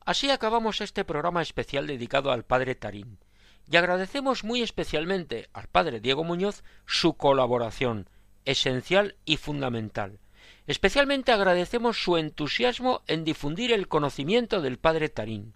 Así 0.05 0.31
acabamos 0.31 0.81
este 0.81 1.05
programa 1.05 1.43
especial 1.43 1.87
dedicado 1.87 2.33
al 2.33 2.45
Padre 2.45 2.75
Tarín, 2.75 3.19
y 3.71 3.77
agradecemos 3.77 4.45
muy 4.45 4.63
especialmente 4.63 5.49
al 5.53 5.69
Padre 5.69 6.01
Diego 6.01 6.25
Muñoz 6.25 6.65
su 6.87 7.15
colaboración, 7.15 8.09
esencial 8.45 9.17
y 9.25 9.37
fundamental. 9.37 10.19
Especialmente 10.67 11.33
agradecemos 11.33 12.03
su 12.03 12.17
entusiasmo 12.17 13.03
en 13.07 13.25
difundir 13.25 13.73
el 13.73 13.89
conocimiento 13.89 14.63
del 14.63 14.79
Padre 14.79 15.09
Tarín. 15.09 15.55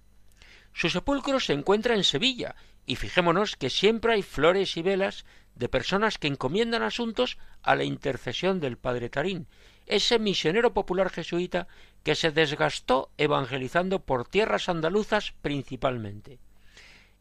Su 0.72 0.90
sepulcro 0.90 1.40
se 1.40 1.54
encuentra 1.54 1.94
en 1.94 2.04
Sevilla, 2.04 2.54
y 2.86 2.96
fijémonos 2.96 3.56
que 3.56 3.70
siempre 3.70 4.12
hay 4.12 4.22
flores 4.22 4.76
y 4.76 4.82
velas 4.82 5.24
de 5.54 5.68
personas 5.68 6.18
que 6.18 6.26
encomiendan 6.26 6.82
asuntos 6.82 7.38
a 7.62 7.76
la 7.76 7.84
intercesión 7.84 8.60
del 8.60 8.76
Padre 8.76 9.08
Tarín, 9.08 9.46
ese 9.86 10.18
misionero 10.18 10.74
popular 10.74 11.10
jesuita 11.10 11.68
que 12.04 12.14
se 12.14 12.30
desgastó 12.30 13.10
evangelizando 13.18 13.98
por 14.00 14.28
tierras 14.28 14.68
andaluzas 14.68 15.34
principalmente. 15.42 16.38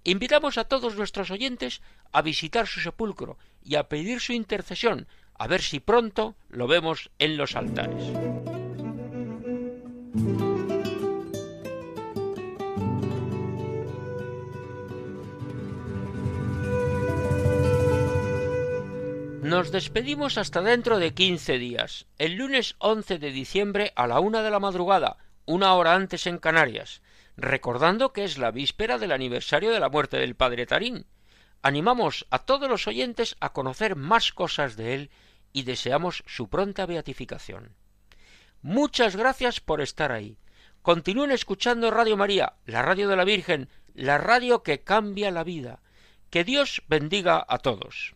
Invitamos 0.04 0.58
a 0.58 0.66
todos 0.66 0.96
nuestros 0.96 1.32
oyentes 1.32 1.82
a 2.12 2.22
visitar 2.22 2.68
su 2.68 2.82
sepulcro 2.82 3.38
y 3.64 3.76
a 3.76 3.88
pedir 3.88 4.20
su 4.20 4.34
intercesión, 4.34 5.08
a 5.36 5.48
ver 5.48 5.62
si 5.62 5.80
pronto 5.80 6.36
lo 6.50 6.68
vemos 6.68 7.10
en 7.18 7.38
los 7.38 7.56
altares. 7.56 8.04
Nos 19.54 19.72
despedimos 19.72 20.40
hasta 20.40 20.64
dentro 20.64 20.98
de 20.98 21.14
quince 21.14 21.60
días, 21.60 22.08
el 22.18 22.38
lunes 22.38 22.74
once 22.80 23.20
de 23.20 23.30
diciembre 23.30 23.94
a 23.96 24.08
la 24.08 24.20
una 24.20 24.42
de 24.42 24.50
la 24.50 24.60
madrugada, 24.60 25.18
una 25.46 25.76
hora 25.76 25.94
antes 25.94 26.26
en 26.26 26.40
Canarias, 26.40 27.04
recordando 27.38 28.14
que 28.14 28.24
es 28.24 28.40
la 28.40 28.50
víspera 28.50 28.98
del 28.98 29.12
aniversario 29.12 29.72
de 29.72 29.80
la 29.80 29.90
muerte 29.90 30.18
del 30.18 30.34
padre 30.34 30.66
Tarín. 30.66 31.06
Animamos 31.62 32.26
a 32.32 32.40
todos 32.40 32.68
los 32.68 32.88
oyentes 32.88 33.36
a 33.42 33.54
conocer 33.54 33.96
más 33.96 34.34
cosas 34.34 34.76
de 34.76 34.96
él 34.96 35.12
y 35.52 35.62
deseamos 35.62 36.24
su 36.26 36.50
pronta 36.50 36.88
beatificación. 36.88 37.76
Muchas 38.64 39.16
gracias 39.16 39.60
por 39.60 39.82
estar 39.82 40.12
ahí. 40.12 40.40
Continúen 40.82 41.30
escuchando 41.30 41.92
Radio 41.92 42.18
María, 42.18 42.54
la 42.66 42.82
radio 42.82 43.08
de 43.08 43.18
la 43.18 43.24
Virgen, 43.24 43.70
la 43.94 44.18
radio 44.18 44.64
que 44.64 44.82
cambia 44.82 45.30
la 45.30 45.44
vida. 45.44 45.80
Que 46.32 46.44
Dios 46.44 46.82
bendiga 46.88 47.46
a 47.48 47.60
todos. 47.60 48.16